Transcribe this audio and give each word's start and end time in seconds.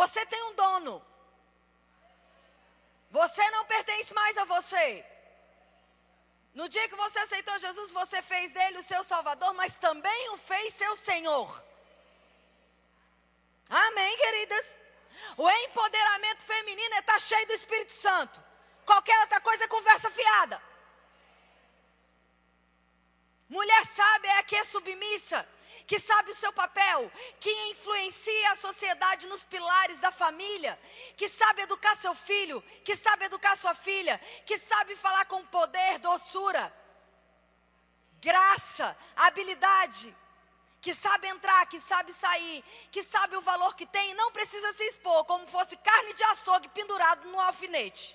Você 0.00 0.24
tem 0.26 0.42
um 0.48 0.54
dono. 0.54 0.94
Você 3.10 3.44
não 3.50 3.64
pertence 3.64 4.14
mais 4.14 4.38
a 4.38 4.44
você. 4.44 5.04
No 6.54 6.68
dia 6.68 6.88
que 6.88 7.00
você 7.04 7.18
aceitou 7.20 7.58
Jesus, 7.58 7.90
você 8.00 8.20
fez 8.22 8.52
dele 8.52 8.78
o 8.78 8.88
seu 8.90 9.02
Salvador, 9.02 9.52
mas 9.54 9.74
também 9.86 10.30
o 10.30 10.36
fez 10.36 10.74
seu 10.74 10.94
Senhor. 10.94 11.48
Amém, 13.68 14.16
queridas? 14.16 14.78
O 15.36 15.50
empoderamento 15.64 16.44
feminino 16.44 16.94
está 16.96 17.16
é 17.16 17.18
cheio 17.18 17.46
do 17.48 17.58
Espírito 17.60 17.92
Santo. 17.92 18.40
Qualquer 18.86 19.18
outra 19.20 19.40
coisa 19.40 19.64
é 19.64 19.68
conversa 19.76 20.10
fiada. 20.10 20.62
Mulher 23.48 23.84
sábia 23.84 24.30
é 24.32 24.38
a 24.38 24.42
que 24.44 24.56
é 24.56 24.62
submissa, 24.62 25.40
que 25.88 25.98
sabe 25.98 26.30
o 26.30 26.34
seu 26.34 26.52
papel, 26.52 27.10
que 27.40 27.50
influencia 27.70 28.52
a 28.52 28.56
sociedade 28.56 29.26
nos 29.26 29.42
pilares 29.42 29.98
da 29.98 30.12
família, 30.12 30.78
que 31.16 31.30
sabe 31.30 31.62
educar 31.62 31.96
seu 31.96 32.14
filho, 32.14 32.62
que 32.84 32.94
sabe 32.94 33.24
educar 33.24 33.56
sua 33.56 33.74
filha, 33.74 34.20
que 34.44 34.58
sabe 34.58 34.94
falar 34.96 35.24
com 35.24 35.42
poder, 35.46 35.98
doçura, 36.00 36.70
graça, 38.20 38.94
habilidade, 39.16 40.14
que 40.82 40.94
sabe 40.94 41.26
entrar, 41.26 41.64
que 41.66 41.80
sabe 41.80 42.12
sair, 42.12 42.62
que 42.92 43.02
sabe 43.02 43.36
o 43.36 43.40
valor 43.40 43.74
que 43.74 43.86
tem 43.86 44.12
não 44.12 44.30
precisa 44.30 44.70
se 44.72 44.84
expor 44.84 45.24
como 45.24 45.46
fosse 45.46 45.74
carne 45.78 46.12
de 46.12 46.22
açougue 46.24 46.68
pendurado 46.68 47.26
no 47.28 47.40
alfinete. 47.40 48.14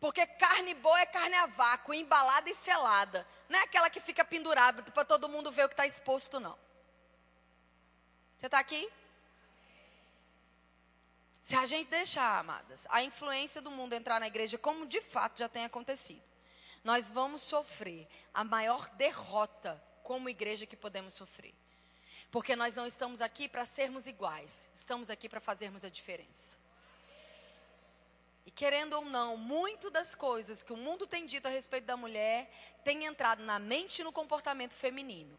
Porque 0.00 0.24
carne 0.26 0.74
boa 0.74 1.00
é 1.00 1.06
carne 1.06 1.34
a 1.34 1.46
vácuo, 1.46 1.92
embalada 1.92 2.48
e 2.48 2.54
selada. 2.54 3.26
Não 3.48 3.58
é 3.58 3.62
aquela 3.62 3.90
que 3.90 4.00
fica 4.00 4.24
pendurada 4.24 4.82
para 4.82 5.04
todo 5.04 5.28
mundo 5.28 5.50
ver 5.50 5.64
o 5.64 5.68
que 5.68 5.74
está 5.74 5.86
exposto, 5.86 6.38
não. 6.38 6.56
Você 8.36 8.46
está 8.46 8.60
aqui? 8.60 8.88
Se 11.42 11.56
a 11.56 11.66
gente 11.66 11.88
deixar, 11.88 12.38
amadas, 12.38 12.86
a 12.90 13.02
influência 13.02 13.60
do 13.60 13.70
mundo 13.70 13.94
entrar 13.94 14.20
na 14.20 14.28
igreja, 14.28 14.58
como 14.58 14.86
de 14.86 15.00
fato 15.00 15.38
já 15.38 15.48
tem 15.48 15.64
acontecido, 15.64 16.22
nós 16.84 17.08
vamos 17.08 17.42
sofrer 17.42 18.06
a 18.32 18.44
maior 18.44 18.88
derrota 18.90 19.82
como 20.04 20.28
igreja 20.28 20.66
que 20.66 20.76
podemos 20.76 21.14
sofrer. 21.14 21.54
Porque 22.30 22.54
nós 22.54 22.76
não 22.76 22.86
estamos 22.86 23.20
aqui 23.20 23.48
para 23.48 23.64
sermos 23.64 24.06
iguais, 24.06 24.68
estamos 24.74 25.10
aqui 25.10 25.28
para 25.28 25.40
fazermos 25.40 25.84
a 25.84 25.88
diferença. 25.88 26.58
E 28.48 28.50
querendo 28.50 28.94
ou 28.94 29.04
não, 29.04 29.36
muito 29.36 29.90
das 29.90 30.14
coisas 30.14 30.62
que 30.62 30.72
o 30.72 30.76
mundo 30.76 31.06
tem 31.06 31.26
dito 31.26 31.44
a 31.46 31.50
respeito 31.50 31.84
da 31.84 31.98
mulher 31.98 32.50
tem 32.82 33.04
entrado 33.04 33.42
na 33.42 33.58
mente 33.58 33.98
e 33.98 34.02
no 34.02 34.10
comportamento 34.10 34.72
feminino. 34.72 35.38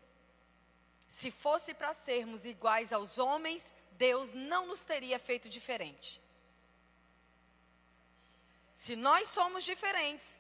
Se 1.08 1.32
fosse 1.32 1.74
para 1.74 1.92
sermos 1.92 2.46
iguais 2.46 2.94
aos 2.94 3.18
homens, 3.18 3.74
Deus 3.94 4.34
não 4.34 4.68
nos 4.68 4.84
teria 4.84 5.18
feito 5.18 5.50
diferente. 5.50 6.22
Se 8.76 8.96
nós 8.96 9.28
somos 9.28 9.64
diferentes, 9.64 10.40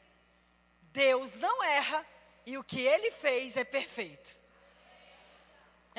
Deus 0.93 1.37
não 1.37 1.63
erra 1.63 2.05
e 2.45 2.55
o 2.55 2.63
que 2.63 2.81
ele 2.81 3.09
fez 3.09 3.57
é 3.57 3.63
perfeito. 3.63 4.37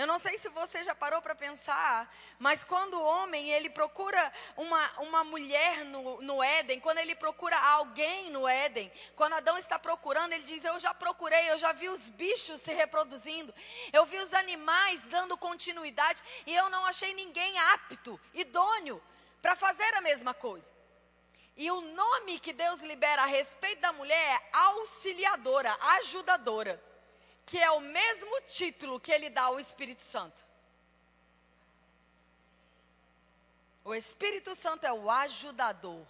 Eu 0.01 0.07
não 0.07 0.19
sei 0.19 0.39
se 0.39 0.49
você 0.49 0.83
já 0.83 0.95
parou 0.95 1.21
para 1.21 1.35
pensar, 1.35 2.11
mas 2.39 2.65
quando 2.65 2.95
o 2.95 3.05
homem 3.05 3.51
ele 3.51 3.69
procura 3.69 4.33
uma, 4.57 5.01
uma 5.01 5.25
mulher 5.25 5.85
no, 5.85 6.23
no 6.23 6.43
Éden, 6.43 6.81
quando 6.81 6.97
ele 6.97 7.15
procura 7.15 7.55
alguém 7.73 8.31
no 8.31 8.49
Éden, 8.49 8.91
quando 9.15 9.35
Adão 9.35 9.59
está 9.59 9.79
procurando, 9.79 10.33
ele 10.33 10.45
diz: 10.45 10.65
Eu 10.65 10.81
já 10.81 10.95
procurei, 10.95 11.51
eu 11.51 11.59
já 11.59 11.73
vi 11.73 11.91
os 11.91 12.09
bichos 12.09 12.63
se 12.63 12.73
reproduzindo, 12.73 13.55
eu 13.93 14.07
vi 14.07 14.17
os 14.17 14.33
animais 14.33 15.05
dando 15.05 15.37
continuidade, 15.37 16.23
e 16.47 16.57
eu 16.57 16.71
não 16.71 16.87
achei 16.87 17.13
ninguém 17.13 17.59
apto, 17.75 18.19
idôneo, 18.33 19.03
para 19.43 19.55
fazer 19.55 19.95
a 19.97 20.01
mesma 20.01 20.33
coisa. 20.33 20.73
E 21.59 21.71
o 21.71 21.83
nome 21.83 22.41
que 22.41 22.55
Deus 22.55 22.81
libera 22.81 23.25
a 23.25 23.27
respeito 23.27 23.83
da 23.83 23.93
mulher 23.93 24.17
é 24.17 24.49
auxiliadora, 24.51 25.77
ajudadora 25.99 26.90
que 27.47 27.59
é 27.59 27.71
o 27.71 27.81
mesmo 27.81 28.41
título 28.43 29.01
que 29.01 29.13
ele 29.13 29.31
dá 29.31 29.43
ao 29.43 29.59
Espírito 29.59 30.03
Santo. 30.03 30.43
O 33.85 33.95
Espírito 33.95 34.55
Santo 34.55 34.85
é 34.85 34.93
o 34.93 35.11
ajudador. 35.11 36.07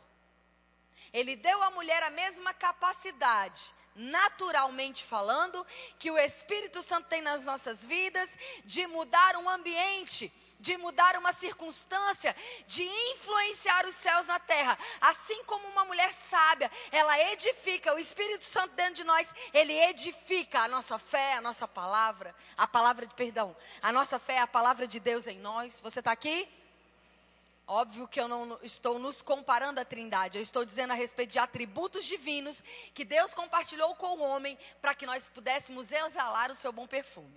Ele 1.12 1.36
deu 1.36 1.62
à 1.62 1.70
mulher 1.70 2.02
a 2.02 2.10
mesma 2.10 2.52
capacidade, 2.52 3.62
naturalmente 3.94 5.04
falando, 5.04 5.66
que 5.98 6.10
o 6.10 6.18
Espírito 6.18 6.82
Santo 6.82 7.08
tem 7.08 7.20
nas 7.20 7.44
nossas 7.44 7.84
vidas 7.84 8.38
de 8.64 8.86
mudar 8.86 9.36
um 9.36 9.48
ambiente, 9.48 10.32
de 10.60 10.76
mudar 10.76 11.16
uma 11.16 11.32
circunstância, 11.32 12.36
de 12.66 12.84
influenciar 12.84 13.86
os 13.86 13.94
céus 13.94 14.26
na 14.26 14.38
terra. 14.38 14.78
Assim 15.00 15.42
como 15.44 15.66
uma 15.68 15.84
mulher 15.84 16.12
sábia, 16.12 16.70
ela 16.92 17.18
edifica, 17.32 17.94
o 17.94 17.98
Espírito 17.98 18.44
Santo 18.44 18.74
dentro 18.74 18.94
de 18.94 19.04
nós, 19.04 19.34
ele 19.52 19.72
edifica 19.72 20.60
a 20.60 20.68
nossa 20.68 20.98
fé, 20.98 21.34
a 21.34 21.40
nossa 21.40 21.66
palavra, 21.66 22.34
a 22.56 22.66
palavra 22.66 23.06
de 23.06 23.14
perdão. 23.14 23.56
A 23.82 23.90
nossa 23.90 24.18
fé 24.18 24.38
a 24.38 24.46
palavra 24.46 24.86
de 24.86 25.00
Deus 25.00 25.26
em 25.26 25.38
nós. 25.38 25.80
Você 25.80 26.00
está 26.00 26.12
aqui? 26.12 26.48
Óbvio 27.66 28.08
que 28.08 28.20
eu 28.20 28.26
não 28.26 28.58
estou 28.62 28.98
nos 28.98 29.22
comparando 29.22 29.78
à 29.78 29.84
Trindade, 29.84 30.36
eu 30.36 30.42
estou 30.42 30.64
dizendo 30.64 30.90
a 30.90 30.96
respeito 30.96 31.30
de 31.30 31.38
atributos 31.38 32.04
divinos 32.04 32.64
que 32.92 33.04
Deus 33.04 33.32
compartilhou 33.32 33.94
com 33.94 34.18
o 34.18 34.22
homem 34.22 34.58
para 34.82 34.92
que 34.92 35.06
nós 35.06 35.28
pudéssemos 35.28 35.92
exalar 35.92 36.50
o 36.50 36.54
seu 36.54 36.72
bom 36.72 36.88
perfume. 36.88 37.32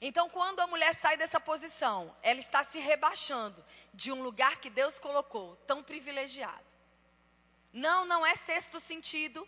Então, 0.00 0.30
quando 0.30 0.60
a 0.60 0.66
mulher 0.66 0.94
sai 0.94 1.16
dessa 1.16 1.38
posição, 1.38 2.14
ela 2.22 2.40
está 2.40 2.64
se 2.64 2.78
rebaixando 2.78 3.62
de 3.92 4.10
um 4.10 4.22
lugar 4.22 4.56
que 4.56 4.70
Deus 4.70 4.98
colocou 4.98 5.56
tão 5.66 5.82
privilegiado. 5.82 6.74
Não, 7.72 8.06
não 8.06 8.24
é 8.24 8.34
sexto 8.34 8.80
sentido. 8.80 9.46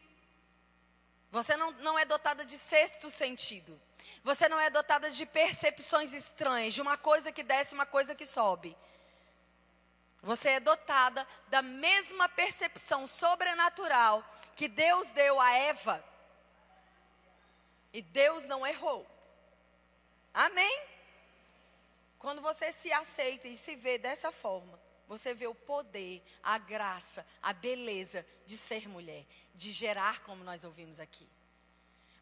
Você 1.30 1.56
não, 1.56 1.70
não 1.72 1.98
é 1.98 2.04
dotada 2.04 2.44
de 2.44 2.58
sexto 2.58 3.08
sentido. 3.08 3.80
Você 4.22 4.46
não 4.48 4.60
é 4.60 4.68
dotada 4.68 5.10
de 5.10 5.24
percepções 5.24 6.12
estranhas, 6.12 6.74
de 6.74 6.82
uma 6.82 6.98
coisa 6.98 7.32
que 7.32 7.42
desce, 7.42 7.74
uma 7.74 7.86
coisa 7.86 8.14
que 8.14 8.26
sobe. 8.26 8.76
Você 10.22 10.50
é 10.50 10.60
dotada 10.60 11.26
da 11.48 11.62
mesma 11.62 12.28
percepção 12.28 13.06
sobrenatural 13.06 14.22
que 14.54 14.68
Deus 14.68 15.08
deu 15.10 15.40
a 15.40 15.50
Eva. 15.50 16.04
E 17.92 18.02
Deus 18.02 18.44
não 18.44 18.66
errou. 18.66 19.11
Amém? 20.32 20.82
Quando 22.18 22.40
você 22.40 22.72
se 22.72 22.92
aceita 22.92 23.48
e 23.48 23.56
se 23.56 23.74
vê 23.74 23.98
dessa 23.98 24.30
forma, 24.30 24.80
você 25.08 25.34
vê 25.34 25.46
o 25.46 25.54
poder, 25.54 26.22
a 26.42 26.56
graça, 26.56 27.26
a 27.42 27.52
beleza 27.52 28.24
de 28.46 28.56
ser 28.56 28.88
mulher, 28.88 29.26
de 29.54 29.72
gerar, 29.72 30.20
como 30.20 30.44
nós 30.44 30.64
ouvimos 30.64 31.00
aqui. 31.00 31.28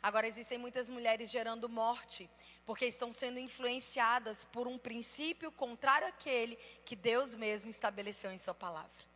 Agora, 0.03 0.26
existem 0.26 0.56
muitas 0.56 0.88
mulheres 0.88 1.31
gerando 1.31 1.69
morte, 1.69 2.28
porque 2.65 2.87
estão 2.87 3.12
sendo 3.12 3.38
influenciadas 3.38 4.44
por 4.47 4.66
um 4.66 4.78
princípio 4.78 5.53
contrário 5.53 6.09
àquele 6.09 6.56
que 6.84 6.97
Deus 6.97 7.34
mesmo 7.34 7.70
estabeleceu 7.70 8.32
em 8.32 8.38
Sua 8.38 8.54
palavra. 8.54 9.09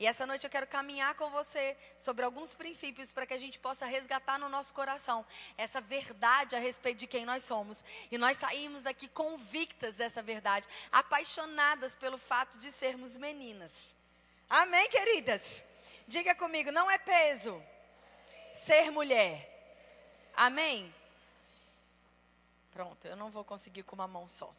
E 0.00 0.06
essa 0.06 0.24
noite 0.24 0.44
eu 0.44 0.50
quero 0.50 0.66
caminhar 0.66 1.14
com 1.16 1.28
você 1.30 1.76
sobre 1.96 2.24
alguns 2.24 2.54
princípios 2.54 3.10
para 3.10 3.26
que 3.26 3.34
a 3.34 3.38
gente 3.38 3.58
possa 3.58 3.84
resgatar 3.84 4.38
no 4.38 4.48
nosso 4.48 4.72
coração 4.72 5.26
essa 5.56 5.80
verdade 5.80 6.54
a 6.54 6.60
respeito 6.60 6.98
de 6.98 7.06
quem 7.08 7.24
nós 7.24 7.42
somos. 7.42 7.84
E 8.10 8.16
nós 8.16 8.36
saímos 8.36 8.82
daqui 8.82 9.08
convictas 9.08 9.96
dessa 9.96 10.22
verdade, 10.22 10.68
apaixonadas 10.92 11.96
pelo 11.96 12.16
fato 12.16 12.58
de 12.58 12.70
sermos 12.70 13.16
meninas. 13.16 13.96
Amém, 14.48 14.88
queridas? 14.88 15.64
Diga 16.06 16.34
comigo, 16.34 16.70
não 16.70 16.88
é 16.88 16.96
peso 16.96 17.60
ser 18.54 18.92
mulher. 18.92 19.56
Amém? 20.34 20.94
Pronto, 22.72 23.04
eu 23.08 23.16
não 23.16 23.30
vou 23.30 23.44
conseguir 23.44 23.82
com 23.82 23.96
uma 23.96 24.06
mão 24.06 24.28
só. 24.28 24.54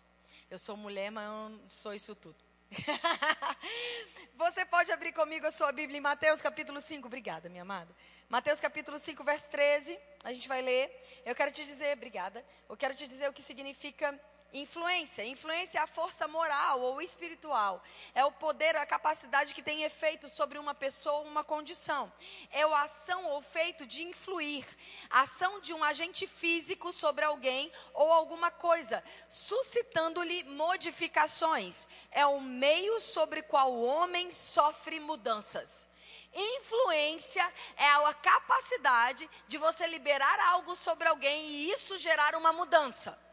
Eu 0.52 0.58
sou 0.58 0.76
mulher, 0.76 1.10
mas 1.12 1.26
eu 1.26 1.50
não 1.50 1.70
sou 1.70 1.94
isso 1.94 2.14
tudo. 2.14 2.49
Você 4.36 4.64
pode 4.66 4.92
abrir 4.92 5.12
comigo 5.12 5.46
a 5.46 5.52
sua 5.52 5.72
Bíblia 5.72 5.98
em 5.98 6.02
Mateus 6.02 6.42
capítulo 6.42 6.80
5. 6.80 7.08
Obrigada, 7.08 7.50
minha 7.50 7.64
amada. 7.64 7.94
Mateus 8.30 8.60
capítulo 8.60 9.00
5, 9.00 9.24
verso 9.24 9.50
13. 9.50 9.98
A 10.24 10.32
gente 10.32 10.48
vai 10.48 10.62
ler. 10.62 10.90
Eu 11.26 11.34
quero 11.34 11.52
te 11.52 11.66
dizer, 11.66 11.98
obrigada. 11.98 12.46
Eu 12.70 12.78
quero 12.78 12.94
te 12.94 13.08
dizer 13.08 13.28
o 13.28 13.34
que 13.34 13.42
significa 13.42 14.20
Influência. 14.52 15.24
Influência 15.26 15.78
é 15.78 15.82
a 15.82 15.88
força 15.88 16.28
moral 16.28 16.82
ou 16.82 17.02
espiritual. 17.02 17.84
É 18.16 18.26
o 18.26 18.32
poder, 18.32 18.76
a 18.76 18.86
capacidade 18.86 19.54
que 19.54 19.62
tem 19.62 19.84
efeito 19.84 20.28
sobre 20.28 20.58
uma 20.58 20.74
pessoa 20.74 21.20
ou 21.20 21.26
uma 21.26 21.44
condição. 21.44 22.12
É 22.52 22.64
a 22.64 22.82
ação 22.82 23.26
ou 23.28 23.42
feito 23.44 23.86
de 23.86 24.04
influir. 24.04 24.66
A 25.10 25.22
ação 25.22 25.62
de 25.62 25.72
um 25.72 25.84
agente 25.84 26.26
físico 26.26 26.92
sobre 26.92 27.26
alguém 27.26 27.72
ou 27.94 28.12
alguma 28.12 28.50
coisa, 28.50 29.04
suscitando-lhe 29.28 30.44
modificações. 30.46 31.88
É 32.12 32.26
o 32.26 32.42
meio 32.42 33.00
sobre 33.00 33.44
qual 33.44 33.72
o 33.72 33.86
homem 33.86 34.32
sofre 34.32 35.00
mudanças. 35.00 35.90
Influência 36.34 37.48
é 37.78 37.88
a 37.88 38.14
capacidade 38.16 39.30
de 39.48 39.60
você 39.60 39.86
liberar 39.86 40.40
algo 40.52 40.76
sobre 40.76 41.08
alguém 41.08 41.46
e 41.46 41.72
isso 41.72 42.00
gerar 42.00 42.36
uma 42.36 42.52
mudança. 42.52 43.29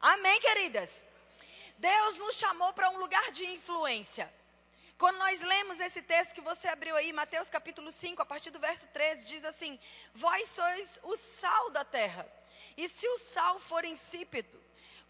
Amém, 0.00 0.40
queridas? 0.40 1.04
Deus 1.76 2.18
nos 2.18 2.36
chamou 2.36 2.72
para 2.72 2.90
um 2.90 2.98
lugar 2.98 3.30
de 3.32 3.44
influência. 3.46 4.32
Quando 4.96 5.18
nós 5.18 5.42
lemos 5.42 5.80
esse 5.80 6.02
texto 6.02 6.34
que 6.34 6.40
você 6.40 6.68
abriu 6.68 6.94
aí, 6.96 7.12
Mateus 7.12 7.50
capítulo 7.50 7.90
5, 7.90 8.22
a 8.22 8.26
partir 8.26 8.50
do 8.50 8.58
verso 8.58 8.88
13, 8.88 9.24
diz 9.24 9.44
assim: 9.44 9.78
Vós 10.14 10.48
sois 10.48 11.00
o 11.02 11.16
sal 11.16 11.70
da 11.70 11.84
terra. 11.84 12.26
E 12.76 12.88
se 12.88 13.08
o 13.08 13.18
sal 13.18 13.58
for 13.58 13.84
insípido, 13.84 14.60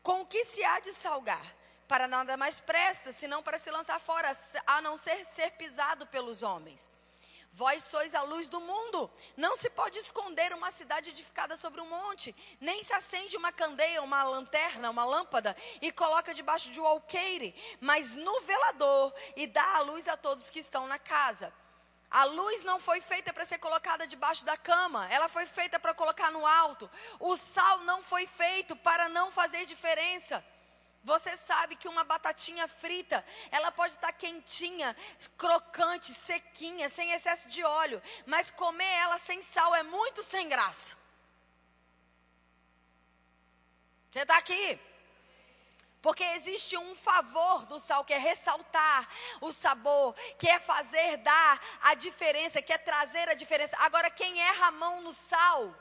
com 0.03 0.23
o 0.23 0.27
que 0.27 0.45
se 0.45 0.65
há 0.65 0.81
de 0.81 0.93
salgar? 0.93 1.55
Para 1.87 2.09
nada 2.09 2.37
mais 2.37 2.61
presta, 2.61 3.13
senão 3.13 3.43
para 3.43 3.59
se 3.59 3.71
lançar 3.71 3.99
fora, 3.99 4.35
a 4.67 4.81
não 4.81 4.97
ser 4.97 5.25
ser 5.25 5.51
pisado 5.53 6.07
pelos 6.07 6.43
homens. 6.43 6.91
Vós 7.59 7.83
sois 7.83 8.15
a 8.15 8.23
luz 8.23 8.49
do 8.49 8.61
mundo. 8.61 9.11
Não 9.37 9.57
se 9.57 9.69
pode 9.71 9.99
esconder 9.99 10.53
uma 10.53 10.71
cidade 10.71 11.11
edificada 11.11 11.57
sobre 11.57 11.81
um 11.81 11.89
monte, 11.89 12.33
nem 12.61 12.85
se 12.85 12.93
acende 12.93 13.37
uma 13.37 13.51
candeia, 13.51 14.01
uma 14.01 14.23
lanterna, 14.23 14.89
uma 14.89 15.05
lâmpada 15.05 15.57
e 15.83 15.91
coloca 15.91 16.33
debaixo 16.33 16.71
de 16.71 16.81
um 16.81 16.87
alqueire, 16.87 17.53
mas 17.81 18.15
no 18.15 18.41
velador 18.43 19.13
e 19.35 19.49
dá 19.49 19.75
a 19.75 19.81
luz 19.81 20.07
a 20.07 20.17
todos 20.17 20.51
que 20.51 20.61
estão 20.61 20.87
na 20.87 21.01
casa. 21.01 21.53
A 22.09 22.23
luz 22.27 22.63
não 22.63 22.79
foi 22.79 23.01
feita 23.01 23.33
para 23.33 23.45
ser 23.45 23.59
colocada 23.59 24.07
debaixo 24.07 24.45
da 24.45 24.57
cama, 24.57 25.09
ela 25.11 25.29
foi 25.29 25.45
feita 25.45 25.81
para 25.81 25.93
colocar 25.93 26.31
no 26.31 26.47
alto. 26.47 26.89
O 27.19 27.37
sal 27.37 27.81
não 27.81 28.05
foi 28.05 28.25
feito 28.25 28.77
para 28.77 29.09
não 29.09 29.33
fazer 29.33 29.67
diferença. 29.67 30.45
Você 31.09 31.39
sabe 31.39 31.75
que 31.75 31.89
uma 31.89 32.05
batatinha 32.05 32.69
frita, 32.69 33.25
ela 33.51 33.73
pode 33.73 33.95
estar 33.95 34.09
tá 34.09 34.13
quentinha, 34.13 34.95
crocante, 35.39 36.13
sequinha, 36.13 36.87
sem 36.91 37.13
excesso 37.13 37.49
de 37.49 37.65
óleo, 37.65 38.03
mas 38.27 38.51
comer 38.51 38.93
ela 39.05 39.17
sem 39.17 39.41
sal 39.41 39.75
é 39.75 39.83
muito 39.83 40.23
sem 40.23 40.47
graça. 40.51 40.95
Você 44.11 44.21
está 44.21 44.37
aqui? 44.37 44.79
Porque 46.03 46.25
existe 46.25 46.77
um 46.77 46.95
favor 46.95 47.65
do 47.65 47.81
sal, 47.81 48.05
que 48.05 48.13
é 48.13 48.19
ressaltar 48.19 49.09
o 49.41 49.51
sabor, 49.51 50.15
que 50.39 50.47
é 50.47 50.59
fazer 50.59 51.17
dar 51.19 51.59
a 51.81 51.95
diferença, 51.95 52.61
que 52.61 52.73
é 52.73 52.79
trazer 52.79 53.31
a 53.31 53.35
diferença. 53.35 53.79
Agora, 53.79 54.11
quem 54.11 54.39
erra 54.41 54.67
a 54.67 54.73
mão 54.73 55.01
no 55.01 55.15
sal, 55.15 55.75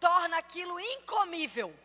torna 0.00 0.36
aquilo 0.36 0.80
incomível. 0.80 1.83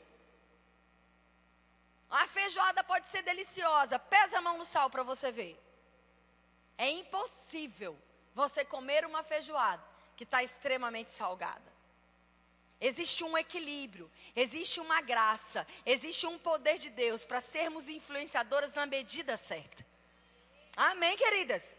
A 2.09 2.27
feijoada 2.27 2.83
pode 2.83 3.07
ser 3.07 3.21
deliciosa. 3.21 3.99
Pesa 3.99 4.39
a 4.39 4.41
mão 4.41 4.57
no 4.57 4.65
sal 4.65 4.89
para 4.89 5.03
você 5.03 5.31
ver. 5.31 5.59
É 6.77 6.89
impossível 6.89 7.97
você 8.33 8.63
comer 8.65 9.05
uma 9.05 9.23
feijoada 9.23 9.83
que 10.15 10.23
está 10.23 10.43
extremamente 10.43 11.11
salgada. 11.11 11.69
Existe 12.81 13.25
um 13.25 13.37
equilíbrio, 13.37 14.09
existe 14.33 14.79
uma 14.79 15.01
graça, 15.01 15.67
existe 15.85 16.25
um 16.25 16.39
poder 16.39 16.77
de 16.77 16.89
Deus 16.89 17.25
para 17.25 17.41
sermos 17.41 17.89
influenciadoras 17.89 18.73
na 18.73 18.85
medida 18.85 19.35
certa. 19.35 19.85
Amém, 20.77 21.17
queridas? 21.17 21.75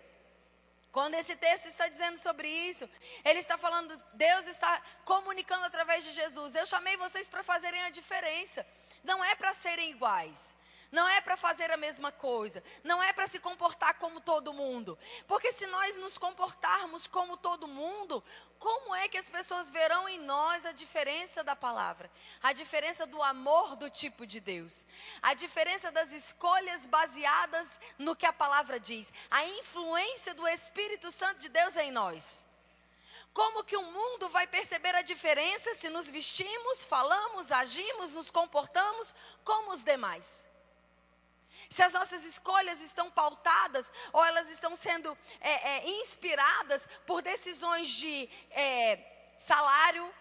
Quando 0.93 1.15
esse 1.15 1.37
texto 1.37 1.67
está 1.67 1.89
dizendo 1.89 2.19
sobre 2.19 2.49
isso, 2.49 2.89
ele 3.25 3.39
está 3.39 3.57
falando, 3.57 3.97
Deus 4.13 4.47
está 4.47 4.83
comunicando 5.05 5.65
através 5.65 6.05
de 6.05 6.11
Jesus. 6.11 6.55
Eu 6.55 6.67
chamei 6.67 6.97
vocês 6.99 7.29
para 7.29 7.43
fazerem 7.43 7.81
a 7.85 7.91
diferença. 7.91 8.67
Não 9.05 9.25
é 9.25 9.35
para 9.35 9.55
serem 9.55 9.91
iguais. 9.91 10.57
Não 10.93 11.09
é 11.09 11.21
para 11.21 11.37
fazer 11.37 11.71
a 11.71 11.77
mesma 11.77 12.11
coisa. 12.11 12.63
Não 12.83 13.01
é 13.01 13.13
para 13.13 13.29
se 13.29 13.39
comportar 13.39 13.95
como 13.95 14.21
todo 14.21 14.53
mundo. 14.53 14.99
Porque 15.29 15.53
se 15.53 15.67
nós 15.69 15.97
nos 15.99 16.19
comportarmos 16.19 17.07
como 17.07 17.37
todo 17.37 17.69
mundo, 17.69 18.23
como 18.59 18.95
é 18.97 19.09
que 19.09 19.17
as 19.17 19.31
pessoas 19.31 19.71
verão 19.71 20.09
em 20.09 20.19
nós 20.19 20.67
a 20.67 20.73
diferença 20.73 21.45
da 21.45 21.55
palavra? 21.55 22.11
A 22.43 22.53
diferença 22.53 23.07
do 23.07 23.23
amor 23.23 23.77
do 23.77 23.89
tipo 23.89 24.27
de 24.27 24.41
Deus. 24.41 24.87
A 25.23 25.33
diferença 25.35 25.93
das 25.93 26.13
escolhas 26.13 26.87
baseadas 26.87 27.81
no 27.97 28.17
que 28.17 28.27
a 28.27 28.33
palavra 28.33 28.81
diz. 28.81 29.13
A 29.31 29.45
influência 29.45 30.35
do 30.35 30.47
Espírito 30.49 31.11
Santo 31.13 31.39
de 31.39 31.49
Deus 31.49 31.77
em 31.77 31.93
nós. 31.93 32.50
Como 33.33 33.63
que 33.65 33.77
o 33.77 33.83
mundo 33.83 34.29
vai 34.29 34.47
perceber 34.47 34.95
a 34.95 35.03
diferença 35.03 35.75
se 35.75 35.89
nos 35.89 36.11
vestimos, 36.11 36.85
falamos, 36.85 37.53
agimos, 37.53 38.15
nos 38.15 38.31
comportamos 38.31 39.15
como 39.45 39.73
os 39.73 39.83
demais? 39.83 40.49
Se 41.69 41.83
as 41.83 41.93
nossas 41.93 42.25
escolhas 42.25 42.81
estão 42.81 43.11
pautadas 43.11 43.93
ou 44.13 44.25
elas 44.25 44.51
estão 44.51 44.75
sendo 44.75 45.17
é, 45.41 45.51
é, 45.51 45.91
inspiradas 46.01 46.89
por 47.07 47.23
decisões 47.23 47.89
de 47.89 48.29
é, 48.51 48.99
salário, 49.39 50.13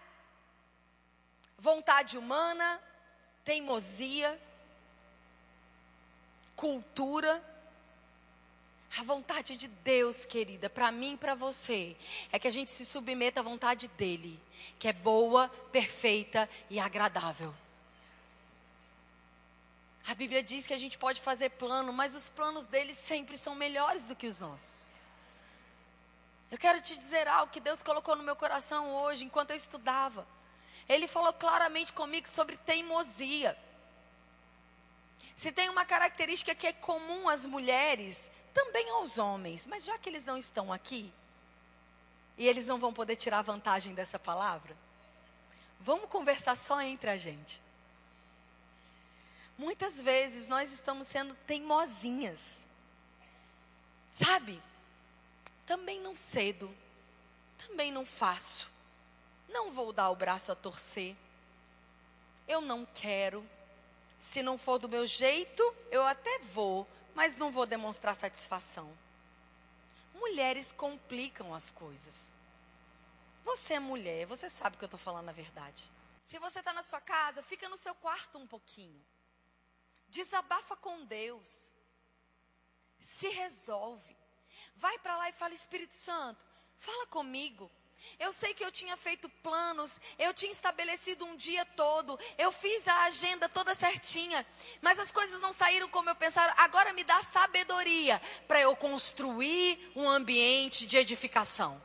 vontade 1.58 2.16
humana, 2.16 2.80
teimosia, 3.44 4.40
cultura, 6.54 7.42
a 8.98 9.02
vontade 9.04 9.56
de 9.56 9.68
Deus, 9.68 10.24
querida, 10.24 10.68
para 10.68 10.90
mim 10.90 11.14
e 11.14 11.16
para 11.16 11.34
você, 11.34 11.96
é 12.32 12.38
que 12.38 12.48
a 12.48 12.50
gente 12.50 12.70
se 12.70 12.84
submeta 12.84 13.40
à 13.40 13.42
vontade 13.42 13.88
dEle, 13.88 14.40
que 14.78 14.88
é 14.88 14.92
boa, 14.92 15.48
perfeita 15.70 16.48
e 16.68 16.80
agradável. 16.80 17.54
A 20.08 20.14
Bíblia 20.14 20.42
diz 20.42 20.66
que 20.66 20.74
a 20.74 20.78
gente 20.78 20.98
pode 20.98 21.20
fazer 21.20 21.50
plano, 21.50 21.92
mas 21.92 22.16
os 22.16 22.28
planos 22.28 22.66
dele 22.66 22.94
sempre 22.94 23.38
são 23.38 23.54
melhores 23.54 24.08
do 24.08 24.16
que 24.16 24.26
os 24.26 24.40
nossos. 24.40 24.84
Eu 26.50 26.58
quero 26.58 26.80
te 26.80 26.96
dizer 26.96 27.28
algo 27.28 27.52
que 27.52 27.60
Deus 27.60 27.82
colocou 27.82 28.16
no 28.16 28.24
meu 28.24 28.34
coração 28.34 28.92
hoje, 28.92 29.24
enquanto 29.24 29.50
eu 29.50 29.56
estudava. 29.56 30.26
Ele 30.88 31.06
falou 31.06 31.32
claramente 31.32 31.92
comigo 31.92 32.28
sobre 32.28 32.56
teimosia. 32.56 33.56
Se 35.36 35.52
tem 35.52 35.68
uma 35.68 35.84
característica 35.84 36.54
que 36.54 36.66
é 36.66 36.72
comum 36.72 37.28
às 37.28 37.46
mulheres, 37.46 38.32
também 38.64 38.90
aos 38.90 39.16
homens, 39.16 39.66
mas 39.66 39.84
já 39.86 39.96
que 39.96 40.08
eles 40.08 40.26
não 40.26 40.36
estão 40.36 40.70
aqui, 40.70 41.10
e 42.36 42.46
eles 42.46 42.66
não 42.66 42.78
vão 42.78 42.92
poder 42.92 43.16
tirar 43.16 43.40
vantagem 43.40 43.94
dessa 43.94 44.18
palavra, 44.18 44.76
vamos 45.80 46.10
conversar 46.10 46.54
só 46.56 46.80
entre 46.82 47.08
a 47.08 47.16
gente. 47.16 47.62
Muitas 49.56 50.00
vezes 50.00 50.46
nós 50.46 50.72
estamos 50.72 51.06
sendo 51.06 51.34
teimosinhas, 51.46 52.68
sabe? 54.12 54.60
Também 55.64 56.00
não 56.00 56.14
cedo, 56.14 56.74
também 57.66 57.90
não 57.90 58.04
faço, 58.04 58.70
não 59.48 59.70
vou 59.72 59.90
dar 59.90 60.10
o 60.10 60.16
braço 60.16 60.52
a 60.52 60.54
torcer, 60.54 61.16
eu 62.46 62.60
não 62.60 62.84
quero, 62.84 63.42
se 64.18 64.42
não 64.42 64.58
for 64.58 64.78
do 64.78 64.88
meu 64.88 65.06
jeito, 65.06 65.62
eu 65.90 66.04
até 66.04 66.38
vou, 66.52 66.86
mas 67.20 67.36
não 67.36 67.50
vou 67.50 67.66
demonstrar 67.66 68.16
satisfação. 68.16 68.90
Mulheres 70.14 70.72
complicam 70.72 71.54
as 71.54 71.70
coisas. 71.70 72.32
Você 73.44 73.74
é 73.74 73.78
mulher, 73.78 74.24
você 74.24 74.48
sabe 74.48 74.78
que 74.78 74.84
eu 74.84 74.86
estou 74.86 74.98
falando 74.98 75.28
a 75.28 75.32
verdade. 75.32 75.92
Se 76.24 76.38
você 76.38 76.60
está 76.60 76.72
na 76.72 76.82
sua 76.82 76.98
casa, 76.98 77.42
fica 77.42 77.68
no 77.68 77.76
seu 77.76 77.94
quarto 77.96 78.38
um 78.38 78.46
pouquinho. 78.46 78.98
Desabafa 80.08 80.74
com 80.76 81.04
Deus. 81.04 81.70
Se 83.02 83.28
resolve. 83.28 84.16
Vai 84.76 84.98
para 85.00 85.18
lá 85.18 85.28
e 85.28 85.34
fala: 85.34 85.52
Espírito 85.52 85.92
Santo, 85.92 86.42
fala 86.78 87.06
comigo. 87.08 87.70
Eu 88.18 88.32
sei 88.32 88.52
que 88.54 88.64
eu 88.64 88.70
tinha 88.70 88.96
feito 88.96 89.28
planos, 89.42 90.00
eu 90.18 90.34
tinha 90.34 90.52
estabelecido 90.52 91.24
um 91.24 91.36
dia 91.36 91.64
todo, 91.64 92.18
eu 92.36 92.52
fiz 92.52 92.86
a 92.88 93.04
agenda 93.04 93.48
toda 93.48 93.74
certinha, 93.74 94.44
mas 94.80 94.98
as 94.98 95.10
coisas 95.10 95.40
não 95.40 95.52
saíram 95.52 95.88
como 95.88 96.10
eu 96.10 96.14
pensava. 96.14 96.52
Agora 96.58 96.92
me 96.92 97.04
dá 97.04 97.22
sabedoria 97.22 98.20
para 98.46 98.60
eu 98.60 98.74
construir 98.76 99.92
um 99.94 100.08
ambiente 100.08 100.86
de 100.86 100.96
edificação. 100.96 101.80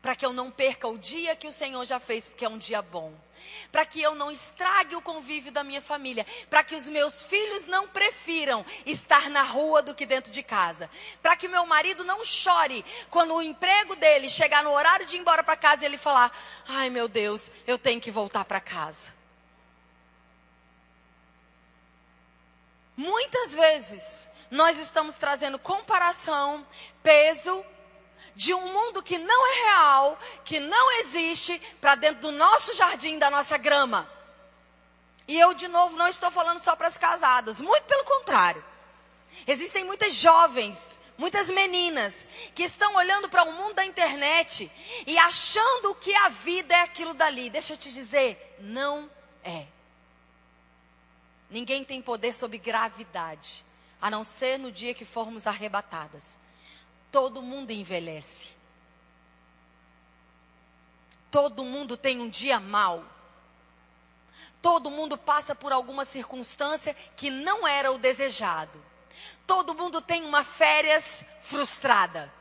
Para 0.00 0.14
que 0.14 0.24
eu 0.24 0.32
não 0.32 0.50
perca 0.50 0.86
o 0.86 0.98
dia 0.98 1.34
que 1.34 1.48
o 1.48 1.52
Senhor 1.52 1.84
já 1.84 1.98
fez, 1.98 2.28
porque 2.28 2.44
é 2.44 2.48
um 2.48 2.58
dia 2.58 2.80
bom 2.80 3.25
para 3.70 3.84
que 3.84 4.00
eu 4.00 4.14
não 4.14 4.30
estrague 4.30 4.96
o 4.96 5.02
convívio 5.02 5.52
da 5.52 5.64
minha 5.64 5.82
família, 5.82 6.26
para 6.48 6.64
que 6.64 6.74
os 6.74 6.88
meus 6.88 7.22
filhos 7.24 7.66
não 7.66 7.88
prefiram 7.88 8.64
estar 8.84 9.28
na 9.30 9.42
rua 9.42 9.82
do 9.82 9.94
que 9.94 10.06
dentro 10.06 10.32
de 10.32 10.42
casa, 10.42 10.90
para 11.22 11.36
que 11.36 11.48
meu 11.48 11.66
marido 11.66 12.04
não 12.04 12.24
chore 12.24 12.84
quando 13.10 13.34
o 13.34 13.42
emprego 13.42 13.96
dele 13.96 14.28
chegar 14.28 14.62
no 14.62 14.72
horário 14.72 15.06
de 15.06 15.16
ir 15.16 15.20
embora 15.20 15.42
para 15.42 15.56
casa 15.56 15.84
e 15.84 15.86
ele 15.86 15.98
falar: 15.98 16.30
"Ai, 16.68 16.90
meu 16.90 17.08
Deus, 17.08 17.50
eu 17.66 17.78
tenho 17.78 18.00
que 18.00 18.10
voltar 18.10 18.44
para 18.44 18.60
casa". 18.60 19.12
Muitas 22.96 23.54
vezes 23.54 24.30
nós 24.50 24.78
estamos 24.78 25.16
trazendo 25.16 25.58
comparação, 25.58 26.66
peso, 27.02 27.64
de 28.36 28.52
um 28.52 28.72
mundo 28.72 29.02
que 29.02 29.16
não 29.16 29.46
é 29.46 29.64
real, 29.64 30.18
que 30.44 30.60
não 30.60 30.92
existe, 31.00 31.58
para 31.80 31.94
dentro 31.94 32.20
do 32.20 32.32
nosso 32.32 32.76
jardim, 32.76 33.18
da 33.18 33.30
nossa 33.30 33.56
grama. 33.56 34.08
E 35.26 35.40
eu, 35.40 35.54
de 35.54 35.66
novo, 35.68 35.96
não 35.96 36.06
estou 36.06 36.30
falando 36.30 36.58
só 36.58 36.76
para 36.76 36.86
as 36.86 36.98
casadas, 36.98 37.62
muito 37.62 37.84
pelo 37.84 38.04
contrário. 38.04 38.62
Existem 39.46 39.84
muitas 39.84 40.14
jovens, 40.14 41.00
muitas 41.16 41.48
meninas 41.48 42.28
que 42.54 42.62
estão 42.62 42.94
olhando 42.94 43.26
para 43.30 43.42
o 43.42 43.52
mundo 43.54 43.74
da 43.74 43.86
internet 43.86 44.70
e 45.06 45.16
achando 45.16 45.94
que 45.94 46.14
a 46.14 46.28
vida 46.28 46.74
é 46.74 46.82
aquilo 46.82 47.14
dali. 47.14 47.48
Deixa 47.48 47.72
eu 47.72 47.78
te 47.78 47.90
dizer, 47.90 48.58
não 48.60 49.10
é. 49.42 49.66
Ninguém 51.48 51.84
tem 51.84 52.02
poder 52.02 52.34
sobre 52.34 52.58
gravidade, 52.58 53.64
a 54.00 54.10
não 54.10 54.24
ser 54.24 54.58
no 54.58 54.70
dia 54.70 54.92
que 54.92 55.06
formos 55.06 55.46
arrebatadas. 55.46 56.38
Todo 57.10 57.42
mundo 57.42 57.70
envelhece. 57.70 58.54
Todo 61.30 61.64
mundo 61.64 61.96
tem 61.96 62.20
um 62.20 62.28
dia 62.28 62.58
mau. 62.58 63.04
Todo 64.62 64.90
mundo 64.90 65.16
passa 65.18 65.54
por 65.54 65.72
alguma 65.72 66.04
circunstância 66.04 66.94
que 67.16 67.30
não 67.30 67.66
era 67.66 67.92
o 67.92 67.98
desejado. 67.98 68.82
Todo 69.46 69.74
mundo 69.74 70.00
tem 70.00 70.24
uma 70.24 70.42
férias 70.42 71.24
frustrada. 71.42 72.32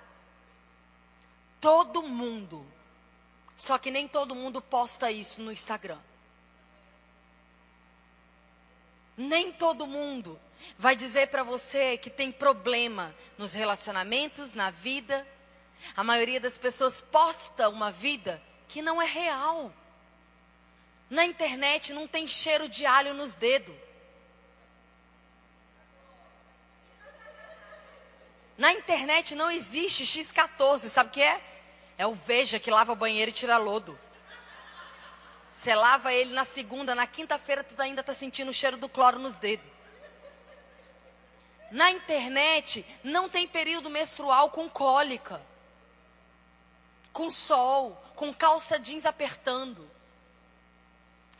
Todo 1.61 2.03
mundo. 2.03 2.65
Só 3.55 3.77
que 3.77 3.91
nem 3.91 4.07
todo 4.07 4.35
mundo 4.35 4.61
posta 4.61 5.11
isso 5.11 5.41
no 5.41 5.51
Instagram. 5.51 5.99
Nem 9.17 9.51
todo 9.53 9.87
mundo 9.87 10.39
vai 10.77 10.95
dizer 10.95 11.27
para 11.27 11.43
você 11.43 11.97
que 11.97 12.09
tem 12.09 12.31
problema 12.31 13.15
nos 13.37 13.53
relacionamentos, 13.53 14.53
na 14.53 14.69
vida. 14.69 15.25
A 15.95 16.03
maioria 16.03 16.39
das 16.39 16.57
pessoas 16.57 17.01
posta 17.01 17.69
uma 17.69 17.91
vida 17.91 18.41
que 18.67 18.81
não 18.81 19.01
é 19.01 19.05
real. 19.05 19.73
Na 21.09 21.25
internet 21.25 21.93
não 21.93 22.07
tem 22.07 22.25
cheiro 22.25 22.67
de 22.67 22.85
alho 22.85 23.13
nos 23.13 23.35
dedos. 23.35 23.75
Na 28.57 28.71
internet 28.71 29.35
não 29.35 29.51
existe 29.51 30.03
X14, 30.03 30.87
sabe 30.87 31.09
o 31.09 31.13
que 31.13 31.21
é? 31.21 31.41
É 31.97 32.07
o 32.07 32.13
Veja 32.13 32.59
que 32.59 32.71
lava 32.71 32.95
banheiro 32.95 33.29
e 33.29 33.33
tira 33.33 33.57
lodo. 33.57 33.99
Você 35.51 35.73
lava 35.73 36.13
ele 36.13 36.33
na 36.33 36.43
segunda, 36.43 36.95
na 36.95 37.07
quinta-feira 37.07 37.63
tu 37.63 37.79
ainda 37.81 38.01
está 38.01 38.13
sentindo 38.13 38.49
o 38.49 38.53
cheiro 38.53 38.77
do 38.77 38.89
cloro 38.89 39.19
nos 39.19 39.39
dedos. 39.39 39.74
Na 41.71 41.91
internet 41.91 42.85
não 43.03 43.27
tem 43.27 43.47
período 43.47 43.89
menstrual 43.89 44.49
com 44.49 44.69
cólica, 44.69 45.41
com 47.11 47.29
sol, 47.31 48.01
com 48.15 48.33
calça 48.33 48.79
jeans 48.79 49.05
apertando. 49.05 49.89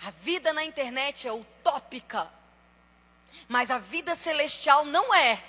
A 0.05 0.11
vida 0.11 0.51
na 0.53 0.63
internet 0.63 1.27
é 1.27 1.31
utópica, 1.31 2.29
mas 3.47 3.71
a 3.71 3.77
vida 3.77 4.15
celestial 4.15 4.85
não 4.85 5.13
é. 5.13 5.41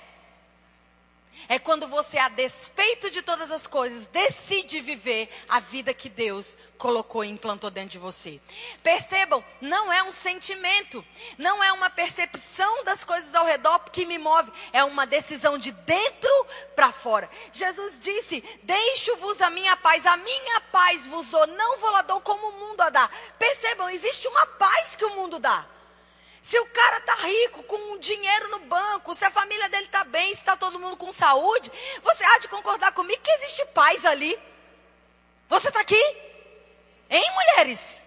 É 1.48 1.58
quando 1.58 1.86
você, 1.86 2.18
a 2.18 2.28
despeito 2.28 3.10
de 3.10 3.22
todas 3.22 3.50
as 3.50 3.66
coisas, 3.66 4.06
decide 4.06 4.80
viver 4.80 5.28
a 5.48 5.60
vida 5.60 5.94
que 5.94 6.08
Deus 6.08 6.58
colocou 6.76 7.24
e 7.24 7.28
implantou 7.28 7.70
dentro 7.70 7.90
de 7.90 7.98
você. 7.98 8.40
Percebam, 8.82 9.44
não 9.60 9.92
é 9.92 10.02
um 10.02 10.10
sentimento, 10.10 11.04
não 11.38 11.62
é 11.62 11.72
uma 11.72 11.88
percepção 11.88 12.84
das 12.84 13.04
coisas 13.04 13.34
ao 13.34 13.46
redor 13.46 13.78
que 13.90 14.06
me 14.06 14.18
move, 14.18 14.52
é 14.72 14.82
uma 14.84 15.06
decisão 15.06 15.56
de 15.56 15.70
dentro 15.70 16.46
para 16.74 16.90
fora. 16.92 17.30
Jesus 17.52 18.00
disse: 18.00 18.42
Deixo-vos 18.64 19.40
a 19.40 19.50
minha 19.50 19.76
paz, 19.76 20.04
a 20.06 20.16
minha 20.16 20.60
paz 20.72 21.06
vos 21.06 21.28
dou, 21.28 21.46
não 21.48 21.78
vou 21.78 21.90
lá 21.90 22.02
dou 22.02 22.20
como 22.20 22.48
o 22.48 22.52
mundo 22.66 22.80
a 22.80 22.90
dá. 22.90 23.10
Percebam, 23.38 23.88
existe 23.90 24.26
uma 24.28 24.46
paz 24.46 24.96
que 24.96 25.04
o 25.04 25.14
mundo 25.14 25.38
dá. 25.38 25.75
Se 26.46 26.56
o 26.60 26.66
cara 26.66 27.00
tá 27.00 27.14
rico, 27.14 27.64
com 27.64 27.98
dinheiro 27.98 28.48
no 28.50 28.60
banco, 28.60 29.12
se 29.12 29.24
a 29.24 29.30
família 29.32 29.68
dele 29.68 29.88
tá 29.88 30.04
bem, 30.04 30.32
se 30.32 30.42
está 30.42 30.56
todo 30.56 30.78
mundo 30.78 30.96
com 30.96 31.10
saúde, 31.10 31.72
você 32.00 32.22
há 32.22 32.38
de 32.38 32.46
concordar 32.46 32.92
comigo 32.92 33.20
que 33.20 33.32
existe 33.32 33.66
paz 33.74 34.04
ali. 34.04 34.38
Você 35.48 35.66
está 35.66 35.80
aqui? 35.80 36.00
Hein, 37.10 37.32
mulheres? 37.34 38.00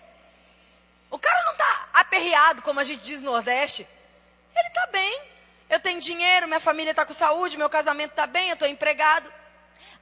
O 1.11 1.19
cara 1.19 1.43
não 1.43 1.51
está 1.51 1.89
aperreado, 1.95 2.61
como 2.61 2.79
a 2.79 2.85
gente 2.85 3.03
diz 3.03 3.21
no 3.21 3.29
Nordeste. 3.29 3.85
Ele 4.55 4.67
está 4.69 4.87
bem. 4.87 5.21
Eu 5.69 5.81
tenho 5.81 5.99
dinheiro, 5.99 6.47
minha 6.47 6.61
família 6.61 6.91
está 6.91 7.05
com 7.05 7.11
saúde, 7.11 7.57
meu 7.57 7.69
casamento 7.69 8.11
está 8.11 8.25
bem, 8.25 8.47
eu 8.47 8.53
estou 8.53 8.69
empregado. 8.69 9.29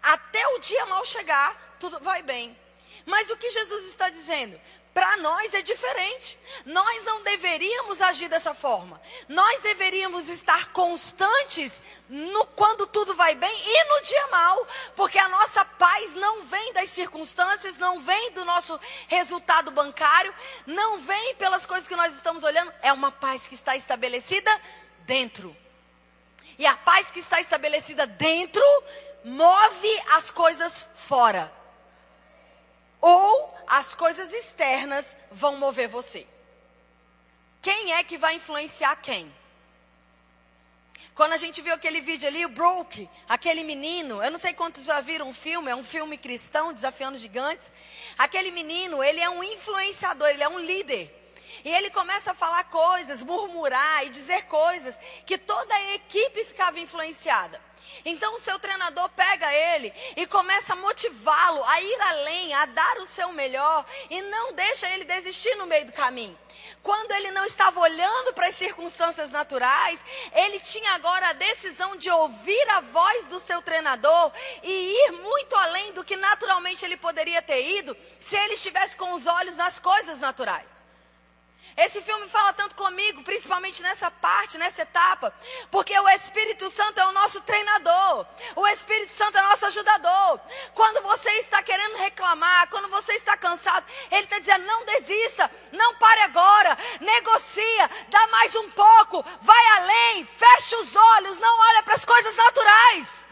Até 0.04 0.48
o 0.50 0.60
dia 0.60 0.86
mal 0.86 1.04
chegar, 1.06 1.76
tudo 1.80 2.00
vai 2.02 2.22
bem. 2.22 2.56
Mas 3.04 3.32
o 3.32 3.38
que 3.38 3.50
Jesus 3.50 3.88
está 3.88 4.12
dizendo? 4.12 4.62
Para 4.98 5.18
nós 5.18 5.54
é 5.54 5.62
diferente. 5.62 6.40
Nós 6.66 7.04
não 7.04 7.22
deveríamos 7.22 8.02
agir 8.02 8.28
dessa 8.30 8.56
forma. 8.56 9.00
Nós 9.30 9.62
deveríamos 9.62 10.28
estar 10.28 10.72
constantes 10.72 11.84
no 12.10 12.48
quando 12.48 12.88
tudo 12.88 13.14
vai 13.14 13.36
bem 13.36 13.56
e 13.56 13.84
no 13.84 14.02
dia 14.02 14.28
mal, 14.30 14.68
porque 14.96 15.20
a 15.20 15.30
nossa 15.30 15.64
paz 15.64 16.16
não 16.16 16.46
vem 16.46 16.74
das 16.74 16.90
circunstâncias, 16.90 17.78
não 17.78 18.02
vem 18.02 18.32
do 18.32 18.44
nosso 18.44 18.80
resultado 19.08 19.70
bancário, 19.70 20.34
não 20.66 20.98
vem 20.98 21.36
pelas 21.36 21.64
coisas 21.64 21.88
que 21.88 21.96
nós 21.96 22.16
estamos 22.16 22.44
olhando, 22.44 22.74
é 22.82 22.92
uma 22.92 23.12
paz 23.12 23.46
que 23.46 23.54
está 23.54 23.76
estabelecida 23.76 24.50
dentro. 25.02 25.56
E 26.58 26.66
a 26.66 26.76
paz 26.76 27.12
que 27.12 27.20
está 27.20 27.40
estabelecida 27.40 28.08
dentro 28.08 28.64
move 29.24 30.02
as 30.16 30.32
coisas 30.32 30.88
fora. 31.06 31.54
Ou 33.00 33.57
as 33.68 33.94
coisas 33.94 34.32
externas 34.34 35.18
vão 35.32 35.58
mover 35.58 35.88
você. 35.90 36.26
Quem 37.62 37.94
é 37.94 38.04
que 38.04 38.18
vai 38.18 38.36
influenciar 38.36 38.96
quem? 38.98 39.32
Quando 41.14 41.34
a 41.34 41.38
gente 41.38 41.62
viu 41.62 41.74
aquele 41.74 42.00
vídeo 42.00 42.28
ali, 42.28 42.46
o 42.46 42.50
Broke, 42.50 43.10
aquele 43.28 43.64
menino, 43.64 44.24
eu 44.24 44.30
não 44.30 44.38
sei 44.38 44.54
quantos 44.54 44.86
já 44.86 45.02
viram 45.02 45.28
um 45.28 45.34
filme, 45.34 45.72
é 45.72 45.76
um 45.76 45.84
filme 45.84 46.16
cristão, 46.16 46.72
Desafiando 46.72 47.18
Gigantes. 47.18 47.72
Aquele 48.20 48.52
menino, 48.52 49.04
ele 49.04 49.20
é 49.20 49.28
um 49.28 49.44
influenciador, 49.44 50.28
ele 50.28 50.44
é 50.44 50.48
um 50.48 50.60
líder. 50.60 51.12
E 51.66 51.70
ele 51.72 51.90
começa 51.90 52.32
a 52.32 52.36
falar 52.36 52.66
coisas, 52.66 53.24
murmurar 53.24 54.06
e 54.06 54.10
dizer 54.10 54.44
coisas 54.44 55.00
que 55.26 55.40
toda 55.40 55.74
a 55.74 55.96
equipe 55.96 56.46
ficava 56.46 56.80
influenciada. 56.80 57.60
Então 58.06 58.36
o 58.36 58.40
seu 58.40 58.58
treinador 58.60 59.10
pega 59.10 59.54
ele 59.54 59.94
e 60.16 60.26
começa 60.28 60.74
a 60.74 60.76
motivá-lo 60.76 61.64
a 61.64 61.82
ir 61.82 62.02
além, 62.02 62.54
a 62.54 62.66
dar 62.66 62.98
o 63.00 63.06
seu 63.06 63.32
melhor 63.34 63.86
e 64.10 64.22
não 64.24 64.54
deixa 64.54 64.90
ele 64.92 65.06
desistir 65.06 65.56
no 65.56 65.66
meio 65.66 65.86
do 65.86 65.92
caminho. 65.92 66.38
Quando 66.82 67.12
ele 67.12 67.32
não 67.32 67.46
estava 67.46 67.80
olhando 67.80 68.34
para 68.34 68.48
as 68.48 68.56
circunstâncias 68.56 69.32
naturais, 69.32 70.06
ele 70.34 70.60
tinha 70.60 70.92
agora 70.94 71.30
a 71.30 71.34
decisão 71.34 71.96
de 71.96 72.10
ouvir 72.10 72.70
a 72.72 72.82
voz 72.82 73.28
do 73.28 73.40
seu 73.40 73.62
treinador 73.62 74.32
e 74.64 74.94
ir 75.06 75.12
muito 75.12 75.56
além 75.56 75.94
do 75.94 76.04
que 76.04 76.16
naturalmente 76.16 76.86
ele 76.86 76.98
poderia 76.98 77.42
ter 77.42 77.62
ido 77.80 77.96
se 78.20 78.38
ele 78.38 78.54
estivesse 78.54 78.96
com 78.96 79.14
os 79.14 79.28
olhos 79.28 79.58
nas 79.58 79.80
coisas 79.80 80.20
naturais. 80.20 80.87
Esse 81.78 82.02
filme 82.02 82.28
fala 82.28 82.54
tanto 82.54 82.74
comigo, 82.74 83.22
principalmente 83.22 83.84
nessa 83.84 84.10
parte, 84.10 84.58
nessa 84.58 84.82
etapa, 84.82 85.32
porque 85.70 85.98
o 86.00 86.10
Espírito 86.10 86.68
Santo 86.72 87.00
é 87.00 87.06
o 87.06 87.12
nosso 87.12 87.40
treinador, 87.42 88.26
o 88.56 88.68
Espírito 88.68 89.12
Santo 89.12 89.38
é 89.38 89.42
o 89.42 89.48
nosso 89.48 89.68
ajudador. 89.68 90.40
Quando 90.74 91.04
você 91.04 91.30
está 91.34 91.62
querendo 91.62 91.98
reclamar, 91.98 92.68
quando 92.70 92.90
você 92.90 93.14
está 93.14 93.38
cansado, 93.38 93.86
Ele 94.10 94.24
está 94.24 94.40
dizendo: 94.40 94.66
não 94.66 94.86
desista, 94.86 95.52
não 95.72 95.94
pare 95.98 96.22
agora, 96.22 96.76
negocia, 97.00 97.92
dá 98.10 98.26
mais 98.30 98.56
um 98.56 98.72
pouco, 98.72 99.24
vai 99.42 99.68
além, 99.78 100.26
fecha 100.26 100.78
os 100.80 100.96
olhos, 100.96 101.38
não 101.38 101.60
olha 101.60 101.84
para 101.84 101.94
as 101.94 102.04
coisas 102.04 102.36
naturais. 102.36 103.27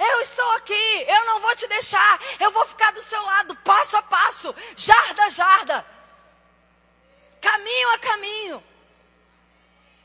Eu 0.00 0.20
estou 0.22 0.50
aqui, 0.52 1.04
eu 1.06 1.26
não 1.26 1.40
vou 1.40 1.54
te 1.54 1.66
deixar, 1.66 2.18
eu 2.40 2.50
vou 2.50 2.64
ficar 2.64 2.90
do 2.92 3.02
seu 3.02 3.20
lado, 3.22 3.54
passo 3.56 3.98
a 3.98 4.02
passo, 4.02 4.54
jarda 4.74 5.24
a 5.24 5.28
jarda, 5.28 5.86
caminho 7.38 7.90
a 7.90 7.98
caminho. 7.98 8.64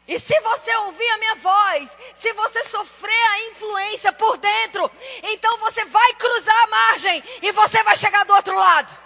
E 0.06 0.20
se 0.20 0.38
você 0.42 0.76
ouvir 0.76 1.10
a 1.12 1.18
minha 1.18 1.36
voz, 1.36 1.98
se 2.14 2.32
você 2.34 2.64
sofrer 2.66 3.26
a 3.32 3.40
influência 3.46 4.12
por 4.12 4.36
dentro, 4.38 4.92
então 5.24 5.58
você 5.60 5.86
vai 5.86 6.14
cruzar 6.16 6.64
a 6.64 6.68
margem 6.68 7.24
e 7.42 7.52
você 7.54 7.82
vai 7.84 7.96
chegar 7.96 8.26
do 8.26 8.34
outro 8.34 8.54
lado. 8.54 9.05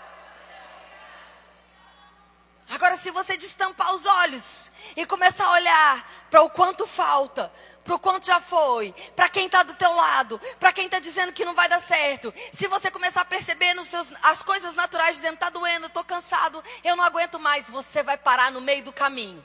Agora, 2.69 2.95
se 2.97 3.09
você 3.09 3.35
destampar 3.35 3.93
os 3.95 4.05
olhos 4.05 4.71
e 4.95 5.03
começar 5.05 5.45
a 5.45 5.51
olhar 5.53 6.27
para 6.29 6.43
o 6.43 6.49
quanto 6.51 6.85
falta, 6.85 7.51
para 7.83 7.95
o 7.95 7.99
quanto 7.99 8.27
já 8.27 8.39
foi, 8.39 8.93
para 9.15 9.27
quem 9.27 9.47
está 9.47 9.63
do 9.63 9.73
teu 9.73 9.91
lado, 9.91 10.39
para 10.59 10.71
quem 10.71 10.85
está 10.85 10.99
dizendo 10.99 11.33
que 11.33 11.43
não 11.43 11.55
vai 11.55 11.67
dar 11.67 11.79
certo. 11.79 12.31
Se 12.53 12.67
você 12.67 12.91
começar 12.91 13.21
a 13.21 13.25
perceber 13.25 13.73
nos 13.73 13.87
seus, 13.87 14.13
as 14.21 14.43
coisas 14.43 14.75
naturais, 14.75 15.15
dizendo, 15.15 15.33
está 15.33 15.49
doendo, 15.49 15.87
estou 15.87 16.03
cansado, 16.03 16.63
eu 16.83 16.95
não 16.95 17.03
aguento 17.03 17.39
mais, 17.39 17.67
você 17.67 18.03
vai 18.03 18.17
parar 18.17 18.51
no 18.51 18.61
meio 18.61 18.83
do 18.83 18.93
caminho. 18.93 19.43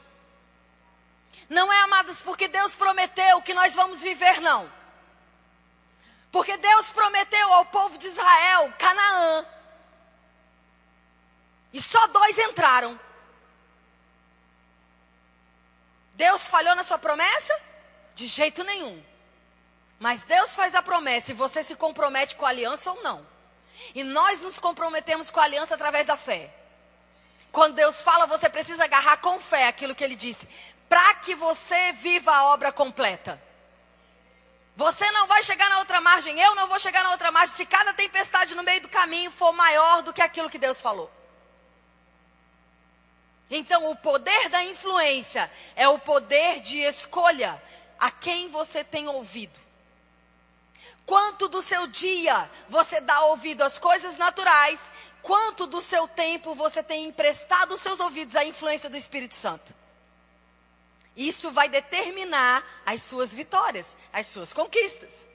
Não 1.48 1.72
é, 1.72 1.80
amados, 1.80 2.20
porque 2.20 2.46
Deus 2.46 2.76
prometeu 2.76 3.40
que 3.40 3.54
nós 3.54 3.74
vamos 3.74 4.02
viver, 4.02 4.40
não. 4.42 4.70
Porque 6.30 6.56
Deus 6.58 6.90
prometeu 6.90 7.52
ao 7.54 7.64
povo 7.66 7.96
de 7.96 8.06
Israel 8.06 8.70
Canaã. 8.78 9.46
E 11.72 11.80
só 11.80 12.06
dois 12.08 12.38
entraram. 12.38 13.00
Deus 16.14 16.46
falhou 16.46 16.74
na 16.74 16.84
sua 16.84 16.98
promessa? 16.98 17.54
De 18.14 18.26
jeito 18.26 18.62
nenhum. 18.64 19.02
Mas 19.98 20.22
Deus 20.22 20.54
faz 20.54 20.74
a 20.74 20.82
promessa 20.82 21.30
e 21.30 21.34
você 21.34 21.62
se 21.62 21.76
compromete 21.76 22.36
com 22.36 22.46
a 22.46 22.48
aliança 22.48 22.90
ou 22.90 23.02
não. 23.02 23.26
E 23.94 24.02
nós 24.04 24.40
nos 24.40 24.58
comprometemos 24.58 25.30
com 25.30 25.40
a 25.40 25.44
aliança 25.44 25.74
através 25.74 26.06
da 26.06 26.16
fé. 26.16 26.52
Quando 27.50 27.74
Deus 27.74 28.02
fala, 28.02 28.26
você 28.26 28.48
precisa 28.48 28.84
agarrar 28.84 29.18
com 29.18 29.38
fé 29.38 29.68
aquilo 29.68 29.94
que 29.94 30.02
Ele 30.02 30.16
disse, 30.16 30.48
para 30.88 31.14
que 31.16 31.34
você 31.34 31.92
viva 31.92 32.32
a 32.32 32.46
obra 32.46 32.72
completa. 32.72 33.40
Você 34.76 35.08
não 35.12 35.28
vai 35.28 35.40
chegar 35.42 35.70
na 35.70 35.78
outra 35.78 36.00
margem, 36.00 36.38
eu 36.40 36.54
não 36.56 36.66
vou 36.66 36.80
chegar 36.80 37.04
na 37.04 37.12
outra 37.12 37.30
margem, 37.30 37.54
se 37.54 37.64
cada 37.64 37.92
tempestade 37.92 38.56
no 38.56 38.64
meio 38.64 38.80
do 38.80 38.88
caminho 38.88 39.30
for 39.30 39.52
maior 39.52 40.02
do 40.02 40.12
que 40.12 40.20
aquilo 40.20 40.50
que 40.50 40.58
Deus 40.58 40.80
falou. 40.80 41.08
Então, 43.56 43.88
o 43.88 43.94
poder 43.94 44.48
da 44.48 44.64
influência 44.64 45.48
é 45.76 45.88
o 45.88 45.96
poder 45.96 46.58
de 46.58 46.80
escolha 46.80 47.62
a 47.96 48.10
quem 48.10 48.48
você 48.48 48.82
tem 48.82 49.06
ouvido. 49.06 49.60
Quanto 51.06 51.46
do 51.46 51.62
seu 51.62 51.86
dia 51.86 52.50
você 52.68 53.00
dá 53.00 53.26
ouvido 53.26 53.62
às 53.62 53.78
coisas 53.78 54.18
naturais, 54.18 54.90
quanto 55.22 55.68
do 55.68 55.80
seu 55.80 56.08
tempo 56.08 56.52
você 56.52 56.82
tem 56.82 57.04
emprestado 57.04 57.74
os 57.74 57.80
seus 57.80 58.00
ouvidos 58.00 58.34
à 58.34 58.44
influência 58.44 58.90
do 58.90 58.96
Espírito 58.96 59.36
Santo. 59.36 59.72
Isso 61.16 61.52
vai 61.52 61.68
determinar 61.68 62.66
as 62.84 63.02
suas 63.02 63.32
vitórias, 63.32 63.96
as 64.12 64.26
suas 64.26 64.52
conquistas. 64.52 65.28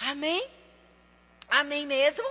Amém? 0.00 0.50
Amém 1.46 1.86
mesmo? 1.86 2.26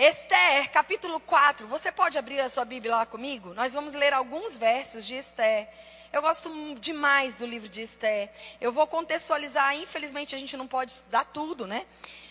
Esther, 0.00 0.70
capítulo 0.70 1.18
4. 1.18 1.66
Você 1.66 1.90
pode 1.90 2.16
abrir 2.16 2.38
a 2.38 2.48
sua 2.48 2.64
Bíblia 2.64 2.94
lá 2.94 3.04
comigo? 3.04 3.52
Nós 3.52 3.74
vamos 3.74 3.94
ler 3.94 4.12
alguns 4.12 4.56
versos 4.56 5.04
de 5.04 5.16
Esther. 5.16 5.68
Eu 6.12 6.22
gosto 6.22 6.48
demais 6.76 7.34
do 7.34 7.44
livro 7.44 7.68
de 7.68 7.82
Esther. 7.82 8.30
Eu 8.60 8.70
vou 8.70 8.86
contextualizar, 8.86 9.74
infelizmente 9.74 10.36
a 10.36 10.38
gente 10.38 10.56
não 10.56 10.68
pode 10.68 10.92
estudar 10.92 11.24
tudo, 11.24 11.66
né? 11.66 11.84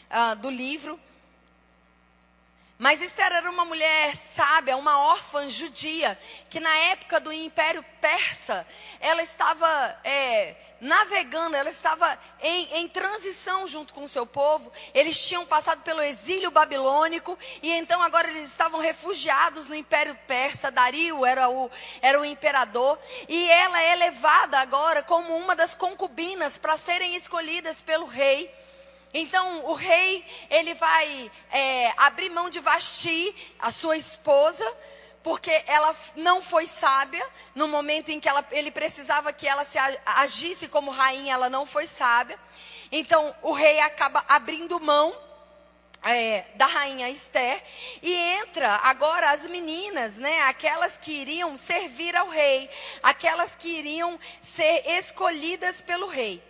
Uh, 0.09 0.37
do 0.37 0.49
livro. 0.49 0.97
Mas 2.79 3.01
Esther 3.01 3.31
era 3.31 3.49
uma 3.49 3.65
mulher 3.65 4.15
sábia, 4.15 4.77
uma 4.77 4.99
órfã 4.99 5.49
judia, 5.49 6.17
que 6.47 6.59
na 6.59 6.75
época 6.77 7.19
do 7.19 7.33
Império 7.33 7.83
Persa, 7.99 8.67
ela 8.99 9.23
estava 9.23 9.67
é, 10.03 10.55
navegando, 10.79 11.55
ela 11.55 11.69
estava 11.69 12.19
em, 12.39 12.77
em 12.77 12.87
transição 12.87 13.67
junto 13.67 13.95
com 13.95 14.03
o 14.03 14.07
seu 14.07 14.27
povo. 14.27 14.71
Eles 14.93 15.27
tinham 15.27 15.43
passado 15.47 15.81
pelo 15.81 16.03
exílio 16.03 16.51
babilônico 16.51 17.35
e 17.63 17.71
então 17.71 17.99
agora 18.03 18.29
eles 18.29 18.45
estavam 18.45 18.79
refugiados 18.79 19.67
no 19.67 19.73
Império 19.73 20.15
Persa. 20.27 20.69
Dario 20.69 21.25
era 21.25 21.49
o, 21.49 21.71
era 21.99 22.21
o 22.21 22.25
imperador 22.25 22.99
e 23.27 23.49
ela 23.49 23.81
é 23.81 23.95
levada 23.95 24.59
agora 24.59 25.01
como 25.01 25.35
uma 25.35 25.55
das 25.55 25.73
concubinas 25.73 26.59
para 26.59 26.77
serem 26.77 27.15
escolhidas 27.15 27.81
pelo 27.81 28.05
rei. 28.05 28.53
Então 29.13 29.65
o 29.65 29.73
rei 29.73 30.25
ele 30.49 30.73
vai 30.73 31.31
é, 31.51 31.93
abrir 31.97 32.29
mão 32.29 32.49
de 32.49 32.59
Vasti, 32.59 33.33
a 33.59 33.71
sua 33.71 33.95
esposa, 33.95 34.65
porque 35.23 35.51
ela 35.67 35.95
não 36.15 36.41
foi 36.41 36.67
sábia 36.67 37.25
no 37.55 37.67
momento 37.67 38.09
em 38.09 38.19
que 38.19 38.29
ela, 38.29 38.45
ele 38.51 38.71
precisava 38.71 39.33
que 39.33 39.47
ela 39.47 39.65
se 39.65 39.77
agisse 40.05 40.67
como 40.67 40.91
rainha, 40.91 41.33
ela 41.33 41.49
não 41.49 41.65
foi 41.65 41.85
sábia. 41.85 42.39
Então 42.91 43.35
o 43.41 43.51
rei 43.51 43.79
acaba 43.79 44.23
abrindo 44.27 44.79
mão 44.79 45.13
é, 46.03 46.45
da 46.55 46.65
rainha 46.65 47.09
Esther 47.09 47.61
e 48.01 48.13
entra 48.13 48.75
agora 48.83 49.31
as 49.31 49.45
meninas, 49.47 50.17
né? 50.17 50.41
Aquelas 50.43 50.97
que 50.97 51.11
iriam 51.11 51.55
servir 51.55 52.15
ao 52.15 52.29
rei, 52.29 52.69
aquelas 53.03 53.55
que 53.55 53.67
iriam 53.67 54.19
ser 54.41 54.83
escolhidas 54.97 55.81
pelo 55.81 56.07
rei. 56.07 56.41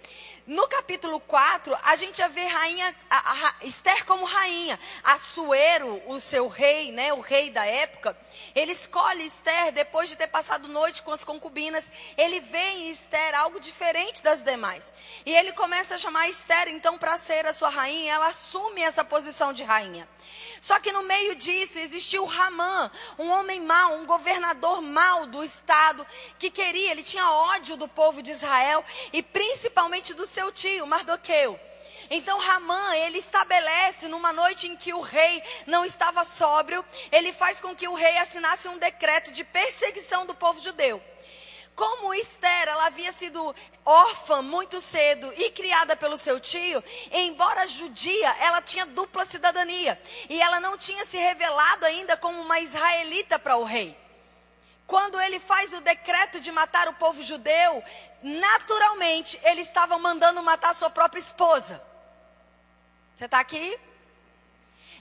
No 0.47 0.65
capítulo 0.69 1.19
4, 1.19 1.77
a 1.83 1.97
gente 1.97 2.19
já 2.19 2.29
vê 2.29 2.45
rainha, 2.45 2.95
a, 3.09 3.17
a, 3.17 3.49
a 3.49 3.65
Esther 3.65 4.05
como 4.05 4.23
rainha. 4.23 4.79
Assuero, 5.03 6.01
o 6.07 6.21
seu 6.21 6.47
rei, 6.47 6.89
né, 6.93 7.11
o 7.11 7.19
rei 7.19 7.49
da 7.51 7.65
época, 7.65 8.17
ele 8.55 8.71
escolhe 8.71 9.25
Esther 9.25 9.73
depois 9.73 10.07
de 10.07 10.15
ter 10.15 10.27
passado 10.27 10.69
noite 10.69 11.03
com 11.03 11.11
as 11.11 11.25
concubinas. 11.25 11.91
Ele 12.17 12.39
vê 12.39 12.65
em 12.75 12.89
Esther 12.89 13.37
algo 13.37 13.59
diferente 13.59 14.23
das 14.23 14.41
demais. 14.41 14.93
E 15.25 15.35
ele 15.35 15.51
começa 15.51 15.95
a 15.95 15.97
chamar 15.97 16.29
Esther 16.29 16.69
então 16.69 16.97
para 16.97 17.17
ser 17.17 17.45
a 17.45 17.51
sua 17.51 17.67
rainha. 17.67 18.13
Ela 18.13 18.27
assume 18.27 18.81
essa 18.81 19.03
posição 19.03 19.51
de 19.51 19.63
rainha. 19.63 20.07
Só 20.61 20.79
que 20.79 20.91
no 20.91 21.03
meio 21.03 21.35
disso 21.35 21.79
existiu 21.79 22.25
Ramã, 22.25 22.91
um 23.17 23.29
homem 23.29 23.59
mau, 23.61 23.95
um 23.95 24.05
governador 24.05 24.81
mau 24.81 25.25
do 25.27 25.43
estado, 25.43 26.05
que 26.39 26.49
queria, 26.49 26.91
ele 26.91 27.03
tinha 27.03 27.29
ódio 27.29 27.77
do 27.77 27.87
povo 27.87 28.21
de 28.21 28.31
Israel 28.31 28.83
e 29.13 29.21
principalmente 29.21 30.13
do 30.13 30.25
seu 30.25 30.51
tio, 30.51 30.87
Mardoqueu. 30.87 31.59
Então 32.09 32.39
Ramã, 32.39 32.95
ele 32.95 33.17
estabelece 33.17 34.07
numa 34.07 34.31
noite 34.31 34.67
em 34.67 34.75
que 34.75 34.93
o 34.93 35.01
rei 35.01 35.43
não 35.65 35.83
estava 35.83 36.23
sóbrio, 36.23 36.83
ele 37.11 37.33
faz 37.33 37.59
com 37.59 37.75
que 37.75 37.87
o 37.87 37.93
rei 37.93 38.17
assinasse 38.17 38.67
um 38.69 38.77
decreto 38.77 39.31
de 39.31 39.43
perseguição 39.43 40.25
do 40.25 40.33
povo 40.33 40.59
judeu. 40.61 41.01
Como 41.77 42.11
Esther, 42.11 42.69
ela 42.69 42.87
havia 42.87 43.11
sido 43.11 43.55
órfã 43.85 44.41
muito 44.41 44.81
cedo 44.81 45.31
e 45.37 45.51
criada 45.51 45.95
pelo 45.95 46.17
seu 46.17 46.39
tio, 46.39 46.83
embora 47.11 47.67
judia, 47.67 48.35
ela 48.39 48.63
tinha 48.63 48.83
dupla 48.87 49.23
cidadania 49.25 50.01
e 50.27 50.41
ela 50.41 50.59
não 50.59 50.75
tinha 50.75 51.05
se 51.05 51.17
revelado 51.17 51.85
ainda 51.85 52.17
como 52.17 52.41
uma 52.41 52.59
israelita 52.59 53.37
para 53.37 53.57
o 53.57 53.63
rei. 53.63 53.95
Quando 54.87 55.21
ele 55.21 55.39
faz 55.39 55.71
o 55.71 55.81
decreto 55.81 56.39
de 56.39 56.51
matar 56.51 56.87
o 56.87 56.93
povo 56.93 57.21
judeu, 57.21 57.83
naturalmente 58.23 59.39
ele 59.43 59.61
estava 59.61 59.99
mandando 59.99 60.41
matar 60.41 60.73
sua 60.73 60.89
própria 60.89 61.19
esposa. 61.19 61.79
Você 63.15 63.25
está 63.25 63.39
aqui? 63.39 63.79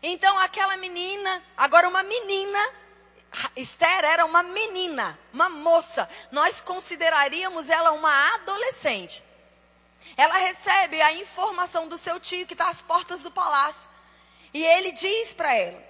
Então 0.02 0.38
aquela 0.40 0.76
menina, 0.76 1.42
agora 1.56 1.88
uma 1.88 2.02
menina, 2.02 2.58
Esther 3.54 4.04
era 4.04 4.24
uma 4.24 4.42
menina, 4.42 5.18
uma 5.32 5.48
moça. 5.48 6.08
Nós 6.30 6.60
consideraríamos 6.60 7.68
ela 7.68 7.92
uma 7.92 8.34
adolescente. 8.34 9.22
Ela 10.16 10.36
recebe 10.38 11.00
a 11.02 11.12
informação 11.12 11.88
do 11.88 11.96
seu 11.96 12.18
tio 12.18 12.46
que 12.46 12.54
está 12.54 12.68
às 12.68 12.82
portas 12.82 13.22
do 13.22 13.30
palácio. 13.30 13.90
E 14.54 14.64
ele 14.64 14.92
diz 14.92 15.34
para 15.34 15.54
ela 15.54 15.86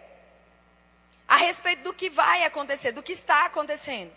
a 1.28 1.36
respeito 1.36 1.82
do 1.82 1.94
que 1.94 2.08
vai 2.08 2.44
acontecer, 2.44 2.92
do 2.92 3.02
que 3.02 3.12
está 3.12 3.46
acontecendo. 3.46 4.12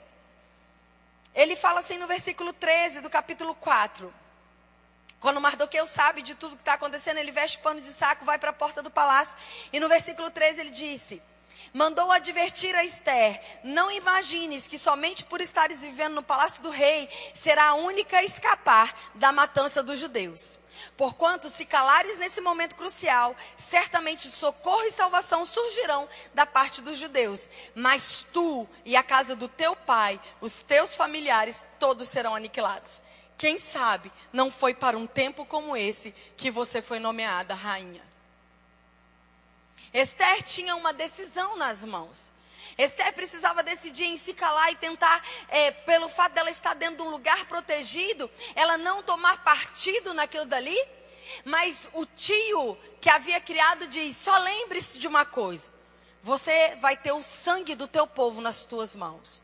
Ele 1.33 1.55
fala 1.55 1.79
assim 1.79 1.97
no 1.97 2.07
versículo 2.07 2.53
13 2.53 3.01
do 3.01 3.09
capítulo 3.09 3.53
4. 3.55 4.13
Quando 5.19 5.41
Mardoqueu 5.41 5.85
sabe 5.85 6.21
de 6.21 6.33
tudo 6.35 6.55
que 6.55 6.61
está 6.61 6.73
acontecendo, 6.73 7.17
ele 7.17 7.31
veste 7.31 7.59
pano 7.59 7.81
de 7.81 7.87
saco, 7.87 8.25
vai 8.25 8.37
para 8.37 8.51
a 8.51 8.53
porta 8.53 8.81
do 8.81 8.89
palácio. 8.89 9.37
E 9.71 9.79
no 9.79 9.89
versículo 9.89 10.31
13 10.31 10.61
ele 10.61 10.69
disse: 10.69 11.21
mandou 11.73 12.11
advertir 12.11 12.75
a 12.75 12.83
Esther: 12.83 13.41
Não 13.63 13.91
imagines 13.91 14.67
que 14.67 14.77
somente 14.77 15.23
por 15.23 15.41
estares 15.41 15.83
vivendo 15.83 16.15
no 16.15 16.23
palácio 16.23 16.63
do 16.63 16.69
rei 16.69 17.09
será 17.33 17.69
a 17.69 17.75
única 17.75 18.17
a 18.17 18.23
escapar 18.23 18.93
da 19.15 19.31
matança 19.31 19.81
dos 19.83 19.99
judeus. 19.99 20.59
Porquanto, 20.95 21.49
se 21.49 21.65
calares 21.65 22.17
nesse 22.17 22.41
momento 22.41 22.75
crucial, 22.75 23.35
certamente 23.57 24.29
socorro 24.29 24.83
e 24.83 24.91
salvação 24.91 25.45
surgirão 25.45 26.07
da 26.33 26.45
parte 26.45 26.81
dos 26.81 26.97
judeus. 26.97 27.49
Mas 27.75 28.25
tu 28.33 28.67
e 28.85 28.95
a 28.95 29.03
casa 29.03 29.35
do 29.35 29.47
teu 29.47 29.75
pai, 29.75 30.19
os 30.41 30.61
teus 30.61 30.95
familiares, 30.95 31.63
todos 31.79 32.09
serão 32.09 32.35
aniquilados. 32.35 33.01
Quem 33.37 33.57
sabe 33.57 34.11
não 34.33 34.51
foi 34.51 34.73
para 34.73 34.97
um 34.97 35.07
tempo 35.07 35.45
como 35.45 35.77
esse 35.77 36.13
que 36.35 36.51
você 36.51 36.81
foi 36.81 36.99
nomeada 36.99 37.53
rainha. 37.53 38.08
Esther 39.93 40.43
tinha 40.43 40.75
uma 40.75 40.93
decisão 40.93 41.55
nas 41.57 41.83
mãos. 41.83 42.31
Esther 42.77 43.11
precisava 43.13 43.63
decidir 43.63 44.05
em 44.05 44.15
se 44.15 44.33
calar 44.33 44.71
e 44.71 44.75
tentar, 44.75 45.21
é, 45.49 45.71
pelo 45.71 46.07
fato 46.07 46.33
dela 46.33 46.49
estar 46.49 46.73
dentro 46.75 46.97
de 46.97 47.01
um 47.01 47.09
lugar 47.09 47.45
protegido, 47.45 48.29
ela 48.55 48.77
não 48.77 49.03
tomar 49.03 49.43
partido 49.43 50.13
naquilo 50.13 50.45
dali. 50.45 50.77
Mas 51.43 51.89
o 51.93 52.05
tio 52.05 52.77
que 53.01 53.09
havia 53.09 53.41
criado 53.41 53.87
diz: 53.87 54.15
só 54.15 54.37
lembre-se 54.37 54.97
de 54.97 55.07
uma 55.07 55.25
coisa: 55.25 55.71
você 56.21 56.77
vai 56.77 56.95
ter 56.95 57.11
o 57.11 57.21
sangue 57.21 57.75
do 57.75 57.87
teu 57.87 58.07
povo 58.07 58.39
nas 58.39 58.63
tuas 58.63 58.95
mãos. 58.95 59.41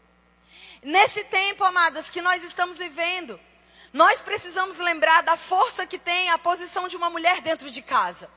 Nesse 0.81 1.23
tempo, 1.25 1.63
amadas, 1.63 2.09
que 2.09 2.21
nós 2.21 2.43
estamos 2.43 2.77
vivendo, 2.77 3.39
nós 3.91 4.21
precisamos 4.21 4.77
lembrar 4.77 5.23
da 5.23 5.35
força 5.35 5.85
que 5.85 5.97
tem 5.97 6.29
a 6.29 6.37
posição 6.37 6.87
de 6.87 6.95
uma 6.95 7.09
mulher 7.09 7.41
dentro 7.41 7.69
de 7.69 7.81
casa 7.81 8.29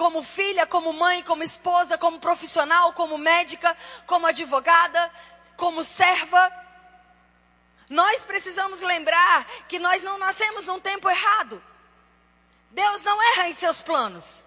como 0.00 0.22
filha, 0.22 0.66
como 0.66 0.94
mãe, 0.94 1.22
como 1.22 1.42
esposa, 1.42 1.98
como 1.98 2.18
profissional, 2.18 2.94
como 2.94 3.18
médica, 3.18 3.76
como 4.06 4.26
advogada, 4.26 5.12
como 5.58 5.84
serva. 5.84 6.50
Nós 7.90 8.24
precisamos 8.24 8.80
lembrar 8.80 9.44
que 9.68 9.78
nós 9.78 10.02
não 10.02 10.16
nascemos 10.16 10.64
num 10.64 10.80
tempo 10.80 11.06
errado. 11.10 11.62
Deus 12.70 13.02
não 13.02 13.22
erra 13.32 13.48
em 13.50 13.52
seus 13.52 13.82
planos. 13.82 14.42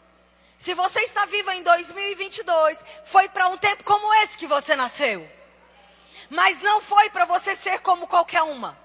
Se 0.57 0.73
você 0.73 1.01
está 1.01 1.23
viva 1.27 1.53
em 1.53 1.61
2022, 1.61 2.83
foi 3.05 3.29
para 3.29 3.47
um 3.49 3.57
tempo 3.57 3.83
como 3.83 4.11
esse 4.23 4.39
que 4.39 4.47
você 4.47 4.75
nasceu. 4.75 5.21
Mas 6.31 6.63
não 6.63 6.81
foi 6.81 7.11
para 7.11 7.25
você 7.25 7.55
ser 7.55 7.77
como 7.81 8.07
qualquer 8.07 8.41
uma. 8.41 8.75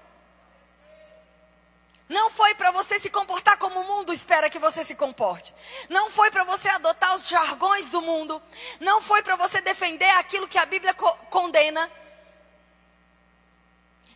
Não 2.09 2.31
foi 2.31 2.55
para 2.55 2.71
você 2.71 2.97
se 2.97 3.11
comportar 3.11 3.55
como 3.59 3.79
o 3.79 3.83
mundo 3.83 4.11
espera 4.11 4.49
que 4.49 4.57
você 4.57 4.83
se 4.83 4.95
comporte. 4.95 5.53
Não 5.87 6.09
foi 6.09 6.31
para 6.31 6.43
você 6.43 6.67
adotar 6.67 7.15
os 7.15 7.27
jargões 7.27 7.91
do 7.91 8.01
mundo. 8.01 8.41
Não 8.79 8.99
foi 8.99 9.21
para 9.21 9.35
você 9.35 9.61
defender 9.61 10.09
aquilo 10.15 10.47
que 10.47 10.57
a 10.57 10.65
Bíblia 10.65 10.95
co 10.95 11.11
condena. 11.29 11.89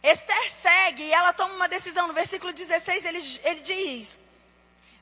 Esther 0.02 0.52
segue 0.52 1.04
e 1.04 1.14
ela 1.14 1.34
toma 1.34 1.54
uma 1.54 1.70
decisão. 1.70 2.08
No 2.08 2.14
versículo 2.14 2.52
16 2.52 3.06
ele, 3.06 3.20
ele 3.44 3.62
diz: 3.62 4.20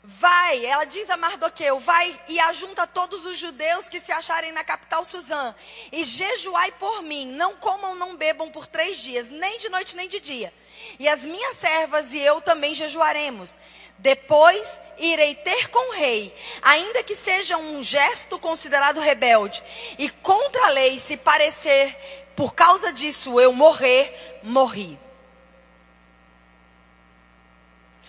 Vai, 0.03 0.65
ela 0.65 0.83
diz 0.83 1.09
a 1.09 1.15
Mardoqueu, 1.15 1.79
vai 1.79 2.19
e 2.27 2.39
ajunta 2.41 2.85
todos 2.85 3.25
os 3.25 3.37
judeus 3.37 3.87
que 3.87 3.99
se 3.99 4.11
acharem 4.11 4.51
na 4.51 4.63
capital 4.63 5.05
Suzã, 5.05 5.55
e 5.91 6.03
jejuai 6.03 6.71
por 6.73 7.03
mim, 7.03 7.27
não 7.27 7.55
comam, 7.55 7.93
não 7.93 8.17
bebam 8.17 8.49
por 8.49 8.65
três 8.65 8.97
dias, 8.97 9.29
nem 9.29 9.59
de 9.59 9.69
noite 9.69 9.95
nem 9.95 10.09
de 10.09 10.19
dia. 10.19 10.51
E 10.99 11.07
as 11.07 11.25
minhas 11.25 11.55
servas 11.55 12.13
e 12.13 12.19
eu 12.19 12.41
também 12.41 12.73
jejuaremos. 12.73 13.57
Depois 13.97 14.81
irei 14.97 15.35
ter 15.35 15.69
com 15.69 15.91
o 15.91 15.93
rei, 15.93 16.35
ainda 16.61 17.03
que 17.03 17.13
seja 17.13 17.55
um 17.57 17.83
gesto 17.83 18.39
considerado 18.39 18.99
rebelde, 18.99 19.61
e 19.99 20.09
contra 20.09 20.65
a 20.65 20.69
lei, 20.69 20.97
se 20.97 21.17
parecer 21.17 21.95
por 22.35 22.55
causa 22.55 22.91
disso 22.91 23.39
eu 23.39 23.53
morrer, 23.53 24.39
morri. 24.41 24.97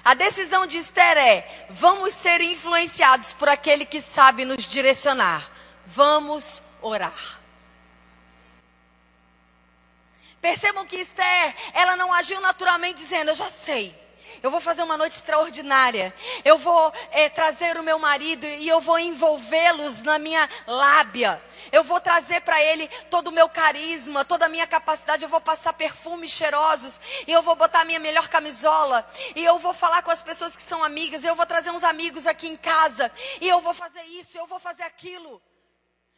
A 0.04 0.14
decisão 0.14 0.66
de 0.66 0.78
Esther 0.78 1.16
é: 1.18 1.66
vamos 1.68 2.14
ser 2.14 2.40
influenciados 2.40 3.34
por 3.34 3.48
aquele 3.48 3.84
que 3.84 4.00
sabe 4.00 4.44
nos 4.44 4.66
direcionar. 4.66 5.48
Vamos 5.86 6.62
orar. 6.80 7.41
Percebam 10.42 10.84
que 10.84 10.96
Esther, 10.96 11.54
ela 11.72 11.96
não 11.96 12.12
agiu 12.12 12.40
naturalmente 12.40 12.96
dizendo, 12.96 13.30
eu 13.30 13.34
já 13.34 13.48
sei. 13.48 13.94
Eu 14.42 14.50
vou 14.50 14.60
fazer 14.60 14.82
uma 14.82 14.96
noite 14.96 15.12
extraordinária. 15.12 16.12
Eu 16.44 16.58
vou 16.58 16.92
é, 17.12 17.28
trazer 17.28 17.78
o 17.78 17.82
meu 17.82 17.96
marido 17.96 18.44
e 18.44 18.68
eu 18.68 18.80
vou 18.80 18.98
envolvê-los 18.98 20.02
na 20.02 20.18
minha 20.18 20.48
lábia. 20.66 21.40
Eu 21.70 21.84
vou 21.84 22.00
trazer 22.00 22.40
para 22.40 22.60
ele 22.60 22.88
todo 23.08 23.28
o 23.28 23.32
meu 23.32 23.48
carisma, 23.48 24.24
toda 24.24 24.46
a 24.46 24.48
minha 24.48 24.66
capacidade. 24.66 25.22
Eu 25.22 25.28
vou 25.28 25.40
passar 25.40 25.74
perfumes 25.74 26.32
cheirosos. 26.32 27.00
E 27.24 27.30
eu 27.30 27.40
vou 27.40 27.54
botar 27.54 27.82
a 27.82 27.84
minha 27.84 28.00
melhor 28.00 28.28
camisola. 28.28 29.08
E 29.36 29.44
eu 29.44 29.60
vou 29.60 29.72
falar 29.72 30.02
com 30.02 30.10
as 30.10 30.22
pessoas 30.22 30.56
que 30.56 30.62
são 30.62 30.82
amigas. 30.82 31.22
E 31.22 31.28
eu 31.28 31.36
vou 31.36 31.46
trazer 31.46 31.70
uns 31.70 31.84
amigos 31.84 32.26
aqui 32.26 32.48
em 32.48 32.56
casa. 32.56 33.12
E 33.40 33.48
eu 33.48 33.60
vou 33.60 33.74
fazer 33.74 34.02
isso, 34.04 34.36
eu 34.38 34.46
vou 34.48 34.58
fazer 34.58 34.82
aquilo. 34.82 35.40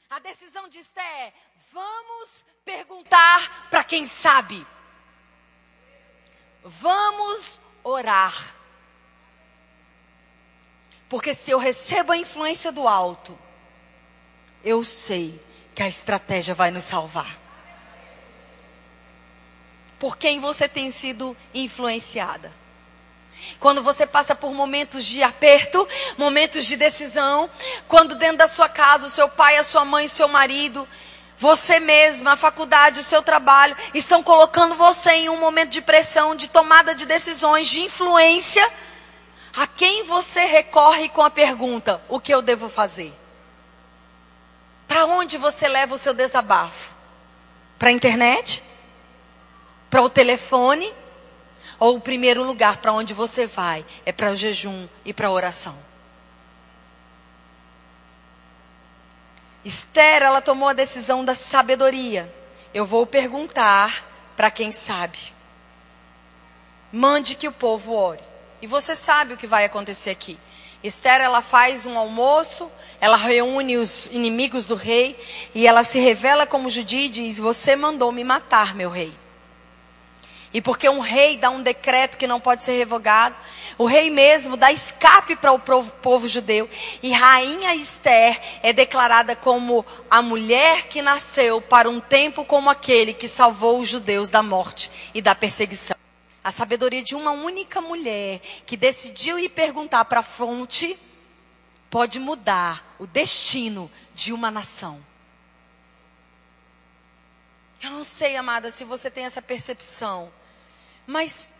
A 0.08 0.18
decisão 0.18 0.66
de 0.68 0.78
Esté 0.78 1.02
é: 1.02 1.32
vamos 1.74 2.46
perguntar 2.64 3.68
para 3.68 3.82
quem 3.82 4.06
sabe. 4.06 4.64
Vamos 6.62 7.60
orar. 7.82 8.54
Porque 11.08 11.34
se 11.34 11.50
eu 11.50 11.58
recebo 11.58 12.12
a 12.12 12.16
influência 12.16 12.70
do 12.70 12.87
alto, 12.87 13.37
eu 14.62 14.82
sei 14.84 15.38
que 15.74 15.82
a 15.82 15.88
estratégia 15.88 16.54
vai 16.54 16.70
nos 16.70 16.84
salvar. 16.84 17.38
Por 19.98 20.16
quem 20.16 20.40
você 20.40 20.68
tem 20.68 20.90
sido 20.92 21.37
influenciada? 21.52 22.52
Quando 23.58 23.82
você 23.82 24.06
passa 24.06 24.34
por 24.34 24.52
momentos 24.54 25.04
de 25.04 25.22
aperto, 25.22 25.87
momentos 26.16 26.64
de 26.64 26.76
decisão, 26.76 27.50
quando 27.87 28.14
dentro 28.14 28.38
da 28.38 28.48
sua 28.48 28.68
casa 28.68 29.06
o 29.06 29.10
seu 29.10 29.28
pai, 29.28 29.56
a 29.56 29.64
sua 29.64 29.84
mãe, 29.84 30.06
o 30.06 30.08
seu 30.08 30.28
marido 30.28 30.88
você 31.37 31.81
mesma, 31.81 32.33
a 32.33 32.37
faculdade, 32.37 33.01
o 33.01 33.05
seu 33.05 33.23
trabalho, 33.23 33.77
estão 33.92 34.23
colocando 34.23 34.75
você 34.77 35.11
em 35.11 35.29
um 35.29 35.38
momento 35.38 35.70
de 35.70 35.83
pressão, 35.83 36.35
de 36.35 36.49
tomada 36.49 36.94
de 36.94 37.07
decisões, 37.07 37.68
de 37.68 37.83
influência. 37.83 38.66
A 39.57 39.66
quem 39.66 40.05
você 40.05 40.44
recorre 40.44 41.09
com 41.09 41.23
a 41.23 41.31
pergunta: 41.31 42.01
o 42.09 42.20
que 42.20 42.33
eu 42.33 42.40
devo 42.40 42.68
fazer? 42.68 43.12
Para 44.87 45.07
onde 45.07 45.37
você 45.37 45.66
leva 45.66 45.94
o 45.94 45.99
seu 45.99 46.14
desabafo? 46.14 46.94
Para 47.79 47.88
a 47.88 47.92
internet? 47.92 48.62
Para 49.90 50.03
o 50.03 50.11
telefone? 50.11 50.92
Ou 51.79 51.97
o 51.97 52.01
primeiro 52.01 52.44
lugar 52.44 52.77
para 52.77 52.92
onde 52.92 53.12
você 53.12 53.47
vai 53.47 53.85
é 54.07 54.12
para 54.12 54.31
o 54.31 54.37
jejum 54.37 54.87
e 55.05 55.12
para 55.12 55.27
a 55.27 55.33
oração? 55.33 55.77
Esther, 59.64 60.22
ela 60.22 60.42
tomou 60.42 60.68
a 60.68 60.74
decisão 60.74 61.24
da 61.24 61.35
sabedoria. 61.35 62.33
Eu 62.72 62.85
vou 62.85 63.07
perguntar 63.07 64.05
para 64.37 64.50
quem 64.50 64.70
sabe. 64.70 65.18
Mande 66.92 67.35
que 67.35 67.48
o 67.48 67.53
povo 67.53 67.94
ore. 67.94 68.22
E 68.61 68.66
você 68.66 68.94
sabe 68.94 69.35
o 69.35 69.37
que 69.37 69.46
vai 69.46 69.64
acontecer 69.64 70.11
aqui. 70.11 70.38
Esther, 70.83 71.20
ela 71.20 71.40
faz 71.40 71.87
um 71.87 71.98
almoço, 71.98 72.70
ela 73.00 73.16
reúne 73.16 73.79
os 73.79 74.07
inimigos 74.07 74.66
do 74.66 74.74
rei 74.74 75.18
e 75.55 75.66
ela 75.66 75.83
se 75.83 75.98
revela 75.98 76.46
como 76.46 76.68
judia 76.68 77.07
e 77.07 77.09
diz: 77.09 77.38
Você 77.38 77.74
mandou 77.74 78.12
me 78.12 78.22
matar, 78.22 78.74
meu 78.74 78.90
rei. 78.90 79.12
E 80.53 80.61
porque 80.61 80.88
um 80.88 81.00
rei 81.00 81.37
dá 81.37 81.50
um 81.50 81.62
decreto 81.62 82.16
que 82.16 82.27
não 82.27 82.38
pode 82.38 82.62
ser 82.62 82.79
revogado, 82.79 83.35
o 83.76 83.87
rei 83.87 84.08
mesmo 84.08 84.56
dá 84.56 84.70
escape 84.70 85.34
para 85.34 85.52
o 85.52 85.58
povo, 85.58 85.90
povo 86.02 86.28
judeu. 86.28 86.68
E 87.02 87.12
rainha 87.12 87.74
Esther 87.74 88.40
é 88.62 88.72
declarada 88.72 89.34
como 89.34 89.84
a 90.08 90.22
mulher 90.22 90.87
que 90.88 91.02
nasceu 91.02 91.60
para 91.60 91.90
um 91.90 92.00
tempo 92.00 92.44
como 92.44 92.70
aquele 92.70 93.12
que 93.12 93.26
salvou 93.26 93.80
os 93.80 93.88
judeus 93.88 94.30
da 94.30 94.42
morte 94.42 94.90
e 95.12 95.20
da 95.20 95.34
perseguição. 95.34 95.96
A 96.42 96.52
sabedoria 96.52 97.02
de 97.02 97.14
uma 97.14 97.32
única 97.32 97.80
mulher 97.80 98.40
que 98.66 98.76
decidiu 98.76 99.38
ir 99.38 99.48
perguntar 99.48 100.04
para 100.04 100.20
a 100.20 100.22
fonte 100.22 100.96
pode 101.90 102.20
mudar 102.20 102.94
o 102.98 103.06
destino 103.06 103.90
de 104.14 104.32
uma 104.32 104.50
nação. 104.50 105.02
Eu 107.82 107.90
não 107.90 108.04
sei, 108.04 108.37
amada, 108.37 108.70
se 108.70 108.84
você 108.84 109.10
tem 109.10 109.24
essa 109.24 109.42
percepção, 109.42 110.30
mas 111.06 111.50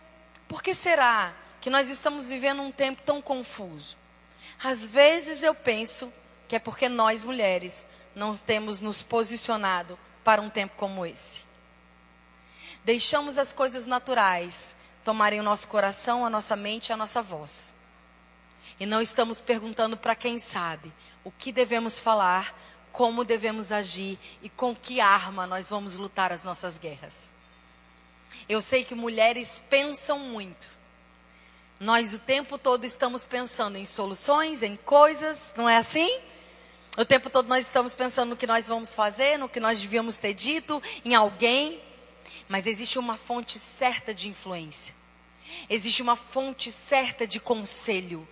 por 0.47 0.63
que 0.63 0.73
será 0.73 1.33
que 1.65 1.69
nós 1.71 1.89
estamos 1.89 2.29
vivendo 2.29 2.61
um 2.61 2.71
tempo 2.71 3.01
tão 3.01 3.19
confuso. 3.19 3.97
Às 4.63 4.85
vezes 4.85 5.41
eu 5.41 5.55
penso 5.55 6.13
que 6.47 6.55
é 6.55 6.59
porque 6.59 6.87
nós 6.87 7.23
mulheres 7.23 7.87
não 8.13 8.37
temos 8.37 8.81
nos 8.81 9.01
posicionado 9.01 9.97
para 10.23 10.43
um 10.43 10.47
tempo 10.47 10.75
como 10.77 11.03
esse. 11.07 11.43
Deixamos 12.83 13.39
as 13.39 13.51
coisas 13.51 13.87
naturais 13.87 14.75
tomarem 15.03 15.39
o 15.39 15.43
nosso 15.43 15.67
coração, 15.67 16.23
a 16.23 16.29
nossa 16.29 16.55
mente 16.55 16.93
a 16.93 16.97
nossa 16.97 17.19
voz. 17.23 17.73
E 18.79 18.85
não 18.85 19.01
estamos 19.01 19.41
perguntando 19.41 19.97
para 19.97 20.13
quem 20.13 20.37
sabe 20.37 20.93
o 21.23 21.31
que 21.31 21.51
devemos 21.51 21.97
falar, 21.97 22.55
como 22.91 23.25
devemos 23.25 23.71
agir 23.71 24.19
e 24.43 24.49
com 24.49 24.75
que 24.75 25.01
arma 25.01 25.47
nós 25.47 25.71
vamos 25.71 25.97
lutar 25.97 26.31
as 26.31 26.45
nossas 26.45 26.77
guerras. 26.77 27.31
Eu 28.47 28.61
sei 28.61 28.83
que 28.83 28.93
mulheres 28.93 29.65
pensam 29.67 30.19
muito, 30.19 30.74
nós 31.79 32.13
o 32.13 32.19
tempo 32.19 32.57
todo 32.57 32.85
estamos 32.85 33.25
pensando 33.25 33.77
em 33.77 33.85
soluções, 33.85 34.63
em 34.63 34.75
coisas, 34.75 35.53
não 35.57 35.67
é 35.67 35.77
assim? 35.77 36.19
O 36.97 37.03
tempo 37.03 37.29
todo 37.29 37.49
nós 37.49 37.65
estamos 37.65 37.93
pensando 37.93 38.29
no 38.29 38.37
que 38.37 38.47
nós 38.47 38.67
vamos 38.67 38.95
fazer, 38.95 39.37
no 39.37 39.49
que 39.49 39.59
nós 39.59 39.81
devíamos 39.81 40.17
ter 40.17 40.33
dito, 40.33 40.81
em 41.03 41.13
alguém. 41.13 41.81
Mas 42.47 42.65
existe 42.65 42.97
uma 42.97 43.17
fonte 43.17 43.59
certa 43.59 44.13
de 44.13 44.29
influência. 44.29 44.95
Existe 45.69 46.01
uma 46.01 46.15
fonte 46.15 46.71
certa 46.71 47.27
de 47.27 47.39
conselho. 47.39 48.25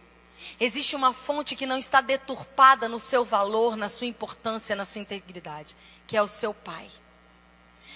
Existe 0.59 0.95
uma 0.95 1.11
fonte 1.11 1.55
que 1.55 1.65
não 1.65 1.77
está 1.77 1.99
deturpada 1.99 2.87
no 2.87 2.99
seu 2.99 3.25
valor, 3.25 3.75
na 3.75 3.89
sua 3.89 4.07
importância, 4.07 4.75
na 4.75 4.85
sua 4.85 5.01
integridade, 5.01 5.75
que 6.07 6.15
é 6.15 6.21
o 6.21 6.27
seu 6.27 6.53
pai. 6.53 6.87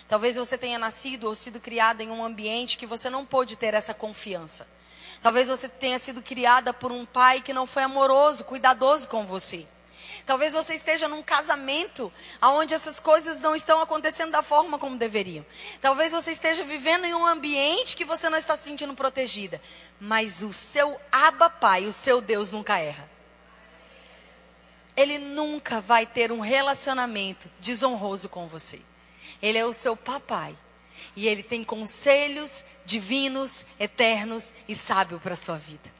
Talvez 0.08 0.36
você 0.36 0.58
tenha 0.58 0.80
nascido 0.80 1.26
ou 1.26 1.36
sido 1.36 1.60
criado 1.60 2.02
em 2.02 2.10
um 2.10 2.24
ambiente 2.24 2.78
que 2.78 2.86
você 2.86 3.10
não 3.10 3.26
pôde 3.26 3.56
ter 3.56 3.74
essa 3.74 3.94
confiança. 3.94 4.68
Talvez 5.22 5.48
você 5.48 5.68
tenha 5.68 5.98
sido 6.00 6.22
criada 6.22 6.74
por 6.74 6.92
um 6.92 7.06
pai 7.06 7.42
que 7.42 7.54
não 7.54 7.66
foi 7.66 7.84
amoroso, 7.84 8.46
cuidadoso 8.46 9.08
com 9.08 9.26
você. 9.26 9.66
Talvez 10.26 10.54
você 10.54 10.74
esteja 10.74 11.08
num 11.08 11.24
casamento 11.24 12.12
onde 12.42 12.74
essas 12.74 13.00
coisas 13.00 13.40
não 13.40 13.56
estão 13.56 13.80
acontecendo 13.82 14.32
da 14.32 14.44
forma 14.44 14.78
como 14.78 14.98
deveriam. 14.98 15.46
Talvez 15.80 16.12
você 16.12 16.32
esteja 16.32 16.66
vivendo 16.66 17.06
em 17.06 17.16
um 17.16 17.26
ambiente 17.26 17.96
que 17.96 18.04
você 18.04 18.30
não 18.30 18.38
está 18.38 18.56
se 18.58 18.66
sentindo 18.66 18.94
protegida. 18.94 19.62
Mas 20.00 20.44
o 20.44 20.52
seu 20.52 21.00
Abba 21.12 21.50
Pai, 21.50 21.86
o 21.86 21.94
seu 21.94 22.20
Deus 22.20 22.52
nunca 22.52 22.78
erra. 22.78 23.10
Ele 24.98 25.18
nunca 25.18 25.80
vai 25.80 26.06
ter 26.06 26.32
um 26.32 26.40
relacionamento 26.40 27.50
desonroso 27.60 28.28
com 28.28 28.48
você. 28.48 28.82
Ele 29.42 29.58
é 29.58 29.66
o 29.66 29.72
seu 29.72 29.96
papai. 29.96 30.56
E 31.18 31.28
ele 31.28 31.42
tem 31.42 31.64
conselhos 31.64 32.64
divinos, 32.86 33.66
eternos 33.80 34.54
e 34.68 34.76
sábios 34.76 35.20
para 35.20 35.34
a 35.34 35.36
sua 35.36 35.58
vida. 35.58 35.92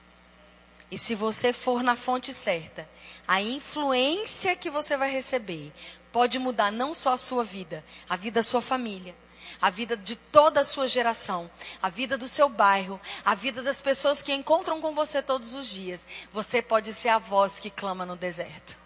E 0.92 0.98
se 0.98 1.16
você 1.16 1.52
for 1.52 1.82
na 1.82 1.96
fonte 1.96 2.32
certa, 2.32 2.88
a 3.28 3.42
influência 3.42 4.56
que 4.56 4.70
você 4.70 4.96
vai 4.96 5.10
receber 5.10 5.74
pode 6.12 6.38
mudar 6.38 6.72
não 6.72 6.94
só 6.94 7.14
a 7.14 7.18
sua 7.18 7.44
vida, 7.44 7.84
a 8.08 8.16
vida 8.16 8.36
da 8.36 8.44
sua 8.44 8.62
família, 8.62 9.16
a 9.60 9.72
vida 9.72 9.98
de 9.98 10.16
toda 10.16 10.60
a 10.60 10.64
sua 10.64 10.88
geração, 10.88 11.50
a 11.82 11.90
vida 11.90 12.16
do 12.16 12.28
seu 12.28 12.48
bairro, 12.48 13.02
a 13.26 13.34
vida 13.34 13.64
das 13.64 13.82
pessoas 13.82 14.22
que 14.22 14.32
encontram 14.32 14.80
com 14.80 14.94
você 14.94 15.20
todos 15.20 15.56
os 15.56 15.66
dias. 15.66 16.06
Você 16.32 16.62
pode 16.62 16.94
ser 16.94 17.10
a 17.10 17.18
voz 17.18 17.58
que 17.58 17.72
clama 17.72 18.06
no 18.06 18.16
deserto. 18.16 18.78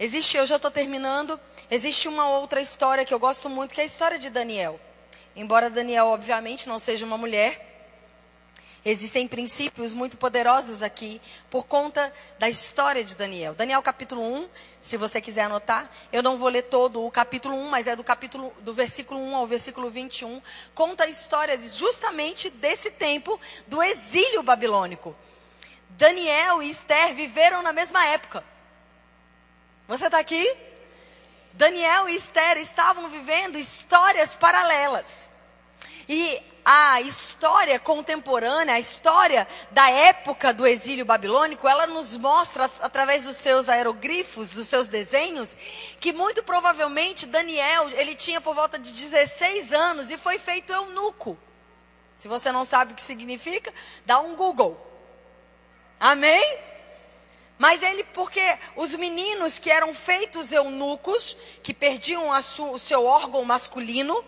Existe, 0.00 0.36
eu 0.36 0.44
já 0.44 0.56
estou 0.56 0.70
terminando, 0.70 1.40
existe 1.70 2.08
uma 2.08 2.28
outra 2.28 2.60
história 2.60 3.04
que 3.04 3.12
eu 3.12 3.18
gosto 3.18 3.48
muito, 3.48 3.74
que 3.74 3.80
é 3.80 3.84
a 3.84 3.86
história 3.86 4.18
de 4.18 4.30
Daniel. 4.30 4.78
Embora 5.34 5.68
Daniel, 5.68 6.06
obviamente, 6.06 6.68
não 6.68 6.78
seja 6.78 7.04
uma 7.04 7.18
mulher, 7.18 7.66
Existem 8.88 9.26
princípios 9.26 9.92
muito 9.92 10.16
poderosos 10.16 10.80
aqui 10.80 11.20
por 11.50 11.66
conta 11.66 12.12
da 12.38 12.48
história 12.48 13.02
de 13.02 13.16
Daniel. 13.16 13.52
Daniel 13.52 13.82
capítulo 13.82 14.22
1, 14.22 14.48
se 14.80 14.96
você 14.96 15.20
quiser 15.20 15.42
anotar, 15.42 15.90
eu 16.12 16.22
não 16.22 16.38
vou 16.38 16.48
ler 16.48 16.62
todo 16.62 17.04
o 17.04 17.10
capítulo 17.10 17.56
1, 17.56 17.68
mas 17.68 17.88
é 17.88 17.96
do 17.96 18.04
capítulo 18.04 18.54
do 18.60 18.72
versículo 18.72 19.18
1 19.20 19.34
ao 19.34 19.44
versículo 19.44 19.90
21, 19.90 20.40
conta 20.72 21.02
a 21.02 21.08
história 21.08 21.58
justamente 21.60 22.48
desse 22.48 22.92
tempo 22.92 23.40
do 23.66 23.82
exílio 23.82 24.44
babilônico. 24.44 25.16
Daniel 25.90 26.62
e 26.62 26.70
Esther 26.70 27.12
viveram 27.12 27.62
na 27.62 27.72
mesma 27.72 28.06
época. 28.06 28.44
Você 29.88 30.04
está 30.06 30.20
aqui? 30.20 30.48
Daniel 31.56 32.06
e 32.08 32.16
Esther 32.16 32.58
estavam 32.58 33.08
vivendo 33.08 33.56
histórias 33.56 34.36
paralelas. 34.36 35.30
E 36.06 36.42
a 36.62 37.00
história 37.00 37.78
contemporânea, 37.78 38.74
a 38.74 38.78
história 38.78 39.48
da 39.70 39.88
época 39.88 40.52
do 40.52 40.66
exílio 40.66 41.06
babilônico, 41.06 41.66
ela 41.66 41.86
nos 41.86 42.14
mostra, 42.16 42.70
através 42.82 43.24
dos 43.24 43.36
seus 43.36 43.70
aerogrifos, 43.70 44.52
dos 44.52 44.68
seus 44.68 44.88
desenhos, 44.88 45.56
que 45.98 46.12
muito 46.12 46.42
provavelmente 46.42 47.24
Daniel, 47.24 47.88
ele 47.90 48.14
tinha 48.14 48.40
por 48.40 48.54
volta 48.54 48.78
de 48.78 48.92
16 48.92 49.72
anos 49.72 50.10
e 50.10 50.18
foi 50.18 50.38
feito 50.38 50.72
eunuco. 50.72 51.38
Se 52.18 52.28
você 52.28 52.52
não 52.52 52.64
sabe 52.64 52.92
o 52.92 52.96
que 52.96 53.02
significa, 53.02 53.72
dá 54.04 54.20
um 54.20 54.36
Google. 54.36 54.78
Amém? 55.98 56.58
Mas 57.58 57.82
ele, 57.82 58.04
porque 58.04 58.58
os 58.76 58.94
meninos 58.96 59.58
que 59.58 59.70
eram 59.70 59.94
feitos 59.94 60.52
eunucos, 60.52 61.36
que 61.62 61.72
perdiam 61.72 62.28
o 62.30 62.78
seu 62.78 63.04
órgão 63.06 63.44
masculino, 63.44 64.24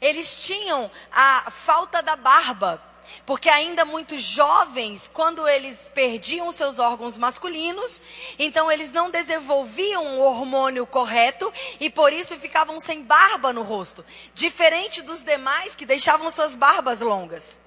eles 0.00 0.36
tinham 0.36 0.90
a 1.12 1.50
falta 1.50 2.02
da 2.02 2.16
barba. 2.16 2.82
Porque 3.26 3.48
ainda 3.48 3.84
muito 3.84 4.16
jovens, 4.16 5.10
quando 5.12 5.46
eles 5.46 5.90
perdiam 5.92 6.50
seus 6.52 6.78
órgãos 6.78 7.18
masculinos, 7.18 8.00
então 8.38 8.70
eles 8.70 8.92
não 8.92 9.10
desenvolviam 9.10 10.18
o 10.18 10.22
hormônio 10.22 10.86
correto 10.86 11.52
e 11.80 11.90
por 11.90 12.12
isso 12.12 12.36
ficavam 12.38 12.78
sem 12.78 13.02
barba 13.02 13.52
no 13.52 13.62
rosto. 13.62 14.04
Diferente 14.32 15.02
dos 15.02 15.22
demais 15.22 15.74
que 15.74 15.84
deixavam 15.84 16.30
suas 16.30 16.54
barbas 16.54 17.00
longas. 17.00 17.60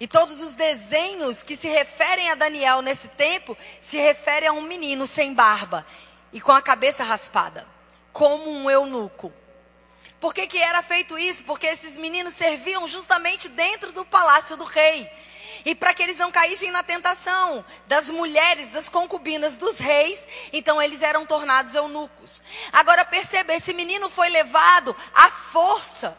E 0.00 0.06
todos 0.08 0.40
os 0.40 0.54
desenhos 0.54 1.42
que 1.42 1.54
se 1.54 1.68
referem 1.68 2.30
a 2.30 2.34
Daniel 2.34 2.82
nesse 2.82 3.08
tempo 3.08 3.56
se 3.80 3.96
referem 3.98 4.48
a 4.48 4.52
um 4.52 4.62
menino 4.62 5.06
sem 5.06 5.32
barba 5.32 5.86
e 6.32 6.40
com 6.40 6.52
a 6.52 6.62
cabeça 6.62 7.04
raspada, 7.04 7.66
como 8.12 8.50
um 8.50 8.70
eunuco. 8.70 9.32
Por 10.20 10.32
que, 10.32 10.46
que 10.46 10.58
era 10.58 10.82
feito 10.82 11.18
isso? 11.18 11.44
Porque 11.44 11.66
esses 11.66 11.96
meninos 11.96 12.32
serviam 12.34 12.86
justamente 12.86 13.48
dentro 13.48 13.90
do 13.92 14.04
palácio 14.04 14.56
do 14.56 14.64
rei. 14.64 15.10
E 15.64 15.74
para 15.74 15.92
que 15.92 16.02
eles 16.02 16.16
não 16.16 16.30
caíssem 16.30 16.70
na 16.70 16.82
tentação 16.82 17.64
das 17.86 18.08
mulheres, 18.10 18.68
das 18.68 18.88
concubinas 18.88 19.56
dos 19.56 19.78
reis, 19.78 20.26
então 20.52 20.80
eles 20.80 21.02
eram 21.02 21.26
tornados 21.26 21.74
eunucos. 21.74 22.40
Agora 22.72 23.04
perceba, 23.04 23.54
esse 23.54 23.72
menino 23.72 24.08
foi 24.08 24.28
levado 24.28 24.94
à 25.14 25.30
força. 25.30 26.16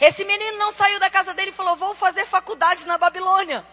Esse 0.00 0.24
menino 0.24 0.58
não 0.58 0.72
saiu 0.72 0.98
da 0.98 1.10
casa 1.10 1.34
dele 1.34 1.50
e 1.50 1.54
falou: 1.54 1.76
Vou 1.76 1.94
fazer 1.94 2.26
faculdade 2.26 2.86
na 2.86 2.98
Babilônia. 2.98 3.64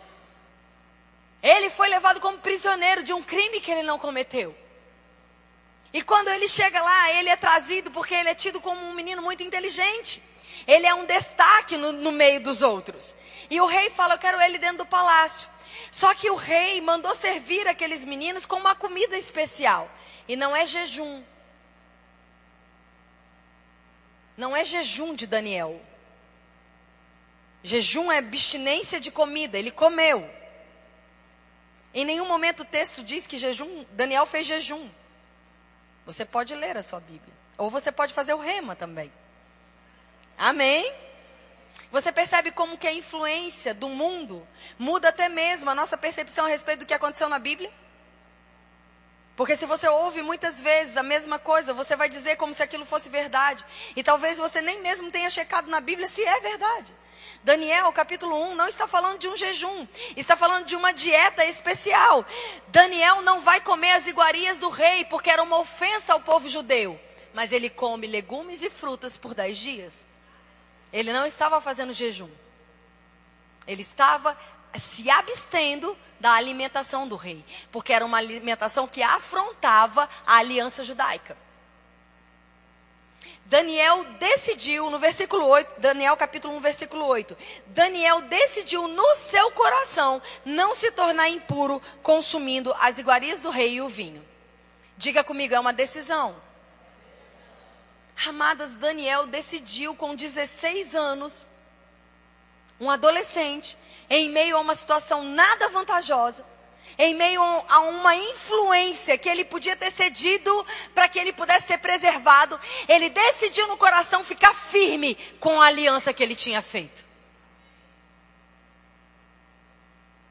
Ele 1.42 1.70
foi 1.70 1.90
levado 1.90 2.20
como 2.20 2.38
prisioneiro 2.38 3.04
de 3.04 3.14
um 3.14 3.24
crime 3.24 3.60
que 3.60 3.72
ele 3.72 3.84
não 3.84 3.98
cometeu. 3.98 4.56
E 5.94 6.02
quando 6.02 6.30
ele 6.30 6.48
chega 6.48 6.82
lá, 6.82 7.12
ele 7.14 7.30
é 7.30 7.36
trazido 7.36 7.92
porque 7.92 8.14
ele 8.14 8.30
é 8.30 8.36
tido 8.36 8.62
como 8.62 8.80
um 8.86 8.94
menino 8.94 9.22
muito 9.22 9.44
inteligente. 9.44 10.22
Ele 10.68 10.86
é 10.86 10.94
um 10.94 11.06
destaque 11.06 11.76
no, 11.78 11.92
no 11.92 12.12
meio 12.12 12.42
dos 12.42 12.62
outros. 12.62 13.16
E 13.50 13.60
o 13.60 13.66
rei 13.66 13.90
fala: 13.90 14.14
Eu 14.14 14.20
quero 14.20 14.40
ele 14.42 14.58
dentro 14.58 14.80
do 14.80 14.86
palácio. 14.86 15.50
Só 15.92 16.14
que 16.14 16.30
o 16.30 16.36
rei 16.36 16.80
mandou 16.82 17.14
servir 17.16 17.68
aqueles 17.68 18.06
meninos 18.06 18.46
com 18.46 18.56
uma 18.56 18.76
comida 18.76 19.18
especial. 19.18 19.90
E 20.28 20.36
não 20.36 20.56
é 20.56 20.66
jejum. 20.66 21.24
Não 24.38 24.56
é 24.56 24.64
jejum 24.64 25.14
de 25.14 25.28
Daniel. 25.28 25.82
Jejum 27.64 28.12
é 28.12 28.18
abstinência 28.18 29.00
de 29.00 29.12
comida. 29.12 29.58
Ele 29.58 29.72
comeu. 29.72 30.30
Em 31.94 32.06
nenhum 32.06 32.28
momento 32.28 32.62
o 32.62 32.66
texto 32.66 33.04
diz 33.04 33.28
que 33.28 33.38
jejum, 33.38 33.86
Daniel 33.92 34.26
fez 34.26 34.48
jejum. 34.48 34.90
Você 36.06 36.26
pode 36.26 36.56
ler 36.56 36.78
a 36.78 36.82
sua 36.82 37.00
Bíblia. 37.00 37.34
Ou 37.58 37.70
você 37.70 37.92
pode 37.92 38.14
fazer 38.14 38.34
o 38.34 38.40
rema 38.40 38.76
também. 38.76 39.12
Amém? 40.38 40.92
Você 41.92 42.12
percebe 42.12 42.52
como 42.52 42.78
que 42.78 42.88
a 42.88 42.94
influência 42.94 43.74
do 43.74 43.90
mundo 43.90 44.48
muda 44.80 45.10
até 45.10 45.28
mesmo 45.30 45.70
a 45.70 45.76
nossa 45.76 45.98
percepção 45.98 46.46
a 46.46 46.50
respeito 46.50 46.80
do 46.80 46.86
que 46.86 46.94
aconteceu 46.94 47.30
na 47.30 47.38
Bíblia? 47.38 47.72
Porque 49.36 49.58
se 49.58 49.66
você 49.66 49.88
ouve 49.88 50.22
muitas 50.22 50.62
vezes 50.62 50.98
a 50.98 51.04
mesma 51.04 51.38
coisa, 51.40 51.74
você 51.74 51.96
vai 51.96 52.08
dizer 52.08 52.38
como 52.38 52.54
se 52.54 52.64
aquilo 52.64 52.86
fosse 52.86 53.10
verdade. 53.10 53.66
E 53.96 54.04
talvez 54.04 54.38
você 54.38 54.62
nem 54.62 54.82
mesmo 54.82 55.12
tenha 55.12 55.30
checado 55.30 55.70
na 55.70 55.82
Bíblia 55.82 56.08
se 56.08 56.24
é 56.24 56.40
verdade. 56.40 56.94
Daniel, 57.44 57.92
capítulo 57.92 58.40
1, 58.52 58.56
não 58.56 58.68
está 58.68 58.88
falando 58.88 59.18
de 59.18 59.28
um 59.28 59.36
jejum, 59.36 59.88
está 60.16 60.38
falando 60.38 60.66
de 60.66 60.76
uma 60.76 60.94
dieta 60.94 61.44
especial. 61.46 62.24
Daniel 62.68 63.22
não 63.24 63.42
vai 63.42 63.60
comer 63.62 63.92
as 63.94 64.06
iguarias 64.06 64.60
do 64.60 64.70
rei, 64.70 65.06
porque 65.06 65.30
era 65.30 65.42
uma 65.42 65.58
ofensa 65.58 66.14
ao 66.14 66.22
povo 66.22 66.48
judeu. 66.48 67.00
Mas 67.34 67.52
ele 67.52 67.70
come 67.70 68.06
legumes 68.06 68.62
e 68.62 68.70
frutas 68.70 69.18
por 69.18 69.34
dez 69.34 69.58
dias. 69.58 70.06
Ele 70.94 71.12
não 71.12 71.26
estava 71.26 71.60
fazendo 71.60 71.94
jejum. 71.94 72.30
Ele 73.66 73.82
estava 73.82 74.38
se 74.78 75.10
abstendo 75.10 75.98
da 76.20 76.34
alimentação 76.34 77.08
do 77.08 77.16
rei, 77.16 77.44
porque 77.72 77.92
era 77.92 78.06
uma 78.06 78.18
alimentação 78.18 78.88
que 78.88 79.02
afrontava 79.02 80.08
a 80.26 80.38
aliança 80.38 80.84
judaica. 80.84 81.36
Daniel 83.52 84.06
decidiu, 84.18 84.90
no 84.90 84.98
versículo 84.98 85.46
8, 85.46 85.82
Daniel 85.82 86.16
capítulo 86.16 86.56
1, 86.56 86.60
versículo 86.62 87.06
8. 87.06 87.38
Daniel 87.68 88.22
decidiu 88.22 88.88
no 88.88 89.16
seu 89.16 89.52
coração 89.52 90.22
não 90.46 90.74
se 90.74 90.90
tornar 90.92 91.28
impuro 91.28 91.82
consumindo 92.02 92.74
as 92.80 92.98
iguarias 92.98 93.42
do 93.42 93.50
rei 93.50 93.74
e 93.74 93.82
o 93.82 93.90
vinho. 93.90 94.26
Diga 94.96 95.22
comigo, 95.22 95.54
é 95.54 95.60
uma 95.60 95.74
decisão. 95.74 96.34
Amadas, 98.26 98.74
Daniel 98.76 99.28
decidiu 99.28 99.94
com 99.96 100.16
16 100.16 100.96
anos, 100.96 101.46
um 102.80 102.90
adolescente, 102.90 103.78
em 104.10 104.30
meio 104.30 104.56
a 104.56 104.62
uma 104.62 104.76
situação 104.76 105.26
nada 105.26 105.68
vantajosa, 105.68 106.46
em 107.04 107.16
meio 107.16 107.42
a 107.68 107.80
uma 107.82 108.16
influência 108.16 109.18
que 109.18 109.28
ele 109.28 109.44
podia 109.44 109.76
ter 109.76 109.92
cedido 109.92 110.66
para 110.94 111.10
que 111.10 111.18
ele 111.18 111.34
pudesse 111.34 111.66
ser 111.66 111.80
preservado, 111.80 112.60
ele 112.88 113.10
decidiu 113.10 113.68
no 113.68 113.76
coração 113.76 114.24
ficar 114.24 114.54
firme 114.54 115.16
com 115.40 115.60
a 115.60 115.66
aliança 115.66 116.14
que 116.14 116.22
ele 116.22 116.36
tinha 116.36 116.62
feito. 116.62 117.04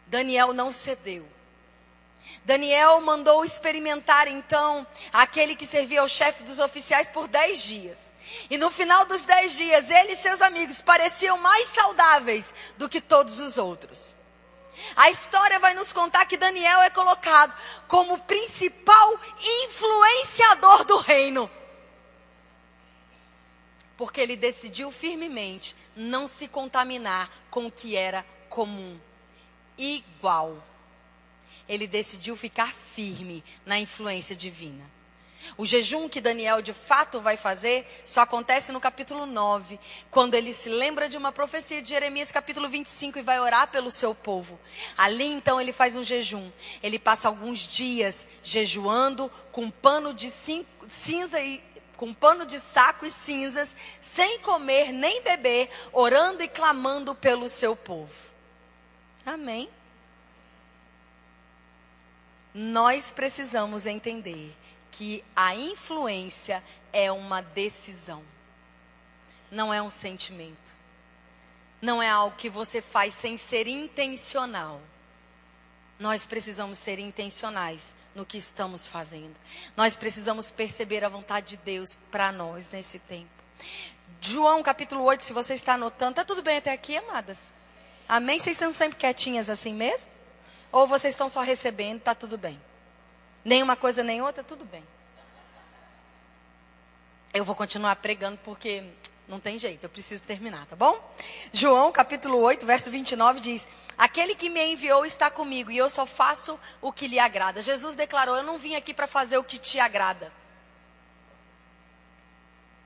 Daniel 0.07 0.53
não 0.53 0.71
cedeu. 0.71 1.27
Daniel 2.45 3.01
mandou 3.01 3.45
experimentar 3.45 4.29
então 4.29 4.87
aquele 5.13 5.57
que 5.57 5.67
servia 5.67 6.01
ao 6.01 6.09
chefe 6.09 6.45
dos 6.45 6.61
oficiais 6.61 7.09
por 7.09 7.27
dez 7.27 7.65
dias. 7.65 8.13
E 8.49 8.57
no 8.57 8.71
final 8.71 9.05
dos 9.07 9.25
dez 9.25 9.57
dias, 9.57 9.91
ele 9.91 10.13
e 10.13 10.17
seus 10.17 10.41
amigos 10.41 10.81
pareciam 10.81 11.37
mais 11.39 11.67
saudáveis 11.67 12.55
do 12.79 12.89
que 12.89 13.01
todos 13.01 13.41
os 13.41 13.59
outros. 13.59 14.20
A 14.97 15.11
história 15.11 15.59
vai 15.59 15.75
nos 15.75 15.93
contar 15.93 16.27
que 16.27 16.37
Daniel 16.37 16.81
é 16.83 16.91
colocado 16.91 17.55
como 17.89 18.19
principal 18.21 19.21
influenciador 19.65 20.85
do 20.85 20.99
reino. 20.99 21.51
Porque 23.97 24.21
ele 24.21 24.37
decidiu 24.37 24.91
firmemente 24.91 25.77
não 25.95 26.27
se 26.27 26.49
contaminar 26.49 27.31
com 27.51 27.67
o 27.67 27.73
que 27.73 27.97
era 27.97 28.25
comum, 28.49 28.99
igual. 29.77 30.63
Ele 31.69 31.87
decidiu 31.87 32.37
ficar 32.37 32.73
firme 32.73 33.45
na 33.65 33.79
influência 33.79 34.35
divina. 34.35 35.00
O 35.57 35.67
jejum 35.67 36.09
que 36.09 36.21
Daniel 36.21 36.63
de 36.63 36.73
fato 36.73 37.21
vai 37.21 37.37
fazer 37.37 37.87
só 38.05 38.23
acontece 38.23 38.73
no 38.73 38.81
capítulo 38.81 39.27
9, 39.27 39.79
quando 40.11 40.35
ele 40.35 40.53
se 40.53 40.69
lembra 40.69 41.09
de 41.09 41.17
uma 41.17 41.33
profecia 41.33 41.83
de 41.83 41.89
Jeremias, 41.89 42.31
capítulo 42.31 42.69
25, 42.69 43.19
e 43.19 43.23
vai 43.23 43.41
orar 43.41 43.71
pelo 43.71 43.91
seu 43.91 44.15
povo. 44.15 44.59
Ali 44.97 45.27
então 45.27 45.61
ele 45.61 45.73
faz 45.73 45.97
um 45.97 46.05
jejum. 46.05 46.51
Ele 46.83 46.99
passa 46.99 47.29
alguns 47.29 47.61
dias 47.61 48.29
jejuando 48.43 49.31
com 49.53 49.71
pano 49.71 50.15
de 50.15 50.31
cinza 50.31 51.41
e 51.41 51.63
com 51.97 52.15
pano 52.15 52.47
de 52.47 52.59
saco 52.59 53.05
e 53.05 53.11
cinzas, 53.11 53.77
sem 54.01 54.39
comer 54.39 54.91
nem 54.91 55.21
beber, 55.23 55.69
orando 55.93 56.43
e 56.43 56.49
clamando 56.49 57.15
pelo 57.15 57.47
seu 57.47 57.77
povo. 57.77 58.31
Amém. 59.27 59.69
Nós 62.55 63.13
precisamos 63.13 63.87
entender 63.87 64.57
que 64.91 65.25
a 65.35 65.55
influência 65.55 66.63
é 66.93 67.11
uma 67.11 67.41
decisão, 67.41 68.23
não 69.51 69.73
é 69.73 69.81
um 69.81 69.91
sentimento. 69.91 70.81
Não 71.83 72.03
é 72.03 72.11
algo 72.11 72.37
que 72.37 72.51
você 72.51 72.83
faz 72.83 73.15
sem 73.15 73.39
ser 73.39 73.67
intencional. 73.67 74.81
Nós 75.99 76.27
precisamos 76.27 76.79
ser 76.79 76.99
intencionais 76.99 77.97
no 78.15 78.27
que 78.27 78.37
estamos 78.37 78.87
fazendo. 78.87 79.35
Nós 79.77 79.97
precisamos 79.97 80.51
perceber 80.51 81.05
a 81.05 81.09
vontade 81.09 81.49
de 81.49 81.57
Deus 81.59 81.95
para 82.11 82.31
nós 82.33 82.69
nesse 82.71 82.99
tempo. 82.99 83.31
João 84.21 84.63
capítulo 84.63 85.03
8, 85.05 85.25
se 85.25 85.33
você 85.33 85.55
está 85.55 85.75
anotando, 85.75 86.17
tá 86.17 86.25
tudo 86.25 86.43
bem 86.43 86.59
até 86.59 86.73
aqui, 86.73 86.97
amadas? 86.97 87.53
Amém? 88.07 88.39
Vocês 88.39 88.57
são 88.57 88.73
sempre 88.73 88.99
quietinhas 88.99 89.49
assim 89.49 89.75
mesmo? 89.75 90.13
Ou 90.71 90.87
vocês 90.87 91.15
estão 91.15 91.29
só 91.29 91.41
recebendo, 91.41 92.01
tá 92.01 92.15
tudo 92.15 92.37
bem? 92.37 92.61
Nem 93.51 93.65
uma 93.65 93.75
coisa 93.75 94.05
nem 94.05 94.23
outra, 94.23 94.45
tudo 94.45 94.65
bem. 94.65 94.87
Eu 97.35 97.45
vou 97.45 97.57
continuar 97.57 97.97
pregando 97.97 98.39
porque 98.45 98.85
não 99.27 99.41
tem 99.41 99.59
jeito, 99.59 99.83
eu 99.83 99.91
preciso 99.91 100.25
terminar, 100.25 100.67
tá 100.67 100.77
bom? 100.77 100.95
João 101.53 101.91
capítulo 101.91 102.39
8, 102.39 102.65
verso 102.65 102.93
29 102.93 103.41
diz: 103.41 103.67
Aquele 103.99 104.37
que 104.37 104.49
me 104.49 104.65
enviou 104.73 105.05
está 105.05 105.33
comigo 105.33 105.69
e 105.69 105.77
eu 105.77 105.91
só 105.91 106.07
faço 106.07 106.57
o 106.81 106.93
que 106.93 107.09
lhe 107.09 107.19
agrada. 107.19 107.61
Jesus 107.61 107.97
declarou: 107.97 108.37
Eu 108.37 108.45
não 108.45 108.57
vim 108.57 108.77
aqui 108.77 108.95
para 108.95 109.09
fazer 109.09 109.37
o 109.37 109.43
que 109.43 109.59
te 109.59 109.81
agrada. 109.81 110.33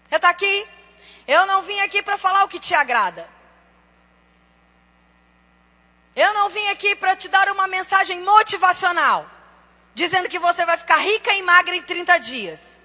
Você 0.09 0.17
está 0.17 0.31
aqui? 0.31 0.67
Eu 1.29 1.45
não 1.45 1.61
vim 1.61 1.79
aqui 1.81 2.03
para 2.03 2.17
falar 2.17 2.43
o 2.43 2.49
que 2.49 2.59
te 2.59 2.75
agrada. 2.75 3.29
Eu 6.17 6.33
não 6.33 6.49
vim 6.49 6.67
aqui 6.69 6.97
para 6.97 7.15
te 7.15 7.29
dar 7.29 7.51
uma 7.51 7.69
mensagem 7.69 8.23
motivacional, 8.23 9.31
dizendo 9.95 10.29
que 10.29 10.39
você 10.39 10.65
vai 10.67 10.77
ficar 10.77 10.99
rica 10.99 11.33
e 11.33 11.43
magra 11.43 11.77
em 11.77 11.83
30 11.83 12.19
dias. 12.19 12.79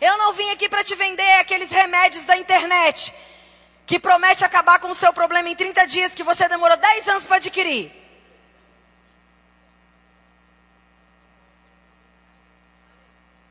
Eu 0.00 0.16
não 0.18 0.32
vim 0.32 0.50
aqui 0.50 0.68
para 0.68 0.84
te 0.84 0.94
vender 0.94 1.32
aqueles 1.34 1.70
remédios 1.70 2.24
da 2.24 2.36
internet 2.36 3.14
que 3.86 3.98
promete 3.98 4.44
acabar 4.44 4.78
com 4.78 4.88
o 4.88 4.94
seu 4.94 5.12
problema 5.12 5.48
em 5.48 5.56
30 5.56 5.86
dias 5.86 6.14
que 6.14 6.22
você 6.22 6.48
demorou 6.48 6.76
10 6.76 7.08
anos 7.08 7.26
para 7.26 7.36
adquirir. 7.36 7.92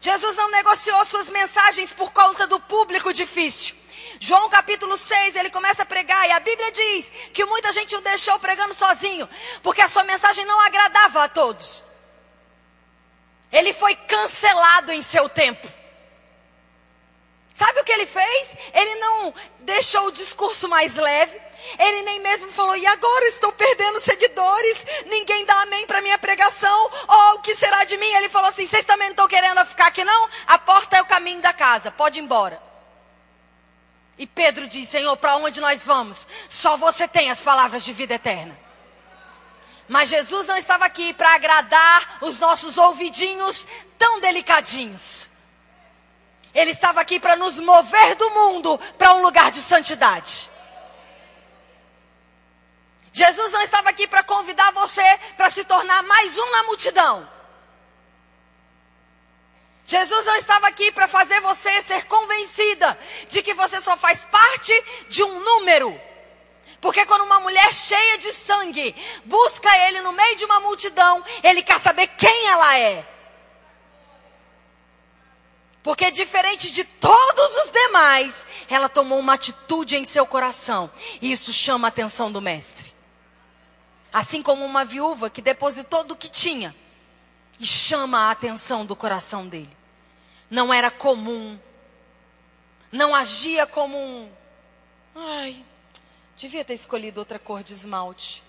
Jesus 0.01 0.35
não 0.35 0.51
negociou 0.51 1.05
suas 1.05 1.29
mensagens 1.29 1.93
por 1.93 2.11
conta 2.11 2.45
do 2.45 2.59
público 2.59 3.13
difícil. 3.13 3.82
João 4.25 4.47
capítulo 4.47 4.95
6, 4.95 5.35
ele 5.35 5.49
começa 5.49 5.83
a 5.83 5.85
pregar 5.85 6.25
e 6.25 6.31
a 6.31 6.39
Bíblia 6.39 6.71
diz 6.71 7.11
que 7.33 7.43
muita 7.43 7.73
gente 7.73 7.93
o 7.93 7.99
deixou 7.99 8.39
pregando 8.39 8.73
sozinho, 8.73 9.27
porque 9.61 9.81
a 9.81 9.89
sua 9.89 10.05
mensagem 10.05 10.45
não 10.45 10.61
agradava 10.61 11.25
a 11.25 11.27
todos. 11.27 11.83
Ele 13.51 13.73
foi 13.73 13.93
cancelado 13.97 14.93
em 14.93 15.01
seu 15.01 15.27
tempo. 15.27 15.67
Sabe 17.53 17.81
o 17.81 17.83
que 17.83 17.91
ele 17.91 18.05
fez? 18.05 18.55
Ele 18.73 18.95
não 18.95 19.33
deixou 19.59 20.05
o 20.05 20.11
discurso 20.13 20.69
mais 20.69 20.95
leve. 20.95 21.37
Ele 21.77 22.03
nem 22.03 22.21
mesmo 22.21 22.49
falou, 22.49 22.77
e 22.77 22.87
agora 22.87 23.25
estou 23.25 23.51
perdendo 23.51 23.99
seguidores, 23.99 24.85
ninguém 25.05 25.43
dá 25.43 25.63
amém 25.63 25.85
para 25.85 26.01
minha 26.01 26.17
pregação, 26.17 26.91
oh, 27.09 27.35
o 27.35 27.41
que 27.41 27.53
será 27.53 27.83
de 27.83 27.97
mim? 27.97 28.13
Ele 28.13 28.29
falou 28.29 28.47
assim: 28.47 28.65
vocês 28.65 28.85
também 28.85 29.09
não 29.09 29.15
estão 29.15 29.27
querendo 29.27 29.65
ficar 29.65 29.87
aqui 29.87 30.05
não? 30.05 30.29
A 30.47 30.57
porta 30.57 30.95
é 30.95 31.01
o 31.01 31.05
caminho 31.05 31.41
da 31.41 31.51
casa, 31.51 31.91
pode 31.91 32.19
ir 32.19 32.23
embora. 32.23 32.72
E 34.17 34.27
Pedro 34.27 34.67
diz: 34.67 34.87
Senhor, 34.87 35.15
para 35.17 35.37
onde 35.37 35.59
nós 35.59 35.83
vamos? 35.83 36.27
Só 36.49 36.77
você 36.77 37.07
tem 37.07 37.29
as 37.29 37.41
palavras 37.41 37.83
de 37.83 37.93
vida 37.93 38.13
eterna. 38.13 38.57
Mas 39.87 40.09
Jesus 40.09 40.47
não 40.47 40.55
estava 40.55 40.85
aqui 40.85 41.13
para 41.13 41.33
agradar 41.35 42.17
os 42.21 42.39
nossos 42.39 42.77
ouvidinhos 42.77 43.67
tão 43.97 44.19
delicadinhos. 44.19 45.29
Ele 46.53 46.71
estava 46.71 47.01
aqui 47.01 47.19
para 47.19 47.35
nos 47.35 47.59
mover 47.59 48.15
do 48.15 48.29
mundo 48.29 48.79
para 48.97 49.15
um 49.15 49.21
lugar 49.21 49.51
de 49.51 49.59
santidade. 49.59 50.49
Jesus 53.11 53.51
não 53.51 53.61
estava 53.61 53.89
aqui 53.89 54.07
para 54.07 54.23
convidar 54.23 54.71
você 54.71 55.03
para 55.37 55.49
se 55.49 55.63
tornar 55.65 56.01
mais 56.03 56.37
um 56.37 56.51
na 56.51 56.63
multidão. 56.63 57.32
Jesus 59.85 60.25
não 60.25 60.35
estava 60.37 60.67
aqui 60.67 60.91
para 60.91 61.07
fazer 61.07 61.39
você 61.41 61.81
ser 61.81 62.05
convencida 62.05 62.97
de 63.27 63.41
que 63.41 63.53
você 63.53 63.81
só 63.81 63.97
faz 63.97 64.23
parte 64.23 64.83
de 65.09 65.23
um 65.23 65.39
número. 65.39 65.99
Porque 66.79 67.05
quando 67.05 67.23
uma 67.23 67.39
mulher 67.39 67.73
cheia 67.73 68.17
de 68.17 68.31
sangue 68.31 68.95
busca 69.25 69.69
ele 69.87 70.01
no 70.01 70.11
meio 70.11 70.35
de 70.35 70.45
uma 70.45 70.59
multidão, 70.59 71.23
ele 71.43 71.61
quer 71.61 71.79
saber 71.79 72.07
quem 72.07 72.47
ela 72.47 72.77
é. 72.77 73.05
Porque 75.81 76.09
diferente 76.11 76.71
de 76.71 76.85
todos 76.85 77.55
os 77.57 77.71
demais, 77.71 78.47
ela 78.69 78.87
tomou 78.87 79.19
uma 79.19 79.33
atitude 79.33 79.97
em 79.97 80.05
seu 80.05 80.25
coração. 80.25 80.89
E 81.21 81.31
isso 81.31 81.51
chama 81.51 81.87
a 81.87 81.89
atenção 81.89 82.31
do 82.31 82.41
mestre. 82.41 82.93
Assim 84.11 84.41
como 84.41 84.63
uma 84.63 84.85
viúva 84.85 85.29
que 85.29 85.41
depositou 85.41 86.05
do 86.05 86.15
que 86.15 86.29
tinha 86.29 86.73
e 87.63 87.65
chama 87.65 88.27
a 88.27 88.31
atenção 88.31 88.85
do 88.85 88.93
coração 88.93 89.47
dele. 89.47 89.77
Não 90.49 90.73
era 90.73 90.91
comum. 90.91 91.57
Não 92.91 93.15
agia 93.15 93.65
como 93.65 93.97
um. 93.97 94.29
Ai, 95.15 95.65
devia 96.35 96.65
ter 96.65 96.73
escolhido 96.73 97.21
outra 97.21 97.39
cor 97.39 97.63
de 97.63 97.71
esmalte. 97.71 98.43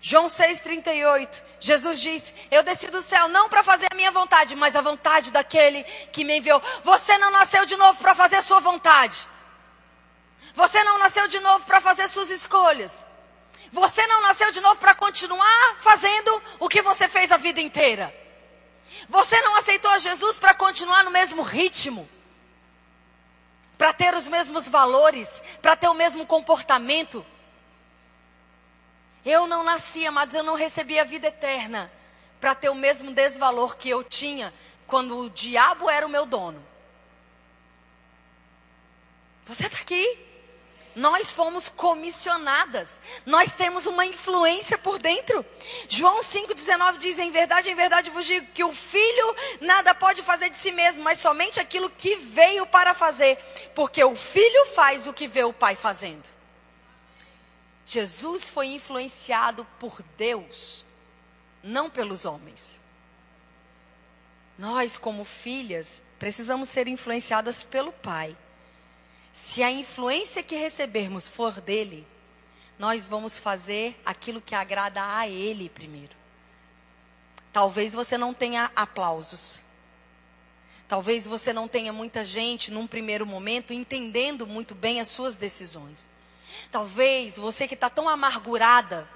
João 0.00 0.24
6,38, 0.24 1.42
Jesus 1.60 2.00
diz: 2.00 2.32
Eu 2.50 2.62
desci 2.62 2.90
do 2.90 3.02
céu 3.02 3.28
não 3.28 3.50
para 3.50 3.62
fazer 3.62 3.88
a 3.92 3.94
minha 3.94 4.10
vontade, 4.10 4.56
mas 4.56 4.74
a 4.74 4.80
vontade 4.80 5.30
daquele 5.30 5.84
que 6.12 6.24
me 6.24 6.38
enviou. 6.38 6.62
Você 6.82 7.18
não 7.18 7.30
nasceu 7.30 7.66
de 7.66 7.76
novo 7.76 7.98
para 7.98 8.14
fazer 8.14 8.36
a 8.36 8.42
sua 8.42 8.60
vontade. 8.60 9.28
Você 10.54 10.82
não 10.82 10.96
nasceu 10.96 11.28
de 11.28 11.40
novo 11.40 11.66
para 11.66 11.82
fazer 11.82 12.08
suas 12.08 12.30
escolhas. 12.30 13.17
Você 13.72 14.06
não 14.06 14.22
nasceu 14.22 14.50
de 14.50 14.60
novo 14.60 14.80
para 14.80 14.94
continuar 14.94 15.76
fazendo 15.80 16.42
o 16.58 16.68
que 16.68 16.82
você 16.82 17.08
fez 17.08 17.30
a 17.30 17.36
vida 17.36 17.60
inteira. 17.60 18.14
Você 19.08 19.40
não 19.42 19.56
aceitou 19.56 19.98
Jesus 19.98 20.38
para 20.38 20.54
continuar 20.54 21.04
no 21.04 21.10
mesmo 21.10 21.42
ritmo, 21.42 22.08
para 23.76 23.92
ter 23.92 24.14
os 24.14 24.26
mesmos 24.28 24.68
valores, 24.68 25.42
para 25.60 25.76
ter 25.76 25.88
o 25.88 25.94
mesmo 25.94 26.26
comportamento. 26.26 27.24
Eu 29.24 29.46
não 29.46 29.62
nasci, 29.62 30.06
amados, 30.06 30.34
eu 30.34 30.42
não 30.42 30.54
recebi 30.54 30.98
a 30.98 31.04
vida 31.04 31.28
eterna 31.28 31.90
para 32.40 32.54
ter 32.54 32.70
o 32.70 32.74
mesmo 32.74 33.12
desvalor 33.12 33.76
que 33.76 33.88
eu 33.88 34.02
tinha 34.02 34.52
quando 34.86 35.18
o 35.18 35.30
diabo 35.30 35.90
era 35.90 36.06
o 36.06 36.10
meu 36.10 36.24
dono. 36.24 36.64
Você 39.46 39.66
está 39.66 39.78
aqui? 39.78 40.27
Nós 40.94 41.32
fomos 41.32 41.68
comissionadas. 41.68 43.00
Nós 43.24 43.52
temos 43.52 43.86
uma 43.86 44.04
influência 44.04 44.76
por 44.78 44.98
dentro. 44.98 45.44
João 45.88 46.20
5,19 46.20 46.98
diz: 46.98 47.18
Em 47.18 47.30
verdade, 47.30 47.70
em 47.70 47.74
verdade 47.74 48.10
vos 48.10 48.24
digo 48.24 48.46
que 48.52 48.64
o 48.64 48.72
filho 48.72 49.36
nada 49.60 49.94
pode 49.94 50.22
fazer 50.22 50.50
de 50.50 50.56
si 50.56 50.72
mesmo, 50.72 51.04
mas 51.04 51.18
somente 51.18 51.60
aquilo 51.60 51.90
que 51.90 52.16
veio 52.16 52.66
para 52.66 52.94
fazer. 52.94 53.36
Porque 53.74 54.02
o 54.02 54.16
filho 54.16 54.66
faz 54.74 55.06
o 55.06 55.12
que 55.12 55.28
vê 55.28 55.44
o 55.44 55.52
pai 55.52 55.76
fazendo. 55.76 56.28
Jesus 57.86 58.48
foi 58.48 58.66
influenciado 58.66 59.66
por 59.78 60.02
Deus, 60.16 60.84
não 61.62 61.88
pelos 61.88 62.24
homens. 62.24 62.78
Nós, 64.58 64.98
como 64.98 65.24
filhas, 65.24 66.02
precisamos 66.18 66.68
ser 66.68 66.88
influenciadas 66.88 67.62
pelo 67.62 67.92
Pai. 67.92 68.36
Se 69.40 69.62
a 69.62 69.70
influência 69.70 70.42
que 70.42 70.56
recebermos 70.56 71.28
for 71.28 71.60
dele, 71.60 72.04
nós 72.76 73.06
vamos 73.06 73.38
fazer 73.38 73.98
aquilo 74.04 74.40
que 74.40 74.52
agrada 74.52 75.16
a 75.16 75.28
ele 75.28 75.68
primeiro. 75.68 76.14
Talvez 77.52 77.94
você 77.94 78.18
não 78.18 78.34
tenha 78.34 78.70
aplausos. 78.74 79.62
Talvez 80.88 81.24
você 81.24 81.52
não 81.52 81.68
tenha 81.68 81.92
muita 81.92 82.24
gente 82.24 82.72
num 82.72 82.86
primeiro 82.86 83.24
momento 83.24 83.72
entendendo 83.72 84.44
muito 84.44 84.74
bem 84.74 85.00
as 85.00 85.06
suas 85.06 85.36
decisões. 85.36 86.08
Talvez 86.70 87.36
você 87.36 87.68
que 87.68 87.74
está 87.74 87.88
tão 87.88 88.08
amargurada, 88.08 89.08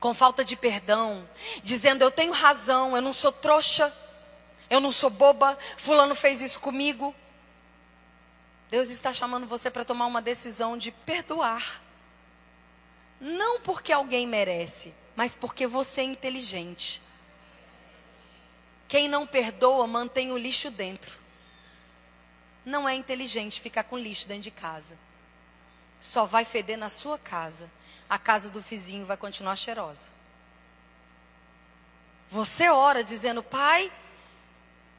com 0.00 0.12
falta 0.12 0.44
de 0.44 0.56
perdão, 0.56 1.26
dizendo 1.62 2.02
eu 2.02 2.10
tenho 2.10 2.32
razão, 2.32 2.96
eu 2.96 3.00
não 3.00 3.12
sou 3.12 3.30
trouxa, 3.30 3.96
eu 4.68 4.80
não 4.80 4.90
sou 4.90 5.08
boba, 5.08 5.56
fulano 5.76 6.16
fez 6.16 6.42
isso 6.42 6.58
comigo. 6.58 7.14
Deus 8.72 8.88
está 8.88 9.12
chamando 9.12 9.46
você 9.46 9.70
para 9.70 9.84
tomar 9.84 10.06
uma 10.06 10.22
decisão 10.22 10.78
de 10.78 10.90
perdoar. 10.90 11.82
Não 13.20 13.60
porque 13.60 13.92
alguém 13.92 14.26
merece, 14.26 14.94
mas 15.14 15.36
porque 15.36 15.66
você 15.66 16.00
é 16.00 16.04
inteligente. 16.04 17.02
Quem 18.88 19.08
não 19.10 19.26
perdoa 19.26 19.86
mantém 19.86 20.32
o 20.32 20.38
lixo 20.38 20.70
dentro. 20.70 21.14
Não 22.64 22.88
é 22.88 22.94
inteligente 22.94 23.60
ficar 23.60 23.84
com 23.84 23.98
lixo 23.98 24.26
dentro 24.26 24.44
de 24.44 24.50
casa. 24.50 24.96
Só 26.00 26.24
vai 26.24 26.46
feder 26.46 26.78
na 26.78 26.88
sua 26.88 27.18
casa. 27.18 27.70
A 28.08 28.18
casa 28.18 28.48
do 28.48 28.62
vizinho 28.62 29.04
vai 29.04 29.18
continuar 29.18 29.54
cheirosa. 29.54 30.10
Você 32.30 32.70
ora 32.70 33.04
dizendo: 33.04 33.42
Pai, 33.42 33.92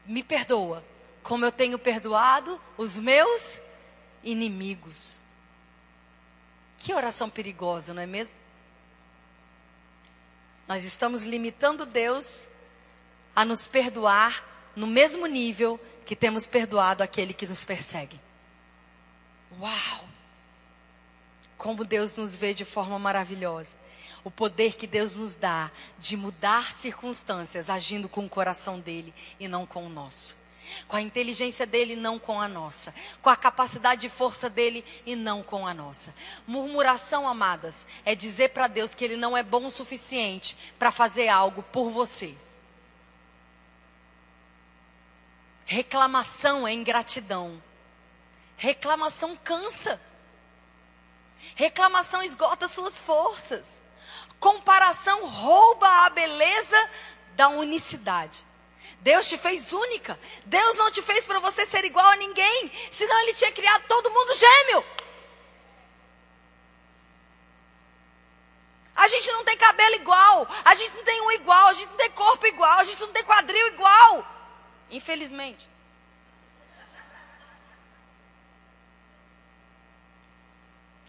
me 0.06 0.22
perdoa, 0.22 0.84
como 1.24 1.44
eu 1.44 1.50
tenho 1.50 1.78
perdoado 1.78 2.60
os 2.76 2.98
meus 2.98 3.62
inimigos. 4.22 5.16
Que 6.78 6.92
oração 6.92 7.30
perigosa, 7.30 7.94
não 7.94 8.02
é 8.02 8.06
mesmo? 8.06 8.38
Nós 10.68 10.84
estamos 10.84 11.24
limitando 11.24 11.86
Deus 11.86 12.48
a 13.34 13.42
nos 13.42 13.66
perdoar 13.66 14.44
no 14.76 14.86
mesmo 14.86 15.26
nível 15.26 15.80
que 16.04 16.14
temos 16.14 16.46
perdoado 16.46 17.02
aquele 17.02 17.32
que 17.32 17.46
nos 17.46 17.64
persegue. 17.64 18.20
Uau! 19.58 20.04
Como 21.56 21.86
Deus 21.86 22.16
nos 22.16 22.36
vê 22.36 22.52
de 22.52 22.66
forma 22.66 22.98
maravilhosa. 22.98 23.76
O 24.22 24.30
poder 24.30 24.74
que 24.74 24.86
Deus 24.86 25.14
nos 25.14 25.36
dá 25.36 25.70
de 25.98 26.18
mudar 26.18 26.70
circunstâncias 26.70 27.70
agindo 27.70 28.10
com 28.10 28.26
o 28.26 28.28
coração 28.28 28.78
dele 28.78 29.14
e 29.40 29.48
não 29.48 29.64
com 29.64 29.86
o 29.86 29.88
nosso. 29.88 30.43
Com 30.86 30.96
a 30.96 31.00
inteligência 31.00 31.66
dele 31.66 31.94
e 31.94 31.96
não 31.96 32.18
com 32.18 32.40
a 32.40 32.48
nossa. 32.48 32.94
Com 33.22 33.30
a 33.30 33.36
capacidade 33.36 34.06
e 34.06 34.10
força 34.10 34.48
dele 34.48 34.84
e 35.04 35.16
não 35.16 35.42
com 35.42 35.66
a 35.66 35.74
nossa. 35.74 36.14
Murmuração, 36.46 37.28
amadas, 37.28 37.86
é 38.04 38.14
dizer 38.14 38.50
para 38.50 38.66
Deus 38.66 38.94
que 38.94 39.04
ele 39.04 39.16
não 39.16 39.36
é 39.36 39.42
bom 39.42 39.66
o 39.66 39.70
suficiente 39.70 40.56
para 40.78 40.90
fazer 40.90 41.28
algo 41.28 41.62
por 41.62 41.90
você. 41.90 42.34
Reclamação 45.64 46.68
é 46.68 46.72
ingratidão. 46.72 47.62
Reclamação 48.56 49.36
cansa. 49.36 50.00
Reclamação 51.54 52.22
esgota 52.22 52.68
suas 52.68 53.00
forças. 53.00 53.82
Comparação 54.38 55.26
rouba 55.26 55.88
a 56.04 56.10
beleza 56.10 56.90
da 57.34 57.48
unicidade. 57.48 58.46
Deus 59.04 59.26
te 59.26 59.36
fez 59.36 59.70
única. 59.70 60.18
Deus 60.46 60.78
não 60.78 60.90
te 60.90 61.02
fez 61.02 61.26
para 61.26 61.38
você 61.38 61.66
ser 61.66 61.84
igual 61.84 62.06
a 62.06 62.16
ninguém. 62.16 62.72
Senão 62.90 63.20
Ele 63.20 63.34
tinha 63.34 63.52
criado 63.52 63.86
todo 63.86 64.10
mundo 64.10 64.34
gêmeo. 64.34 64.82
A 68.96 69.06
gente 69.06 69.30
não 69.32 69.44
tem 69.44 69.58
cabelo 69.58 69.96
igual. 69.96 70.48
A 70.64 70.74
gente 70.74 70.96
não 70.96 71.04
tem 71.04 71.20
um 71.20 71.32
igual. 71.32 71.66
A 71.66 71.74
gente 71.74 71.90
não 71.90 71.98
tem 71.98 72.10
corpo 72.12 72.46
igual. 72.46 72.78
A 72.78 72.84
gente 72.84 73.00
não 73.02 73.12
tem 73.12 73.22
quadril 73.24 73.66
igual. 73.66 74.26
Infelizmente. 74.90 75.68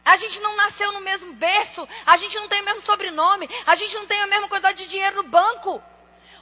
A 0.04 0.18
gente 0.18 0.42
não 0.42 0.54
nasceu 0.58 0.92
no 0.92 1.02
mesmo 1.02 1.34
berço, 1.34 1.88
a 2.06 2.16
gente 2.16 2.36
não 2.36 2.48
tem 2.48 2.62
o 2.62 2.66
mesmo 2.66 2.80
sobrenome, 2.80 3.50
a 3.66 3.74
gente 3.74 3.96
não 3.96 4.06
tem 4.06 4.22
a 4.22 4.28
mesma 4.28 4.48
quantidade 4.48 4.84
de 4.84 4.88
dinheiro 4.88 5.16
no 5.16 5.24
banco. 5.24 5.82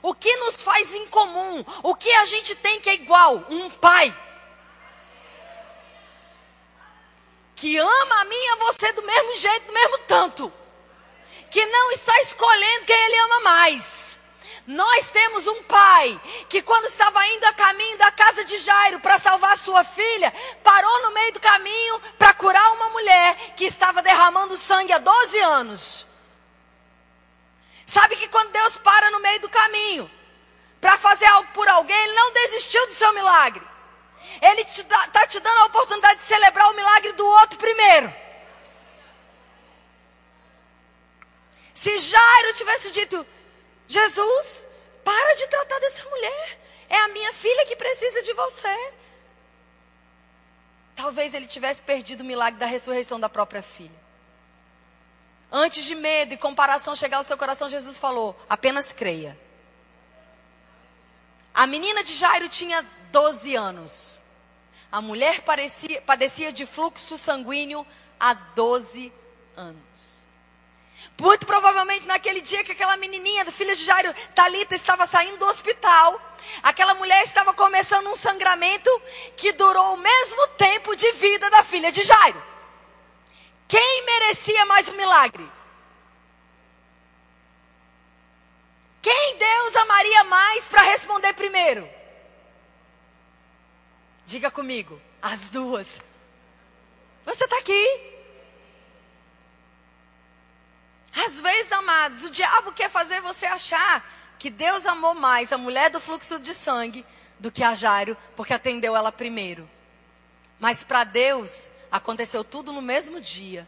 O 0.04 0.14
que 0.14 0.36
nos 0.36 0.62
faz 0.62 0.94
em 0.94 1.08
comum? 1.08 1.64
O 1.82 1.96
que 1.96 2.12
a 2.12 2.26
gente 2.26 2.54
tem 2.56 2.82
que 2.82 2.90
é 2.90 2.94
igual? 2.96 3.38
Um 3.50 3.70
pai. 3.70 4.14
Que 7.56 7.78
ama 7.78 8.20
a 8.20 8.26
mim 8.26 8.36
e 8.36 8.50
a 8.50 8.56
você 8.58 8.92
do 8.92 9.02
mesmo 9.02 9.36
jeito, 9.38 9.68
do 9.68 9.74
mesmo 9.74 9.98
tanto. 10.00 10.54
Que 11.50 11.66
não 11.68 11.92
está 11.94 12.20
escolhendo 12.20 12.86
quem 12.86 13.02
ele 13.02 13.18
ama 13.18 13.40
mais. 13.40 14.20
Nós 14.68 15.10
temos 15.10 15.48
um 15.48 15.64
pai 15.64 16.20
que, 16.50 16.62
quando 16.62 16.86
estava 16.86 17.26
indo 17.28 17.46
a 17.46 17.54
caminho 17.54 17.98
da 17.98 18.12
casa 18.12 18.44
de 18.44 18.58
Jairo 18.58 19.00
para 19.00 19.18
salvar 19.18 19.58
sua 19.58 19.86
filha, 19.86 20.34
parou 20.62 21.02
no 21.04 21.12
meio 21.12 21.32
do 21.32 21.40
caminho 21.40 22.02
para 22.20 22.34
curar 22.34 22.74
uma 22.74 22.90
mulher 22.90 23.54
que 23.56 23.64
estava 23.64 24.02
derramando 24.02 24.58
sangue 24.58 24.92
há 24.92 25.00
12 25.00 25.40
anos. 25.40 26.13
Sabe 27.86 28.16
que 28.16 28.28
quando 28.30 28.52
Deus 28.52 28.78
para 28.78 29.12
no 29.12 29.20
meio 29.20 29.40
do 29.42 29.50
caminho 29.50 30.10
para 30.80 30.98
fazer 30.98 31.26
algo 31.28 31.50
por 31.54 31.68
alguém, 31.68 31.98
Ele 31.98 32.14
não 32.14 32.34
desistiu 32.34 32.86
do 32.88 32.94
seu 32.94 33.14
milagre. 33.14 33.66
Ele 34.42 34.62
está 34.62 35.28
te 35.28 35.40
dando 35.40 35.60
a 35.60 35.66
oportunidade 35.66 36.20
de 36.20 36.26
celebrar 36.26 36.70
o 36.70 36.76
milagre 36.76 37.14
do 37.14 37.26
outro 37.26 37.58
primeiro. 37.58 38.14
Se 41.74 41.98
Jairo 42.00 42.54
tivesse 42.54 42.92
dito, 42.92 43.26
Jesus, 43.88 44.66
para 45.04 45.36
de 45.36 45.48
tratar 45.48 45.80
dessa 45.80 46.04
mulher. 46.10 46.60
É 46.90 46.98
a 46.98 47.08
minha 47.10 47.34
filha 47.34 47.66
que 47.66 47.76
precisa 47.76 48.22
de 48.22 48.34
você. 48.34 48.94
Talvez 50.96 51.34
ele 51.34 51.48
tivesse 51.48 51.82
perdido 51.82 52.22
o 52.22 52.26
milagre 52.26 52.60
da 52.60 52.66
ressurreição 52.66 53.20
da 53.20 53.30
própria 53.30 53.62
filha. 53.62 54.03
Antes 55.56 55.86
de 55.86 55.94
medo 55.94 56.34
e 56.34 56.38
comparação 56.38 56.96
chegar 56.96 57.18
ao 57.18 57.24
seu 57.24 57.38
coração, 57.38 57.70
Jesus 57.70 58.00
falou: 58.00 58.36
apenas 58.50 58.92
creia. 58.92 59.40
A 61.54 61.68
menina 61.68 62.04
de 62.04 62.16
Jairo 62.16 62.50
tinha 62.50 62.84
12 63.12 63.56
anos. 63.56 64.20
A 64.92 65.00
mulher 65.00 65.42
parecia, 65.42 66.02
padecia 66.02 66.52
de 66.52 66.66
fluxo 66.66 67.20
sanguíneo 67.20 67.86
há 68.20 68.34
12 68.34 69.14
anos. 69.56 70.24
Muito 71.22 71.46
provavelmente 71.46 72.08
naquele 72.08 72.42
dia 72.42 72.64
que 72.64 72.72
aquela 72.72 72.98
menininha, 72.98 73.46
filha 73.52 73.76
de 73.76 73.84
Jairo, 73.84 74.12
Talita, 74.34 74.74
estava 74.74 75.06
saindo 75.06 75.38
do 75.38 75.46
hospital, 75.46 76.20
aquela 76.64 76.96
mulher 76.96 77.24
estava 77.24 77.54
começando 77.54 78.08
um 78.08 78.16
sangramento 78.16 78.90
que 79.38 79.52
durou 79.52 79.94
o 79.94 79.98
mesmo 79.98 80.48
tempo 80.58 80.96
de 80.96 81.12
vida 81.12 81.48
da 81.52 81.64
filha 81.64 81.92
de 81.92 82.02
Jairo. 82.02 82.53
Quem 83.74 84.06
merecia 84.06 84.68
mais 84.68 84.88
um 84.88 84.94
milagre? 84.94 85.50
Quem 89.02 89.36
Deus 89.36 89.76
amaria 89.78 90.24
mais 90.26 90.68
para 90.68 90.84
responder 90.84 91.34
primeiro? 91.34 91.90
Diga 94.28 94.52
comigo, 94.52 95.02
as 95.20 95.50
duas. 95.50 96.04
Você 97.26 97.46
está 97.46 97.58
aqui. 97.58 98.14
Às 101.26 101.42
vezes, 101.42 101.72
amados, 101.72 102.26
o 102.26 102.30
diabo 102.30 102.74
quer 102.74 102.92
fazer 102.92 103.22
você 103.22 103.48
achar 103.48 104.08
que 104.38 104.52
Deus 104.52 104.86
amou 104.86 105.16
mais 105.16 105.52
a 105.52 105.58
mulher 105.58 105.90
do 105.90 106.00
fluxo 106.00 106.40
de 106.40 106.54
sangue 106.54 107.04
do 107.40 107.52
que 107.52 107.64
a 107.64 107.74
Jairo, 107.74 108.16
porque 108.36 108.54
atendeu 108.54 108.96
ela 108.96 109.12
primeiro. 109.12 109.68
Mas 110.60 110.84
para 110.84 111.04
Deus, 111.04 111.72
aconteceu 111.94 112.44
tudo 112.44 112.74
no 112.74 112.82
mesmo 112.82 113.22
dia. 113.22 113.68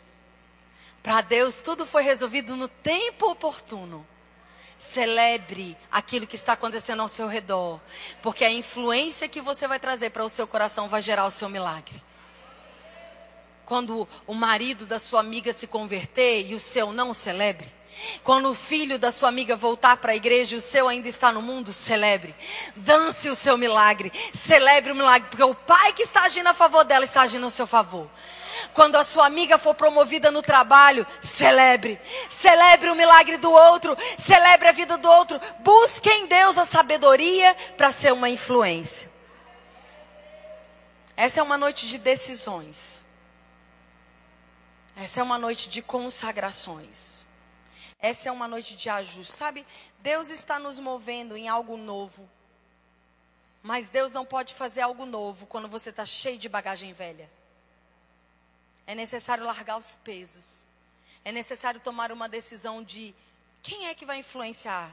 Para 1.04 1.22
Deus, 1.22 1.62
tudo 1.62 1.86
foi 1.86 2.02
resolvido 2.02 2.56
no 2.56 2.68
tempo 2.68 3.30
oportuno. 3.30 4.06
Celebre 4.80 5.78
aquilo 5.92 6.26
que 6.26 6.36
está 6.36 6.54
acontecendo 6.54 7.02
ao 7.02 7.08
seu 7.08 7.28
redor, 7.28 7.80
porque 8.24 8.44
a 8.44 8.52
influência 8.52 9.30
que 9.30 9.40
você 9.40 9.68
vai 9.68 9.80
trazer 9.80 10.10
para 10.10 10.26
o 10.26 10.30
seu 10.30 10.48
coração 10.48 10.90
vai 10.90 11.02
gerar 11.02 11.26
o 11.26 11.32
seu 11.32 11.48
milagre 11.48 12.02
quando 13.66 14.08
o 14.28 14.34
marido 14.34 14.86
da 14.86 15.00
sua 15.00 15.20
amiga 15.20 15.52
se 15.52 15.68
converter 15.68 16.48
e 16.48 16.54
o 16.54 16.60
seu 16.60 16.94
não 16.94 17.14
celebre. 17.14 17.68
Quando 18.24 18.50
o 18.50 18.56
filho 18.56 19.00
da 19.00 19.12
sua 19.12 19.30
amiga 19.30 19.56
voltar 19.56 19.98
para 19.98 20.12
a 20.12 20.16
igreja 20.16 20.56
e 20.56 20.58
o 20.58 20.62
seu 20.62 20.88
ainda 20.88 21.08
está 21.08 21.32
no 21.32 21.42
mundo, 21.42 21.72
celebre. 21.72 22.36
Dance 22.76 23.30
o 23.30 23.36
seu 23.36 23.58
milagre. 23.58 24.12
Celebre 24.34 24.92
o 24.92 24.96
milagre, 24.96 25.30
porque 25.30 25.44
o 25.44 25.56
pai 25.56 25.94
que 25.94 26.04
está 26.04 26.24
agindo 26.24 26.48
a 26.48 26.54
favor 26.54 26.84
dela 26.84 27.06
está 27.06 27.22
agindo 27.22 27.46
a 27.46 27.50
seu 27.50 27.68
favor. 27.68 28.10
Quando 28.74 28.96
a 28.96 29.04
sua 29.04 29.26
amiga 29.26 29.58
for 29.58 29.74
promovida 29.74 30.32
no 30.32 30.42
trabalho, 30.42 31.06
celebre. 31.22 32.00
Celebre 32.30 32.90
o 32.90 32.96
milagre 32.96 33.38
do 33.38 33.52
outro. 33.52 33.98
Celebre 34.18 34.68
a 34.68 34.74
vida 34.74 34.98
do 34.98 35.10
outro. 35.10 35.40
Busque 35.60 36.10
em 36.10 36.28
Deus 36.28 36.58
a 36.58 36.66
sabedoria 36.66 37.56
para 37.78 37.92
ser 37.92 38.12
uma 38.12 38.30
influência. 38.30 39.10
Essa 41.16 41.40
é 41.40 41.44
uma 41.44 41.58
noite 41.58 41.88
de 41.88 41.98
decisões. 41.98 43.06
Essa 44.98 45.22
é 45.22 45.24
uma 45.24 45.38
noite 45.38 45.70
de 45.70 45.82
consagrações. 45.82 47.15
Essa 48.00 48.30
é 48.30 48.32
uma 48.32 48.48
noite 48.48 48.76
de 48.76 48.90
ajuste. 48.90 49.34
Sabe, 49.34 49.66
Deus 50.00 50.30
está 50.30 50.60
nos 50.60 50.80
movendo 50.80 51.36
em 51.36 51.48
algo 51.48 51.78
novo. 51.78 52.30
Mas 53.64 53.90
Deus 53.90 54.12
não 54.12 54.26
pode 54.26 54.54
fazer 54.54 54.82
algo 54.82 55.06
novo 55.06 55.48
quando 55.48 55.68
você 55.68 55.90
está 55.90 56.06
cheio 56.06 56.38
de 56.38 56.48
bagagem 56.48 56.94
velha. 56.94 57.30
É 58.86 58.94
necessário 58.94 59.44
largar 59.44 59.78
os 59.78 59.96
pesos. 59.96 60.64
É 61.24 61.32
necessário 61.32 61.80
tomar 61.80 62.12
uma 62.12 62.30
decisão 62.30 62.84
de 62.84 63.16
quem 63.64 63.88
é 63.88 63.96
que 63.96 64.06
vai 64.06 64.20
influenciar? 64.20 64.92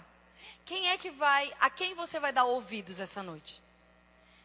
Quem 0.64 0.88
é 0.88 0.96
que 0.96 1.10
vai, 1.10 1.52
a 1.60 1.68
quem 1.68 1.94
você 1.94 2.18
vai 2.18 2.32
dar 2.32 2.44
ouvidos 2.44 3.00
essa 3.00 3.22
noite? 3.22 3.62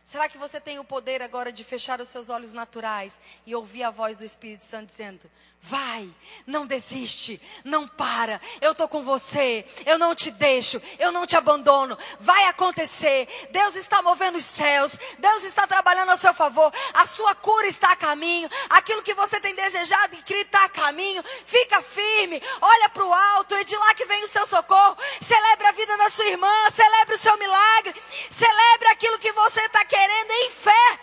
Será 0.03 0.27
que 0.27 0.37
você 0.37 0.59
tem 0.59 0.79
o 0.79 0.83
poder 0.83 1.21
agora 1.21 1.51
de 1.51 1.63
fechar 1.63 1.99
os 1.99 2.07
seus 2.07 2.29
olhos 2.29 2.53
naturais 2.53 3.19
e 3.45 3.55
ouvir 3.55 3.83
a 3.83 3.89
voz 3.89 4.17
do 4.17 4.23
Espírito 4.23 4.63
Santo 4.63 4.87
dizendo: 4.87 5.29
Vai, 5.69 6.09
não 6.45 6.65
desiste, 6.65 7.41
não 7.65 7.85
para, 7.85 8.39
eu 8.61 8.71
estou 8.71 8.87
com 8.87 9.03
você, 9.03 9.65
eu 9.85 9.97
não 9.97 10.15
te 10.15 10.31
deixo, 10.31 10.81
eu 10.97 11.11
não 11.11 11.27
te 11.27 11.35
abandono, 11.35 11.97
vai 12.21 12.45
acontecer. 12.45 13.27
Deus 13.51 13.75
está 13.75 14.01
movendo 14.01 14.37
os 14.37 14.45
céus, 14.45 14.97
Deus 15.19 15.43
está 15.43 15.67
trabalhando 15.67 16.11
a 16.11 16.15
seu 16.15 16.33
favor, 16.33 16.71
a 16.93 17.05
sua 17.05 17.35
cura 17.35 17.67
está 17.67 17.91
a 17.91 17.95
caminho, 17.97 18.49
aquilo 18.69 19.03
que 19.03 19.13
você 19.13 19.41
tem 19.41 19.53
desejado 19.55 20.15
e 20.15 20.21
crido 20.23 20.45
está 20.45 20.63
a 20.63 20.69
caminho. 20.69 21.21
Fica 21.45 21.81
firme, 21.81 22.41
olha 22.61 22.87
para 22.87 23.03
o 23.03 23.13
alto, 23.13 23.53
é 23.55 23.65
de 23.65 23.75
lá 23.75 23.93
que 23.93 24.05
vem 24.05 24.23
o 24.23 24.27
seu 24.27 24.45
socorro. 24.45 24.97
Celebre 25.19 25.67
a 25.67 25.71
vida 25.73 25.97
da 25.97 26.09
sua 26.09 26.27
irmã, 26.27 26.69
celebre 26.71 27.15
o 27.15 27.19
seu 27.19 27.37
milagre, 27.37 28.01
celebre 28.29 28.87
aquilo 28.87 29.19
que 29.19 29.33
você 29.33 29.59
está 29.61 29.83
querendo 29.83 30.31
em 30.31 30.49
fé. 30.49 30.99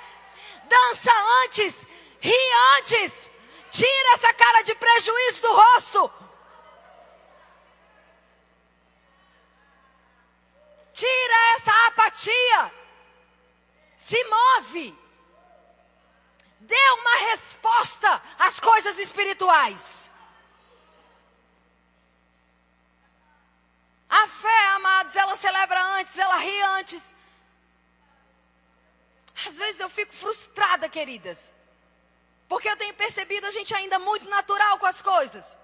Dança 0.64 1.12
antes, 1.44 1.86
ri 2.18 2.32
antes. 2.78 3.33
Tira 3.74 4.14
essa 4.14 4.32
cara 4.34 4.62
de 4.62 4.72
prejuízo 4.76 5.42
do 5.42 5.52
rosto. 5.52 6.12
Tira 10.92 11.38
essa 11.56 11.86
apatia. 11.88 12.72
Se 13.96 14.22
move. 14.26 14.96
Dê 16.60 16.90
uma 17.00 17.16
resposta 17.30 18.22
às 18.38 18.60
coisas 18.60 18.96
espirituais. 19.00 20.12
A 24.08 24.28
fé, 24.28 24.66
amados, 24.76 25.16
ela 25.16 25.34
celebra 25.34 25.82
antes, 25.98 26.16
ela 26.16 26.36
ri 26.36 26.60
antes. 26.78 27.16
Às 29.48 29.58
vezes 29.58 29.80
eu 29.80 29.90
fico 29.90 30.14
frustrada, 30.14 30.88
queridas. 30.88 31.53
Porque 32.48 32.68
eu 32.68 32.76
tenho 32.76 32.94
percebido 32.94 33.46
a 33.46 33.50
gente 33.50 33.74
ainda 33.74 33.98
muito 33.98 34.28
natural 34.28 34.78
com 34.78 34.86
as 34.86 35.00
coisas. 35.00 35.58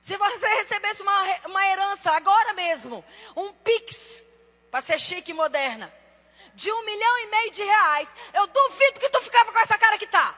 Se 0.00 0.16
você 0.16 0.46
recebesse 0.56 1.02
uma, 1.02 1.22
uma 1.46 1.66
herança 1.66 2.10
agora 2.12 2.54
mesmo, 2.54 3.04
um 3.36 3.52
Pix, 3.52 4.22
para 4.70 4.80
ser 4.80 4.98
chique 4.98 5.30
e 5.30 5.34
moderna, 5.34 5.92
de 6.54 6.72
um 6.72 6.84
milhão 6.84 7.18
e 7.18 7.26
meio 7.26 7.50
de 7.50 7.62
reais, 7.62 8.14
eu 8.32 8.46
duvido 8.46 9.00
que 9.00 9.10
tu 9.10 9.20
ficava 9.20 9.52
com 9.52 9.58
essa 9.58 9.78
cara 9.78 9.98
que 9.98 10.06
tá. 10.06 10.34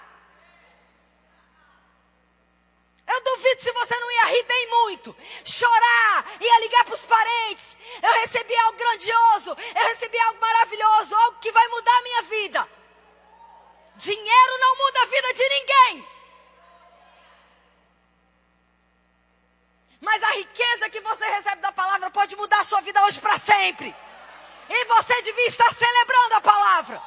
Eu 3.06 3.20
duvido 3.20 3.60
se 3.60 3.72
você 3.72 3.98
não 3.98 4.10
ia 4.10 4.24
rir 4.26 4.42
bem 4.44 4.70
muito, 4.70 5.16
chorar, 5.44 6.24
ia 6.40 6.60
ligar 6.60 6.84
para 6.84 6.94
os 6.94 7.02
parentes. 7.02 7.76
Eu 8.02 8.12
recebi 8.14 8.56
algo 8.56 8.78
grandioso, 8.78 9.50
eu 9.50 9.84
recebi 9.88 10.18
algo 10.20 10.40
maravilhoso, 10.40 11.14
algo 11.14 11.38
que 11.38 11.52
vai 11.52 11.68
mudar 11.68 11.98
a 11.98 12.02
minha. 12.02 12.11
Dinheiro 14.02 14.58
não 14.58 14.76
muda 14.78 15.02
a 15.02 15.06
vida 15.06 15.34
de 15.34 15.48
ninguém. 15.48 16.08
Mas 20.00 20.20
a 20.24 20.30
riqueza 20.32 20.90
que 20.90 21.00
você 21.00 21.24
recebe 21.24 21.62
da 21.62 21.70
palavra 21.70 22.10
pode 22.10 22.34
mudar 22.34 22.58
a 22.58 22.64
sua 22.64 22.80
vida 22.80 23.00
hoje 23.04 23.20
para 23.20 23.38
sempre. 23.38 23.94
E 24.68 24.84
você 24.86 25.22
devia 25.22 25.46
estar 25.46 25.72
celebrando 25.72 26.34
a 26.34 26.40
palavra. 26.40 27.02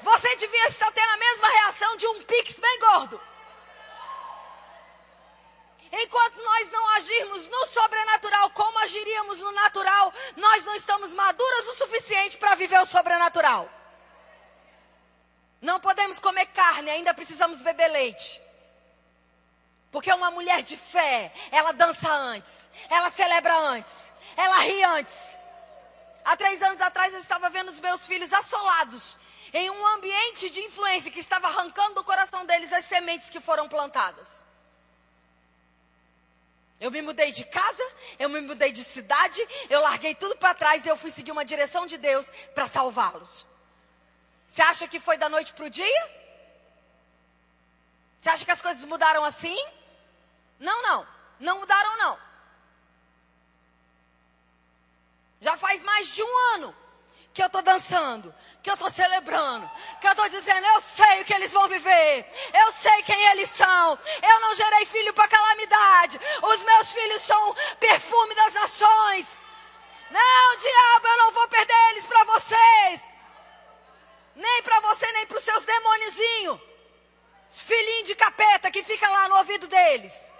Você 0.00 0.34
devia 0.36 0.66
estar 0.68 0.90
tendo 0.92 1.10
a 1.10 1.18
mesma 1.18 1.48
reação 1.48 1.96
de 1.98 2.06
um 2.06 2.22
pix 2.22 2.58
bem 2.58 2.78
gordo. 2.78 3.20
Enquanto 5.92 6.42
nós 6.42 6.70
não 6.70 6.88
agirmos 6.96 7.48
no 7.48 7.66
sobrenatural 7.66 8.48
como 8.52 8.78
agiríamos 8.78 9.38
no 9.40 9.52
natural, 9.52 10.14
nós 10.38 10.64
não 10.64 10.74
estamos 10.76 11.12
maduras 11.12 11.68
o 11.68 11.74
suficiente 11.74 12.38
para 12.38 12.54
viver 12.54 12.80
o 12.80 12.86
sobrenatural. 12.86 13.81
Não 15.62 15.78
podemos 15.78 16.18
comer 16.18 16.46
carne, 16.46 16.90
ainda 16.90 17.14
precisamos 17.14 17.62
beber 17.62 17.86
leite. 17.86 18.40
Porque 19.92 20.12
uma 20.12 20.30
mulher 20.32 20.60
de 20.62 20.76
fé, 20.76 21.32
ela 21.52 21.72
dança 21.72 22.10
antes, 22.10 22.68
ela 22.90 23.10
celebra 23.10 23.56
antes, 23.56 24.12
ela 24.36 24.58
ri 24.58 24.82
antes. 24.82 25.38
Há 26.24 26.36
três 26.36 26.60
anos 26.62 26.80
atrás 26.80 27.14
eu 27.14 27.20
estava 27.20 27.48
vendo 27.48 27.68
os 27.68 27.78
meus 27.78 28.08
filhos 28.08 28.32
assolados 28.32 29.16
em 29.52 29.70
um 29.70 29.86
ambiente 29.86 30.50
de 30.50 30.60
influência 30.60 31.12
que 31.12 31.20
estava 31.20 31.46
arrancando 31.46 31.94
do 31.94 32.04
coração 32.04 32.44
deles 32.44 32.72
as 32.72 32.84
sementes 32.84 33.30
que 33.30 33.38
foram 33.38 33.68
plantadas. 33.68 34.44
Eu 36.80 36.90
me 36.90 37.02
mudei 37.02 37.30
de 37.30 37.44
casa, 37.44 37.92
eu 38.18 38.28
me 38.28 38.40
mudei 38.40 38.72
de 38.72 38.82
cidade, 38.82 39.46
eu 39.70 39.80
larguei 39.80 40.16
tudo 40.16 40.36
para 40.38 40.54
trás 40.54 40.84
e 40.84 40.88
eu 40.88 40.96
fui 40.96 41.10
seguir 41.10 41.30
uma 41.30 41.44
direção 41.44 41.86
de 41.86 41.96
Deus 41.96 42.28
para 42.52 42.66
salvá-los. 42.66 43.51
Você 44.52 44.60
acha 44.60 44.86
que 44.86 45.00
foi 45.00 45.16
da 45.16 45.30
noite 45.30 45.54
para 45.54 45.64
o 45.64 45.70
dia? 45.70 46.02
Você 48.20 48.28
acha 48.28 48.44
que 48.44 48.50
as 48.50 48.60
coisas 48.60 48.84
mudaram 48.84 49.24
assim? 49.24 49.56
Não, 50.60 50.82
não. 50.82 51.06
Não 51.40 51.58
mudaram, 51.60 51.96
não. 51.96 52.18
Já 55.40 55.56
faz 55.56 55.82
mais 55.82 56.14
de 56.14 56.22
um 56.22 56.38
ano 56.54 56.76
que 57.32 57.42
eu 57.42 57.46
estou 57.46 57.62
dançando, 57.62 58.34
que 58.62 58.68
eu 58.68 58.74
estou 58.74 58.90
celebrando, 58.90 59.70
que 59.98 60.06
eu 60.06 60.10
estou 60.12 60.28
dizendo, 60.28 60.66
eu 60.66 60.80
sei 60.82 61.22
o 61.22 61.24
que 61.24 61.32
eles 61.32 61.54
vão 61.54 61.66
viver, 61.66 62.30
eu 62.52 62.72
sei 62.72 63.02
quem 63.04 63.24
eles 63.30 63.48
são, 63.48 63.98
eu 64.22 64.40
não 64.40 64.54
gerei 64.54 64.84
filho 64.84 65.14
para 65.14 65.28
calamidade, 65.28 66.20
os 66.42 66.62
meus 66.62 66.92
filhos 66.92 67.22
são 67.22 67.56
perfume 67.80 68.34
das 68.34 68.52
nações. 68.52 69.38
Não, 70.10 70.56
diabo, 70.58 71.06
eu 71.06 71.18
não 71.18 71.32
vou 71.32 71.48
perder 71.48 71.90
eles 71.92 72.04
para 72.04 72.24
vocês. 72.24 73.11
Nem 74.34 74.62
para 74.62 74.80
você, 74.80 75.10
nem 75.12 75.26
para 75.26 75.36
os 75.36 75.44
seus 75.44 75.64
demôniozinhos. 75.64 76.60
Os 77.50 77.62
filhinhos 77.62 78.06
de 78.06 78.14
capeta 78.14 78.70
que 78.70 78.82
fica 78.82 79.08
lá 79.08 79.28
no 79.28 79.36
ouvido 79.36 79.66
deles. 79.68 80.32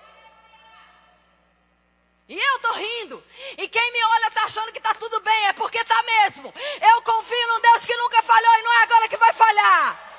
E 2.28 2.38
eu 2.38 2.59
tô 2.61 2.72
rindo. 2.72 3.24
E 3.59 3.68
quem 3.68 3.93
me 3.93 4.05
olha 4.05 4.30
tá 4.30 4.45
achando 4.45 4.72
que 4.72 4.80
tá 4.80 4.95
tudo 4.95 5.20
bem, 5.20 5.47
é 5.49 5.53
porque 5.53 5.84
tá 5.84 6.03
mesmo. 6.03 6.55
Eu 6.80 7.03
confio 7.03 7.49
num 7.49 7.61
Deus 7.61 7.84
que 7.84 7.97
nunca 7.97 8.22
falhou 8.22 8.55
e 8.55 8.62
não 8.62 8.72
é 8.72 8.82
agora 8.84 9.09
que 9.09 9.16
vai 9.18 9.32
falhar. 9.32 10.12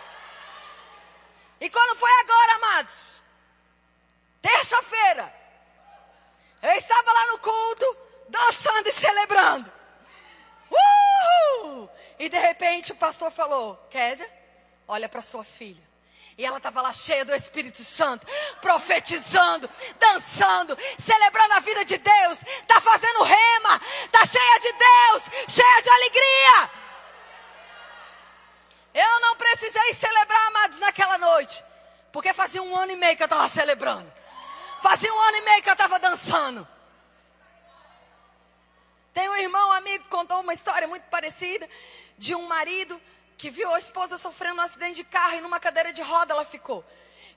E 1.60 1.70
quando 1.70 1.98
foi 1.98 2.12
agora, 2.20 2.54
amados? 2.56 3.22
Terça-feira. 4.42 5.34
Eu 6.62 6.74
estava 6.74 7.12
lá 7.12 7.26
no 7.28 7.40
culto, 7.40 7.98
dançando 8.30 8.88
e 8.88 8.92
celebrando. 8.92 9.72
Uhul! 10.70 11.90
E 12.20 12.30
de 12.30 12.39
repente 12.39 12.91
o 12.91 12.95
pastor 12.95 13.32
falou: 13.32 13.76
Kézia, 13.89 14.30
olha 14.88 15.09
para 15.09 15.22
sua 15.22 15.43
filha. 15.43 15.93
E 16.38 16.45
ela 16.45 16.57
estava 16.57 16.82
lá 16.82 16.91
cheia 16.91 17.24
do 17.24 17.36
Espírito 17.36 17.78
Santo, 17.78 18.26
profetizando, 18.59 19.70
dançando, 19.99 20.78
celebrando 20.97 21.53
a 21.53 21.59
vida 21.59 21.86
de 21.86 21.97
Deus, 21.97 22.43
está 22.43 22.82
fazendo 22.82 23.24
rema, 23.24 23.82
está 24.05 24.26
cheia 24.26 24.59
de 24.59 24.74
Deus, 24.74 25.32
cheia 25.47 25.82
de 25.82 25.89
alegria. 25.89 26.72
Eu 28.95 29.20
não 29.20 29.36
precisei 29.36 29.93
celebrar, 29.93 30.47
amados, 30.47 30.80
naquela 30.80 31.18
noite, 31.20 31.64
porque 32.11 32.34
fazia 32.34 32.64
um 32.64 32.76
ano 32.76 32.93
e 32.93 32.95
meio 32.95 33.16
que 33.16 33.24
eu 33.24 33.26
estava 33.26 33.47
celebrando, 33.47 34.11
fazia 34.82 35.14
um 35.14 35.20
ano 35.20 35.38
e 35.38 35.41
meio 35.41 35.61
que 35.61 35.70
eu 35.70 35.74
estava 35.74 35.99
dançando. 35.99 36.68
Tem 39.14 39.30
um 39.30 39.36
irmão, 39.36 39.70
um 39.70 39.74
amigo, 39.74 40.03
que 40.03 40.09
contou 40.09 40.39
uma 40.39 40.53
história 40.53 40.88
muito 40.88 41.03
parecida 41.03 41.70
de 42.18 42.36
um 42.36 42.47
marido 42.47 42.99
que 43.38 43.49
viu 43.49 43.74
a 43.74 43.78
esposa 43.78 44.18
sofrendo 44.18 44.57
um 44.57 44.61
acidente 44.61 44.95
de 44.95 45.03
carro 45.03 45.36
e 45.36 45.41
numa 45.41 45.59
cadeira 45.59 45.91
de 45.91 46.01
roda 46.01 46.34
ela 46.34 46.45
ficou. 46.45 46.86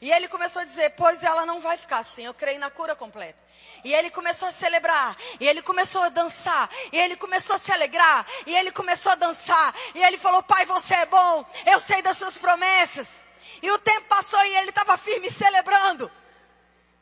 E 0.01 0.13
ele 0.13 0.29
começou 0.29 0.63
a 0.63 0.65
dizer: 0.65 0.91
Pois 0.91 1.25
ela 1.25 1.47
não 1.47 1.61
vai 1.61 1.77
ficar 1.77 1.99
assim, 1.99 2.25
eu 2.25 2.35
creio 2.35 2.61
na 2.61 2.71
cura 2.71 2.95
completa. 2.95 3.43
E 3.83 3.95
ele 3.95 4.11
começou 4.11 4.49
a 4.49 4.53
celebrar, 4.53 5.17
e 5.41 5.49
ele 5.49 5.63
começou 5.63 6.03
a 6.03 6.09
dançar, 6.09 6.69
e 6.93 6.99
ele 6.99 7.17
começou 7.17 7.57
a 7.57 7.59
se 7.59 7.73
alegrar, 7.73 8.27
e 8.47 8.55
ele 8.55 8.73
começou 8.73 9.13
a 9.13 9.15
dançar, 9.15 9.75
e 9.95 10.03
ele 10.03 10.19
falou: 10.19 10.43
Pai, 10.43 10.67
você 10.67 10.95
é 10.95 11.07
bom, 11.07 11.45
eu 11.67 11.81
sei 11.81 12.03
das 12.03 12.19
suas 12.19 12.37
promessas. 12.37 13.23
E 13.63 13.71
o 13.71 13.79
tempo 13.79 14.07
passou 14.07 14.45
e 14.45 14.57
ele 14.57 14.71
estava 14.71 14.99
firme 14.99 15.31
celebrando. 15.31 16.11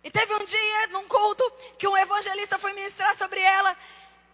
E 0.04 0.10
teve 0.10 0.34
um 0.34 0.44
dia, 0.44 0.86
num 0.88 1.08
culto, 1.08 1.50
que 1.78 1.88
um 1.88 1.96
evangelista 1.96 2.58
foi 2.58 2.72
ministrar 2.74 3.14
sobre 3.16 3.40
ela, 3.40 3.76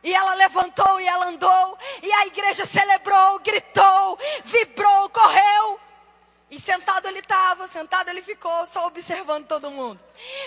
e 0.03 0.15
ela 0.15 0.35
levantou 0.35 1.01
e 1.01 1.07
ela 1.07 1.27
andou, 1.27 1.79
e 2.03 2.13
a 2.13 2.27
igreja 2.27 2.65
celebrou, 2.65 3.39
gritou, 3.41 4.19
vibrou, 4.45 5.11
correu. 5.11 5.81
E 6.51 6.59
sentado 6.59 7.07
ele 7.07 7.21
estava, 7.21 7.69
sentado 7.69 8.09
ele 8.09 8.23
ficou, 8.23 8.67
só 8.67 8.87
observando 8.87 9.47
todo 9.47 9.71
mundo. 9.71 10.03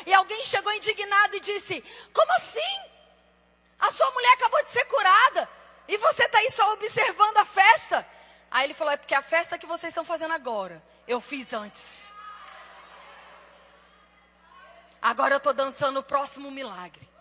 E 0.05 0.13
alguém 0.13 0.43
chegou 0.43 0.73
indignado 0.73 1.37
e 1.37 1.39
disse: 1.39 1.81
Como 2.11 2.31
assim? 2.33 2.81
A 3.79 3.89
sua 3.89 4.11
mulher 4.11 4.33
acabou 4.33 4.63
de 4.63 4.71
ser 4.71 4.85
curada 4.85 5.49
e 5.87 5.97
você 5.97 6.23
está 6.23 6.39
aí 6.39 6.51
só 6.51 6.73
observando 6.73 7.37
a 7.37 7.45
festa? 7.45 8.05
Aí 8.51 8.65
ele 8.65 8.73
falou: 8.73 8.91
É 8.91 8.97
porque 8.97 9.15
a 9.15 9.21
festa 9.21 9.57
que 9.57 9.65
vocês 9.65 9.91
estão 9.91 10.03
fazendo 10.03 10.33
agora, 10.33 10.83
eu 11.07 11.21
fiz 11.21 11.53
antes. 11.53 12.13
Agora 15.01 15.35
eu 15.35 15.37
estou 15.37 15.53
dançando 15.53 15.99
o 15.99 16.03
próximo 16.03 16.51
milagre. 16.51 17.12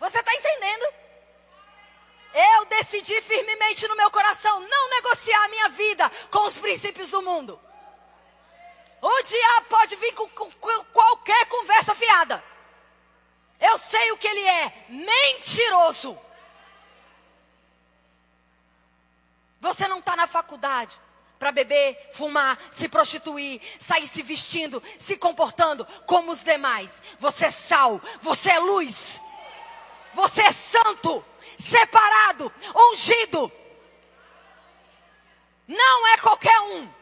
Você 0.00 0.18
está 0.18 0.34
entendendo? 0.34 0.94
Eu 2.32 2.64
decidi 2.64 3.20
firmemente 3.20 3.86
no 3.86 3.96
meu 3.96 4.10
coração 4.10 4.60
não 4.60 4.90
negociar 4.90 5.44
a 5.44 5.48
minha 5.48 5.68
vida 5.68 6.10
com 6.30 6.46
os 6.46 6.58
princípios 6.58 7.10
do 7.10 7.20
mundo. 7.20 7.60
O 9.02 9.22
diabo 9.22 9.66
pode 9.68 9.96
vir 9.96 10.12
com, 10.14 10.28
com, 10.30 10.50
com 10.50 10.84
qualquer 10.86 11.46
conversa 11.46 11.94
fiada. 11.94 12.42
Eu 13.60 13.76
sei 13.78 14.10
o 14.12 14.16
que 14.16 14.26
ele 14.26 14.46
é: 14.46 14.86
mentiroso. 14.88 16.18
Você 19.60 19.86
não 19.86 19.98
está 19.98 20.16
na 20.16 20.26
faculdade 20.26 20.98
para 21.38 21.52
beber, 21.52 22.10
fumar, 22.12 22.58
se 22.70 22.88
prostituir, 22.88 23.60
sair 23.78 24.06
se 24.06 24.22
vestindo, 24.22 24.82
se 24.98 25.16
comportando 25.16 25.86
como 26.06 26.30
os 26.30 26.42
demais. 26.42 27.02
Você 27.18 27.46
é 27.46 27.50
sal, 27.50 28.00
você 28.20 28.50
é 28.50 28.58
luz, 28.58 29.20
você 30.14 30.42
é 30.42 30.52
santo, 30.52 31.24
separado, 31.58 32.52
ungido. 32.74 33.50
Não 35.66 36.06
é 36.08 36.18
qualquer 36.18 36.60
um. 36.60 36.92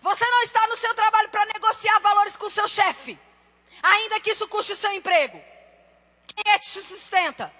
Você 0.00 0.24
não 0.30 0.42
está 0.42 0.66
no 0.68 0.76
seu 0.76 0.94
trabalho 0.94 1.28
para 1.28 1.46
negociar 1.46 1.98
valores 2.00 2.36
com 2.36 2.46
o 2.46 2.50
seu 2.50 2.68
chefe, 2.68 3.18
ainda 3.82 4.20
que 4.20 4.30
isso 4.30 4.48
custe 4.48 4.72
o 4.72 4.76
seu 4.76 4.92
emprego. 4.92 5.42
Quem 6.26 6.52
é 6.52 6.58
que 6.58 6.66
te 6.66 6.80
sustenta? 6.80 7.52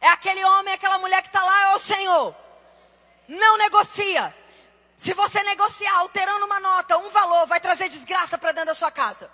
É 0.00 0.08
aquele 0.08 0.44
homem, 0.44 0.74
aquela 0.74 0.98
mulher 0.98 1.22
que 1.22 1.28
está 1.28 1.42
lá, 1.42 1.70
é 1.70 1.74
o 1.74 1.78
Senhor. 1.78 2.34
Não 3.28 3.56
negocia. 3.56 4.34
Se 4.96 5.12
você 5.14 5.42
negociar 5.42 5.96
alterando 5.98 6.46
uma 6.46 6.60
nota, 6.60 6.98
um 6.98 7.08
valor, 7.10 7.46
vai 7.46 7.60
trazer 7.60 7.88
desgraça 7.88 8.38
para 8.38 8.52
dentro 8.52 8.68
da 8.68 8.74
sua 8.74 8.90
casa. 8.90 9.30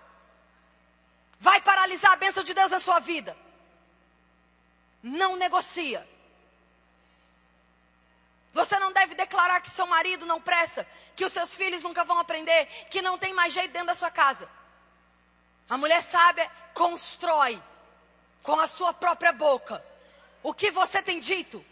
Vai 1.39 1.61
paralisar 1.61 2.13
a 2.13 2.17
bênção 2.17 2.43
de 2.43 2.55
Deus 2.55 2.71
na 2.71 2.81
sua 2.81 3.01
vida. 3.01 3.37
Não 5.03 5.37
negocia. 5.37 6.07
Você 8.53 8.79
não 8.79 8.93
deve 8.93 9.15
declarar 9.15 9.61
que 9.61 9.71
seu 9.71 9.87
marido 9.87 10.27
não 10.27 10.41
presta, 10.41 10.87
que 11.15 11.25
os 11.25 11.33
seus 11.33 11.55
filhos 11.57 11.83
nunca 11.83 12.05
vão 12.05 12.19
aprender, 12.19 12.67
que 12.91 13.01
não 13.01 13.17
tem 13.17 13.33
mais 13.33 13.53
jeito 13.53 13.73
dentro 13.73 13.89
da 13.89 13.95
sua 13.95 14.11
casa. 14.11 14.51
A 15.69 15.79
mulher 15.79 16.03
sábia 16.03 16.51
constrói 16.75 17.63
com 18.43 18.59
a 18.59 18.67
sua 18.67 18.93
própria 18.93 19.33
boca 19.33 19.85
o 20.43 20.55
que 20.55 20.71
você 20.71 21.03
tem 21.03 21.21
dito, 21.21 21.65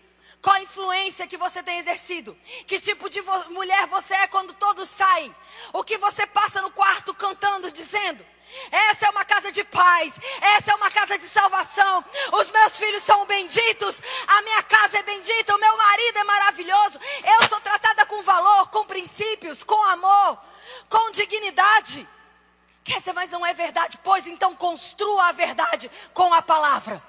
qual 0.43 0.57
a 0.57 0.63
influência 0.63 1.27
que 1.27 1.37
você 1.37 1.63
tem 1.63 1.79
exercido? 1.79 2.37
Que 2.67 2.79
tipo 2.79 3.09
de 3.09 3.21
mulher 3.51 3.87
você 3.87 4.15
é 4.15 4.29
quando 4.29 4.53
todos 4.55 4.89
saem? 4.89 5.35
O 5.73 5.83
que 5.83 5.97
você 5.99 6.27
passa 6.27 6.61
no 6.61 6.71
quarto 6.71 7.15
cantando, 7.15 7.73
dizendo? 7.73 8.25
Essa 8.71 9.07
é 9.07 9.11
uma 9.11 9.25
casa 9.25 9.53
de 9.53 9.63
paz, 9.65 10.19
essa 10.57 10.73
é 10.73 10.75
uma 10.75 10.91
casa 10.91 11.19
de 11.19 11.29
salvação. 11.29 12.05
Os 12.33 12.51
meus 12.51 12.79
filhos 12.79 13.03
são 13.03 13.27
benditos, 13.27 14.03
a 14.27 14.43
minha 14.43 14.63
casa 14.63 14.99
é 14.99 15.03
bendita, 15.03 15.55
o 15.55 15.61
meu 15.61 15.77
marido 15.77 16.19
é 16.19 16.25
maravilhoso. 16.25 17.01
Eu 17.25 17.49
sou 17.49 17.61
tratada 17.61 18.07
com 18.07 18.23
valor, 18.23 18.69
com 18.71 18.85
princípios, 18.85 19.63
com 19.63 19.83
amor, 19.85 20.39
com 20.89 21.11
dignidade. 21.11 22.09
Quer 22.85 22.99
dizer, 23.01 23.13
mas 23.13 23.31
não 23.31 23.45
é 23.45 23.53
verdade? 23.53 23.99
Pois 24.03 24.27
então 24.27 24.55
construa 24.57 25.29
a 25.29 25.33
verdade 25.33 25.91
com 26.15 26.33
a 26.33 26.41
palavra. 26.41 27.03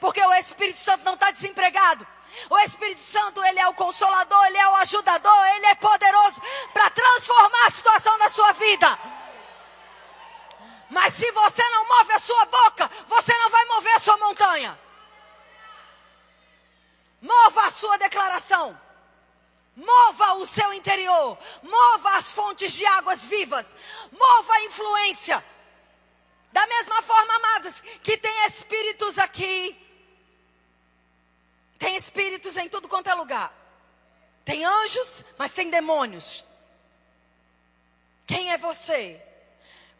Porque 0.00 0.22
o 0.22 0.34
Espírito 0.34 0.78
Santo 0.78 1.04
não 1.04 1.14
está 1.14 1.30
desempregado. 1.30 2.06
O 2.50 2.58
Espírito 2.60 3.00
Santo, 3.00 3.42
ele 3.44 3.58
é 3.58 3.68
o 3.68 3.74
consolador, 3.74 4.44
ele 4.46 4.58
é 4.58 4.68
o 4.68 4.76
ajudador, 4.76 5.46
ele 5.56 5.66
é 5.66 5.74
poderoso 5.74 6.40
para 6.72 6.90
transformar 6.90 7.66
a 7.66 7.70
situação 7.70 8.18
da 8.18 8.28
sua 8.28 8.52
vida. 8.52 8.98
Mas 10.90 11.14
se 11.14 11.30
você 11.32 11.62
não 11.70 11.88
move 11.88 12.12
a 12.12 12.18
sua 12.18 12.44
boca, 12.46 12.90
você 13.06 13.36
não 13.38 13.50
vai 13.50 13.64
mover 13.66 13.92
a 13.94 13.98
sua 13.98 14.16
montanha. 14.18 14.78
Mova 17.20 17.66
a 17.66 17.70
sua 17.70 17.96
declaração. 17.98 18.80
Mova 19.74 20.34
o 20.34 20.46
seu 20.46 20.72
interior. 20.72 21.38
Mova 21.62 22.16
as 22.16 22.32
fontes 22.32 22.72
de 22.72 22.86
águas 22.86 23.24
vivas. 23.24 23.76
Mova 24.12 24.52
a 24.52 24.64
influência. 24.64 25.44
Da 26.52 26.66
mesma 26.66 27.02
forma, 27.02 27.34
amadas, 27.34 27.80
que 28.02 28.16
tem 28.16 28.46
espíritos 28.46 29.18
aqui 29.18 29.86
tem 31.78 31.96
espíritos 31.96 32.56
em 32.56 32.68
tudo 32.68 32.88
quanto 32.88 33.08
é 33.08 33.14
lugar. 33.14 33.52
Tem 34.44 34.64
anjos, 34.64 35.24
mas 35.38 35.52
tem 35.52 35.70
demônios. 35.70 36.44
Quem 38.26 38.52
é 38.52 38.58
você? 38.58 39.22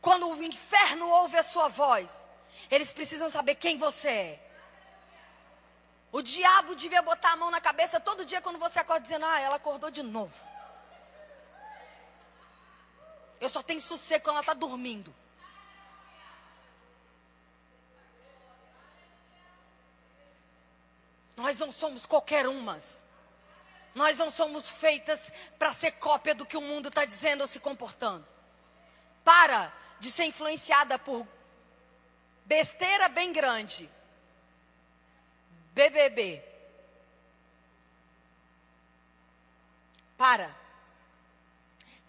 Quando 0.01 0.29
o 0.29 0.43
inferno 0.43 1.09
ouve 1.09 1.37
a 1.37 1.43
sua 1.43 1.69
voz, 1.69 2.29
eles 2.71 2.93
precisam 2.93 3.29
saber 3.29 3.55
quem 3.57 3.77
você 3.79 4.09
é. 4.09 4.47
O 6.13 6.23
diabo 6.23 6.75
devia 6.75 7.03
botar 7.03 7.33
a 7.33 7.37
mão 7.37 7.51
na 7.51 7.61
cabeça 7.61 8.01
todo 8.01 8.25
dia 8.25 8.41
quando 8.41 8.59
você 8.59 8.79
acorda 8.79 9.03
dizendo: 9.03 9.27
Ah, 9.27 9.41
ela 9.41 9.57
acordou 9.57 9.91
de 9.91 10.03
novo. 10.03 10.49
Eu 13.41 13.49
só 13.49 13.63
tenho 13.63 13.81
sossego 13.81 14.25
quando 14.25 14.37
ela 14.37 14.41
está 14.41 14.55
dormindo. 14.55 15.15
Nós 21.37 21.59
não 21.59 21.71
somos 21.71 22.07
qualquer 22.07 22.49
umas. 22.49 23.05
Nós 23.95 24.19
não 24.19 24.31
somos 24.31 24.71
feitas 24.71 25.33
para 25.59 25.73
ser 25.73 25.93
cópia 25.93 26.35
do 26.35 26.47
que 26.47 26.57
o 26.57 26.63
mundo 26.63 26.89
está 26.89 27.05
dizendo 27.05 27.43
ou 27.43 27.47
se 27.47 27.61
comportando. 27.61 28.27
Para 29.23 29.73
de 29.99 30.11
ser 30.11 30.25
influenciada 30.25 30.99
por 30.99 31.27
besteira 32.45 33.09
bem 33.09 33.33
grande. 33.33 33.89
BBB. 35.73 36.43
Para. 40.17 40.55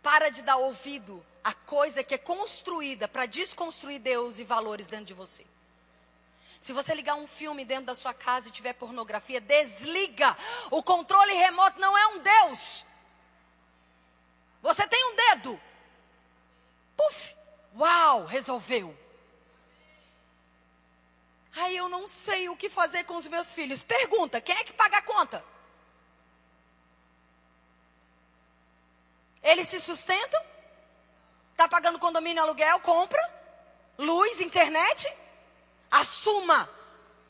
Para 0.02 0.30
de 0.30 0.42
dar 0.42 0.58
ouvido 0.58 1.26
a 1.44 1.54
coisa 1.54 2.04
que 2.04 2.14
é 2.14 2.18
construída 2.18 3.08
para 3.08 3.26
desconstruir 3.26 4.00
Deus 4.00 4.40
e 4.40 4.44
valores 4.44 4.88
dentro 4.88 5.06
de 5.06 5.14
você. 5.14 5.46
Se 6.60 6.74
você 6.74 6.94
ligar 6.94 7.16
um 7.16 7.28
filme 7.28 7.64
dentro 7.64 7.86
da 7.86 7.96
sua 7.96 8.14
casa 8.14 8.50
e 8.50 8.52
tiver 8.52 8.74
pornografia, 8.74 9.40
desliga. 9.40 10.36
O 10.72 10.82
controle 10.82 11.34
remoto 11.34 11.80
não 11.80 11.98
é 11.98 12.08
um 12.08 12.20
Deus. 12.20 12.84
Você 14.62 14.88
tem 14.88 15.12
um 15.12 15.16
dedo. 15.16 15.62
Puf! 16.96 17.37
Uau, 17.78 18.26
resolveu. 18.26 18.98
Aí 21.56 21.76
eu 21.76 21.90
não 21.90 22.08
sei 22.08 22.50
o 22.50 22.58
que 22.58 22.70
fazer 22.70 23.04
com 23.04 23.16
os 23.16 23.28
meus 23.28 23.54
filhos. 23.54 23.84
Pergunta: 23.84 24.42
quem 24.42 24.56
é 24.56 24.64
que 24.64 24.74
paga 24.74 24.98
a 24.98 25.02
conta? 25.02 25.44
Eles 29.44 29.68
se 29.68 29.80
sustentam? 29.80 30.44
Está 31.52 31.68
pagando 31.68 32.00
condomínio, 32.00 32.44
aluguel, 32.44 32.80
compra, 32.82 33.22
luz, 33.98 34.42
internet? 34.42 35.12
Assuma 35.90 36.70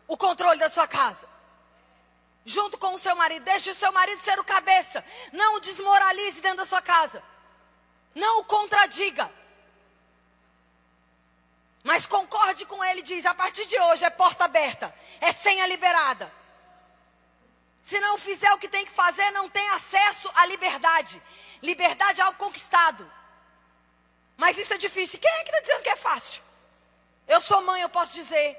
o 0.07 0.17
controle 0.17 0.59
da 0.59 0.69
sua 0.69 0.87
casa. 0.87 1.27
Junto 2.43 2.77
com 2.77 2.93
o 2.93 2.97
seu 2.97 3.15
marido. 3.15 3.43
Deixe 3.43 3.69
o 3.69 3.75
seu 3.75 3.91
marido 3.91 4.19
ser 4.19 4.39
o 4.39 4.43
cabeça. 4.43 5.03
Não 5.31 5.55
o 5.55 5.59
desmoralize 5.59 6.41
dentro 6.41 6.57
da 6.57 6.65
sua 6.65 6.81
casa. 6.81 7.21
Não 8.15 8.39
o 8.39 8.45
contradiga. 8.45 9.31
Mas 11.87 12.05
concorde 12.05 12.65
com 12.65 12.83
ele, 12.83 13.01
diz: 13.01 13.25
a 13.25 13.33
partir 13.33 13.65
de 13.65 13.79
hoje 13.79 14.03
é 14.03 14.09
porta 14.09 14.43
aberta, 14.43 14.93
é 15.21 15.31
senha 15.31 15.65
liberada. 15.65 16.29
Se 17.81 17.97
não 18.01 18.17
fizer 18.17 18.51
o 18.51 18.57
que 18.57 18.67
tem 18.67 18.83
que 18.83 18.91
fazer, 18.91 19.31
não 19.31 19.49
tem 19.49 19.65
acesso 19.69 20.29
à 20.35 20.45
liberdade. 20.47 21.21
Liberdade 21.63 22.19
é 22.19 22.25
algo 22.25 22.37
conquistado. 22.37 23.09
Mas 24.35 24.57
isso 24.57 24.73
é 24.73 24.77
difícil. 24.77 25.17
Quem 25.17 25.31
é 25.31 25.43
que 25.45 25.49
está 25.49 25.61
dizendo 25.61 25.83
que 25.83 25.89
é 25.89 25.95
fácil? 25.95 26.43
Eu 27.25 27.39
sou 27.39 27.61
mãe, 27.61 27.81
eu 27.81 27.87
posso 27.87 28.13
dizer. 28.13 28.57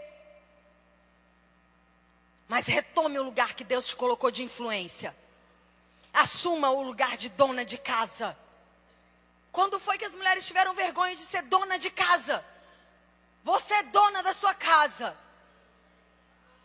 Mas 2.48 2.66
retome 2.66 3.18
o 3.18 3.24
lugar 3.24 3.52
que 3.52 3.62
Deus 3.62 3.88
te 3.88 3.96
colocou 3.96 4.30
de 4.30 4.42
influência. 4.42 5.14
Assuma 6.14 6.70
o 6.70 6.82
lugar 6.82 7.18
de 7.18 7.28
dona 7.28 7.62
de 7.62 7.76
casa. 7.76 8.34
Quando 9.52 9.78
foi 9.78 9.98
que 9.98 10.06
as 10.06 10.14
mulheres 10.14 10.46
tiveram 10.46 10.72
vergonha 10.72 11.14
de 11.14 11.20
ser 11.20 11.42
dona 11.42 11.78
de 11.78 11.90
casa? 11.90 12.42
Você 13.48 13.72
é 13.72 13.82
dona 13.84 14.22
da 14.22 14.34
sua 14.34 14.52
casa. 14.52 15.16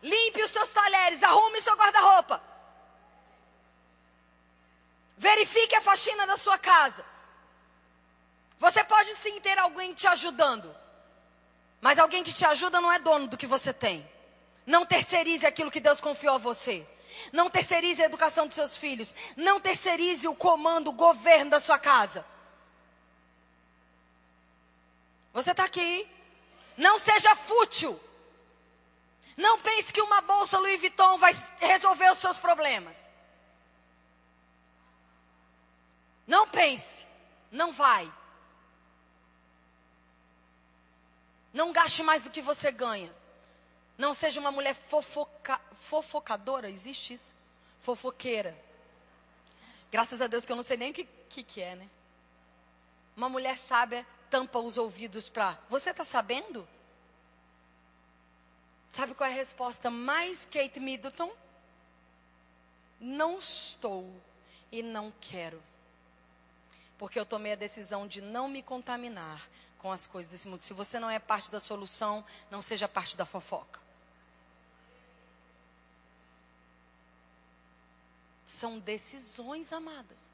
Limpe 0.02 0.44
os 0.44 0.52
seus 0.52 0.70
talheres, 0.70 1.24
arrume 1.24 1.62
seu 1.62 1.78
guarda-roupa. 1.78 2.44
Verifique 5.18 5.78
a 5.78 5.82
faxina 5.82 6.28
da 6.28 6.36
sua 6.36 6.58
casa. 6.58 7.06
Você 8.60 8.84
pode 8.84 9.16
sim 9.16 9.40
ter 9.40 9.58
alguém 9.58 9.94
te 9.94 10.08
ajudando. 10.08 10.76
Mas 11.80 11.98
alguém 11.98 12.22
que 12.22 12.34
te 12.34 12.46
ajuda 12.46 12.82
não 12.82 12.92
é 12.92 13.00
dono 13.00 13.28
do 13.28 13.38
que 13.38 13.48
você 13.48 13.72
tem. 13.72 14.06
Não 14.66 14.86
terceirize 14.86 15.46
aquilo 15.46 15.72
que 15.72 15.80
Deus 15.80 16.02
confiou 16.02 16.36
a 16.36 16.46
você. 16.50 16.86
Não 17.32 17.50
terceirize 17.50 18.04
a 18.04 18.08
educação 18.08 18.46
dos 18.46 18.56
seus 18.56 18.76
filhos. 18.76 19.16
Não 19.38 19.58
terceirize 19.58 20.28
o 20.28 20.36
comando, 20.36 20.90
o 20.90 21.00
governo 21.08 21.52
da 21.52 21.62
sua 21.62 21.80
casa. 21.80 22.26
Você 25.32 25.52
está 25.52 25.64
aqui. 25.64 26.12
Não 26.78 26.97
seja 26.99 27.36
fútil. 27.36 27.99
Não 29.38 29.59
pense 29.59 29.91
que 29.91 30.01
uma 30.01 30.21
bolsa 30.21 30.59
Louis 30.59 30.80
Vuitton 30.80 31.17
vai 31.17 31.34
resolver 31.59 32.11
os 32.11 32.19
seus 32.19 32.38
problemas. 32.38 33.11
Não 36.28 36.47
pense. 36.47 37.05
Não 37.51 37.71
vai. 37.71 38.11
Não 41.53 41.71
gaste 41.71 42.01
mais 42.03 42.24
do 42.24 42.32
que 42.32 42.41
você 42.41 42.71
ganha. 42.71 43.13
Não 43.97 44.13
seja 44.13 44.39
uma 44.39 44.51
mulher 44.51 44.74
fofoca, 44.74 45.59
fofocadora, 45.74 46.69
existe 46.69 47.13
isso? 47.13 47.36
Fofoqueira. 47.80 48.57
Graças 49.91 50.21
a 50.21 50.28
Deus 50.28 50.45
que 50.45 50.51
eu 50.51 50.55
não 50.55 50.63
sei 50.63 50.78
nem 50.78 50.89
o 50.89 50.93
que, 50.93 51.07
que, 51.30 51.43
que 51.43 51.61
é, 51.61 51.76
né? 51.76 51.88
Uma 53.15 53.30
mulher 53.30 53.57
sábia 53.57 54.05
tampa 54.34 54.58
os 54.58 54.80
ouvidos 54.80 55.30
para. 55.30 55.60
Você 55.70 55.92
está 55.92 56.04
sabendo? 56.04 56.68
Sabe 58.90 59.14
qual 59.14 59.30
é 59.30 59.32
a 59.32 59.36
resposta 59.36 59.92
mais 59.92 60.48
Kate 60.48 60.80
Middleton? 60.80 61.32
Não 63.00 63.38
estou 63.38 64.12
e 64.72 64.82
não 64.82 65.14
quero. 65.22 65.62
Porque 66.98 67.20
eu 67.20 67.28
tomei 67.28 67.52
a 67.52 67.56
decisão 67.56 68.08
de 68.08 68.24
não 68.24 68.48
me 68.48 68.64
contaminar 68.64 69.48
com 69.78 69.92
as 69.92 70.08
coisas 70.08 70.32
desse 70.32 70.48
mundo. 70.48 70.62
Se 70.62 70.74
você 70.74 71.00
não 71.00 71.12
é 71.12 71.20
parte 71.20 71.52
da 71.52 71.60
solução, 71.60 72.26
não 72.50 72.60
seja 72.60 72.88
parte 72.88 73.16
da 73.16 73.28
fofoca. 73.28 73.80
São 78.48 78.80
decisões, 78.80 79.72
amadas. 79.72 80.32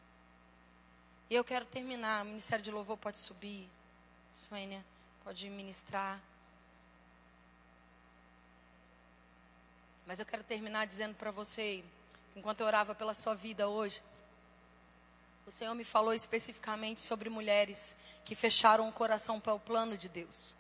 E 1.30 1.36
eu 1.36 1.43
quero 1.43 1.66
terminar. 1.66 2.24
O 2.24 2.30
Ministério 2.30 2.64
de 2.64 2.72
Louvor 2.72 2.95
pode 2.95 3.20
subir. 3.20 3.70
Suênia, 4.34 4.86
pode 5.23 5.49
ministrar. 5.49 6.19
Mas 10.05 10.19
eu 10.19 10.25
quero 10.25 10.43
terminar 10.43 10.88
dizendo 10.88 11.15
para 11.15 11.32
você, 11.32 11.84
enquanto 12.36 12.61
eu 12.61 12.67
orava 12.67 12.95
pela 12.95 13.13
sua 13.13 13.36
vida 13.36 13.67
hoje, 13.67 14.01
o 15.45 15.51
Senhor 15.51 15.73
me 15.73 15.84
falou 15.84 16.13
especificamente 16.13 17.01
sobre 17.01 17.30
mulheres 17.30 17.97
que 18.23 18.36
fecharam 18.36 18.88
o 18.88 18.93
coração 18.93 19.39
para 19.39 19.53
o 19.53 19.59
plano 19.59 19.97
de 19.97 20.07
Deus. 20.07 20.53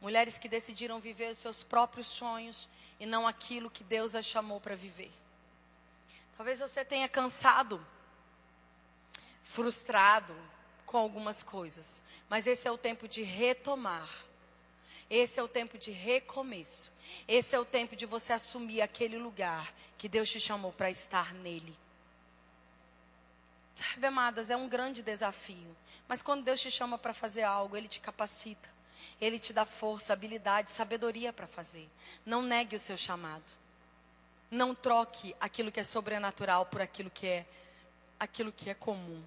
Mulheres 0.00 0.36
que 0.36 0.48
decidiram 0.48 1.00
viver 1.00 1.30
os 1.30 1.38
seus 1.38 1.62
próprios 1.62 2.06
sonhos 2.06 2.68
e 3.00 3.06
não 3.06 3.26
aquilo 3.26 3.70
que 3.70 3.82
Deus 3.84 4.14
as 4.14 4.26
chamou 4.26 4.60
para 4.60 4.74
viver. 4.74 5.12
Talvez 6.36 6.60
você 6.60 6.84
tenha 6.84 7.08
cansado, 7.08 7.84
frustrado 9.42 10.34
com 10.92 10.98
algumas 10.98 11.42
coisas, 11.42 12.04
mas 12.28 12.46
esse 12.46 12.68
é 12.68 12.70
o 12.70 12.76
tempo 12.76 13.08
de 13.08 13.22
retomar. 13.22 14.06
Esse 15.08 15.40
é 15.40 15.42
o 15.42 15.48
tempo 15.48 15.78
de 15.78 15.90
recomeço. 15.90 16.92
Esse 17.26 17.56
é 17.56 17.58
o 17.58 17.64
tempo 17.64 17.96
de 17.96 18.04
você 18.04 18.34
assumir 18.34 18.82
aquele 18.82 19.16
lugar 19.18 19.72
que 19.96 20.06
Deus 20.06 20.30
te 20.30 20.38
chamou 20.38 20.70
para 20.70 20.90
estar 20.90 21.32
nele. 21.32 21.74
Sabe, 23.74 24.06
amadas, 24.06 24.50
é 24.50 24.56
um 24.56 24.68
grande 24.68 25.02
desafio. 25.02 25.74
Mas 26.06 26.20
quando 26.20 26.44
Deus 26.44 26.60
te 26.60 26.70
chama 26.70 26.98
para 26.98 27.14
fazer 27.14 27.42
algo, 27.42 27.74
Ele 27.74 27.88
te 27.88 27.98
capacita. 27.98 28.68
Ele 29.18 29.38
te 29.38 29.54
dá 29.54 29.64
força, 29.64 30.12
habilidade, 30.12 30.70
sabedoria 30.70 31.32
para 31.32 31.46
fazer. 31.46 31.88
Não 32.24 32.42
negue 32.42 32.76
o 32.76 32.78
seu 32.78 32.98
chamado. 32.98 33.50
Não 34.50 34.74
troque 34.74 35.34
aquilo 35.40 35.72
que 35.72 35.80
é 35.80 35.84
sobrenatural 35.84 36.66
por 36.66 36.82
aquilo 36.82 37.10
que 37.10 37.26
é 37.26 37.46
aquilo 38.20 38.52
que 38.52 38.68
é 38.68 38.74
comum. 38.74 39.22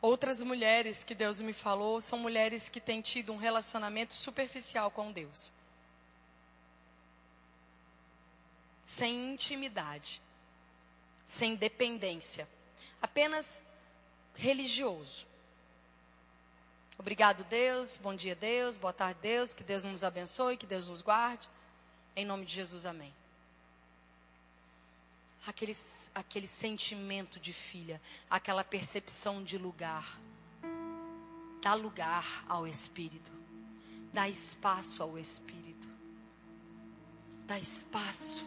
Outras 0.00 0.42
mulheres 0.42 1.02
que 1.02 1.14
Deus 1.14 1.40
me 1.40 1.52
falou 1.52 2.00
são 2.00 2.18
mulheres 2.18 2.68
que 2.68 2.80
têm 2.80 3.00
tido 3.00 3.32
um 3.32 3.36
relacionamento 3.36 4.14
superficial 4.14 4.90
com 4.90 5.10
Deus. 5.10 5.52
Sem 8.84 9.32
intimidade 9.32 10.20
sem 11.26 11.56
dependência, 11.56 12.48
apenas 13.02 13.66
religioso. 14.36 15.26
Obrigado, 16.96 17.42
Deus. 17.44 17.96
Bom 17.96 18.14
dia, 18.14 18.36
Deus. 18.36 18.78
Boa 18.78 18.92
tarde, 18.92 19.18
Deus. 19.20 19.52
Que 19.52 19.64
Deus 19.64 19.84
nos 19.84 20.04
abençoe, 20.04 20.56
que 20.56 20.64
Deus 20.64 20.86
nos 20.86 21.02
guarde. 21.02 21.48
Em 22.14 22.24
nome 22.24 22.46
de 22.46 22.54
Jesus, 22.54 22.86
amém. 22.86 23.12
Aquele, 25.46 25.76
aquele 26.14 26.46
sentimento 26.46 27.38
de 27.38 27.52
filha, 27.52 28.02
aquela 28.28 28.64
percepção 28.64 29.44
de 29.44 29.56
lugar. 29.56 30.18
Dá 31.62 31.74
lugar 31.74 32.44
ao 32.48 32.66
Espírito. 32.66 33.30
Dá 34.12 34.28
espaço 34.28 35.02
ao 35.02 35.18
Espírito. 35.18 35.88
Dá 37.46 37.58
espaço. 37.58 38.44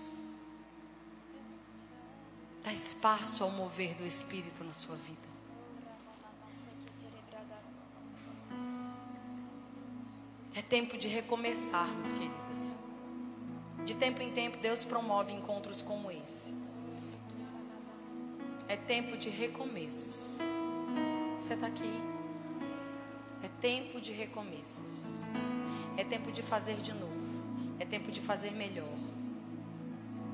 Dá 2.64 2.74
espaço 2.74 3.44
ao 3.44 3.52
mover 3.52 3.96
do 3.96 4.06
Espírito 4.06 4.64
na 4.64 4.74
sua 4.74 4.96
vida. 4.98 5.30
É 10.54 10.62
tempo 10.62 10.98
de 10.98 11.08
recomeçarmos, 11.08 12.12
queridas. 12.12 12.76
De 13.86 13.96
tempo 13.96 14.22
em 14.22 14.34
tempo, 14.34 14.58
Deus 14.58 14.84
promove 14.84 15.32
encontros 15.32 15.82
como 15.82 16.12
esse. 16.12 16.69
É 18.70 18.78
tempo 18.78 19.18
de 19.18 19.30
recomeços. 19.30 20.38
Você 21.40 21.56
está 21.56 21.66
aqui. 21.66 21.92
É 23.44 23.48
tempo 23.60 24.00
de 24.00 24.12
recomeços. 24.12 25.22
É 25.98 26.04
tempo 26.04 26.32
de 26.32 26.44
fazer 26.44 26.76
de 26.76 26.94
novo. 26.94 27.44
É 27.80 27.86
tempo 27.86 28.12
de 28.12 28.22
fazer 28.22 28.52
melhor. 28.52 29.00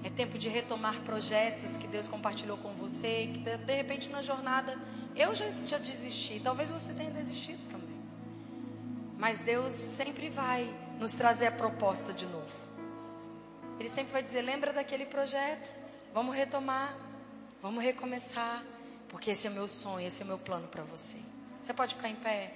É 0.04 0.10
tempo 0.10 0.38
de 0.38 0.50
retomar 0.50 1.00
projetos 1.04 1.78
que 1.78 1.88
Deus 1.88 2.10
compartilhou 2.10 2.58
com 2.58 2.74
você, 2.74 3.30
que 3.32 3.40
de, 3.40 3.74
repente 3.74 4.10
na 4.10 4.22
jornada 4.22 4.78
eu 5.16 5.34
já, 5.34 5.46
já 5.66 5.78
desisti, 5.78 6.42
talvez 6.44 6.70
você 6.70 6.94
tenha 6.94 7.12
desistido 7.12 7.72
também. 7.72 7.96
Mas 9.18 9.40
Deus 9.40 9.72
sempre 9.72 10.30
vai 10.30 10.70
nos 11.00 11.16
trazer 11.16 11.48
a 11.48 11.52
proposta 11.54 12.12
de 12.12 12.26
novo. 12.26 12.54
Ele 13.80 13.88
sempre 13.88 14.12
vai 14.12 14.22
dizer: 14.22 14.42
lembra 14.42 14.74
daquele 14.74 15.06
projeto? 15.06 15.72
Vamos 16.14 16.36
retomar, 16.36 17.05
vamos 17.62 17.84
recomeçar, 17.84 18.64
porque 19.10 19.32
esse 19.32 19.48
é 19.48 19.50
meu 19.50 19.68
sonho, 19.68 20.06
esse 20.06 20.22
é 20.22 20.26
meu 20.26 20.38
plano 20.38 20.68
para 20.68 20.84
você. 20.84 21.18
Você 21.62 21.74
pode 21.74 21.96
ficar 21.96 22.10
em 22.10 22.16
pé? 22.16 22.54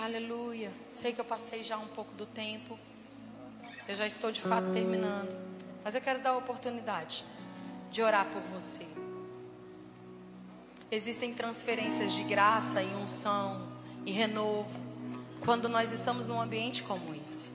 Aleluia. 0.00 0.72
Sei 0.88 1.12
que 1.12 1.20
eu 1.20 1.24
passei 1.24 1.62
já 1.62 1.76
um 1.76 1.88
pouco 1.88 2.12
do 2.14 2.26
tempo. 2.26 2.78
Eu 3.88 3.94
já 3.94 4.06
estou 4.06 4.30
de 4.30 4.40
fato 4.40 4.70
terminando. 4.72 5.34
Mas 5.84 5.94
eu 5.94 6.00
quero 6.00 6.22
dar 6.22 6.30
a 6.30 6.36
oportunidade 6.36 7.24
de 7.90 8.02
orar 8.02 8.26
por 8.26 8.40
você. 8.42 8.86
Existem 10.90 11.34
transferências 11.34 12.12
de 12.12 12.22
graça 12.22 12.82
e 12.82 12.94
unção 12.94 13.68
e 14.04 14.12
renovo 14.12 14.70
quando 15.40 15.68
nós 15.68 15.92
estamos 15.92 16.28
num 16.28 16.40
ambiente 16.40 16.82
como 16.82 17.14
esse. 17.14 17.51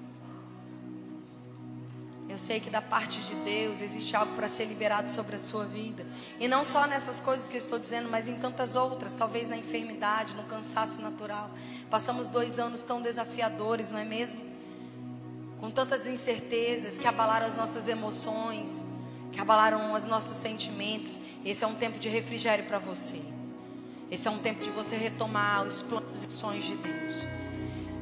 Eu 2.38 2.40
sei 2.40 2.60
que 2.60 2.70
da 2.70 2.84
parte 2.84 3.20
de 3.22 3.34
Deus 3.34 3.82
existe 3.82 4.16
algo 4.16 4.36
para 4.36 4.48
ser 4.48 4.66
liberado 4.66 5.10
sobre 5.10 5.36
a 5.36 5.40
sua 5.40 5.66
vida. 5.66 6.06
E 6.40 6.48
não 6.48 6.64
só 6.64 6.86
nessas 6.86 7.20
coisas 7.20 7.48
que 7.48 7.56
eu 7.56 7.58
estou 7.58 7.80
dizendo, 7.80 8.10
mas 8.10 8.30
em 8.30 8.36
tantas 8.36 8.76
outras, 8.76 9.12
talvez 9.12 9.50
na 9.50 9.58
enfermidade, 9.58 10.36
no 10.36 10.44
cansaço 10.44 11.02
natural. 11.02 11.50
Passamos 11.90 12.28
dois 12.28 12.60
anos 12.60 12.84
tão 12.84 13.02
desafiadores, 13.02 13.90
não 13.90 13.98
é 13.98 14.06
mesmo? 14.06 14.40
com 15.60 15.72
tantas 15.72 16.06
incertezas 16.06 17.00
que 17.00 17.08
abalaram 17.08 17.48
as 17.48 17.58
nossas 17.58 17.88
emoções, 17.88 18.86
que 19.32 19.40
abalaram 19.40 19.96
os 19.96 20.06
nossos 20.06 20.38
sentimentos. 20.38 21.18
Esse 21.44 21.64
é 21.64 21.68
um 21.68 21.74
tempo 21.74 21.98
de 21.98 22.08
refrigério 22.08 22.66
para 22.66 22.78
você. 22.78 23.20
Esse 24.12 24.28
é 24.28 24.32
um 24.32 24.38
tempo 24.38 24.64
de 24.64 24.70
você 24.70 24.96
retomar 24.96 25.64
os 25.64 25.82
planos 25.82 26.24
e 26.24 26.32
sonhos 26.32 26.66
de 26.66 26.76
Deus. 26.76 27.16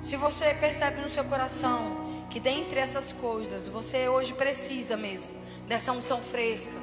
Se 0.02 0.18
você 0.18 0.54
percebe 0.56 1.00
no 1.00 1.10
seu 1.10 1.24
coração 1.24 2.05
que 2.36 2.40
dentre 2.42 2.82
essas 2.82 3.14
coisas 3.14 3.70
você 3.70 4.10
hoje 4.10 4.34
precisa 4.34 4.98
mesmo 4.98 5.32
dessa 5.70 5.94
unção 5.94 6.20
fresca, 6.20 6.76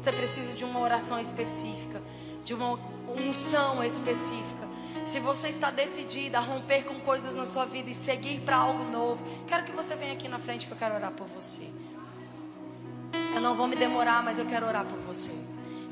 você 0.00 0.10
precisa 0.10 0.56
de 0.56 0.64
uma 0.64 0.80
oração 0.80 1.20
específica, 1.20 2.02
de 2.44 2.54
uma 2.54 2.76
unção 3.06 3.84
específica 3.84 4.68
se 5.04 5.20
você 5.20 5.46
está 5.46 5.70
decidida 5.70 6.38
a 6.38 6.40
romper 6.40 6.82
com 6.82 6.98
coisas 7.02 7.36
na 7.36 7.46
sua 7.46 7.66
vida 7.66 7.88
e 7.88 7.94
seguir 7.94 8.40
para 8.40 8.56
algo 8.56 8.82
novo, 8.82 9.22
quero 9.46 9.62
que 9.62 9.70
você 9.70 9.94
venha 9.94 10.14
aqui 10.14 10.26
na 10.26 10.40
frente 10.40 10.66
que 10.66 10.72
eu 10.72 10.76
quero 10.76 10.96
orar 10.96 11.12
por 11.12 11.28
você. 11.28 11.70
Eu 13.32 13.40
não 13.40 13.54
vou 13.54 13.68
me 13.68 13.76
demorar, 13.76 14.24
mas 14.24 14.40
eu 14.40 14.46
quero 14.46 14.66
orar 14.66 14.84
por 14.84 14.98
você. 14.98 15.30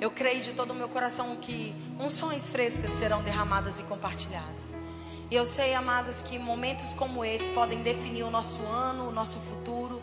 Eu 0.01 0.11
creio 0.11 0.43
de 0.43 0.55
todo 0.55 0.73
o 0.73 0.75
meu 0.75 0.89
coração 0.89 1.37
que 1.37 1.73
unções 2.01 2.51
frescas 2.51 2.91
serão 2.91 3.23
derramadas 3.23 3.79
e 3.79 3.85
compartilhadas. 3.85 4.75
E 5.31 5.35
eu 5.35 5.45
sei, 5.45 5.74
amadas, 5.74 6.22
que 6.22 6.39
momentos 6.39 6.93
como 6.95 7.24
esse 7.24 7.51
podem 7.51 7.83
definir 7.83 8.22
o 8.22 8.31
nosso 8.31 8.64
ano, 8.66 9.09
o 9.09 9.12
nosso 9.12 9.39
futuro. 9.41 10.03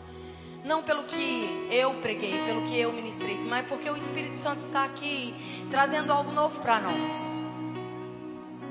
Não 0.64 0.82
pelo 0.82 1.04
que 1.04 1.68
eu 1.70 1.94
preguei, 1.94 2.42
pelo 2.44 2.62
que 2.62 2.78
eu 2.78 2.92
ministrei, 2.92 3.38
mas 3.48 3.66
porque 3.66 3.88
o 3.88 3.96
Espírito 3.96 4.36
Santo 4.36 4.60
está 4.60 4.84
aqui 4.84 5.34
trazendo 5.70 6.12
algo 6.12 6.32
novo 6.32 6.60
para 6.60 6.80
nós 6.80 7.46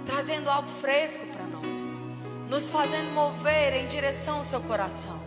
trazendo 0.05 0.49
algo 0.49 0.67
fresco 0.67 1.25
para 1.33 1.45
nós, 1.47 1.99
nos 2.49 2.69
fazendo 2.69 3.11
mover 3.11 3.73
em 3.73 3.87
direção 3.87 4.37
ao 4.37 4.43
seu 4.43 4.61
coração, 4.61 5.19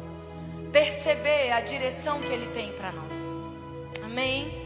perceber 0.72 1.50
a 1.52 1.60
direção 1.60 2.20
que 2.20 2.28
Ele 2.28 2.46
tem 2.52 2.72
para 2.72 2.92
nós. 2.92 3.20
Amém? 4.04 4.57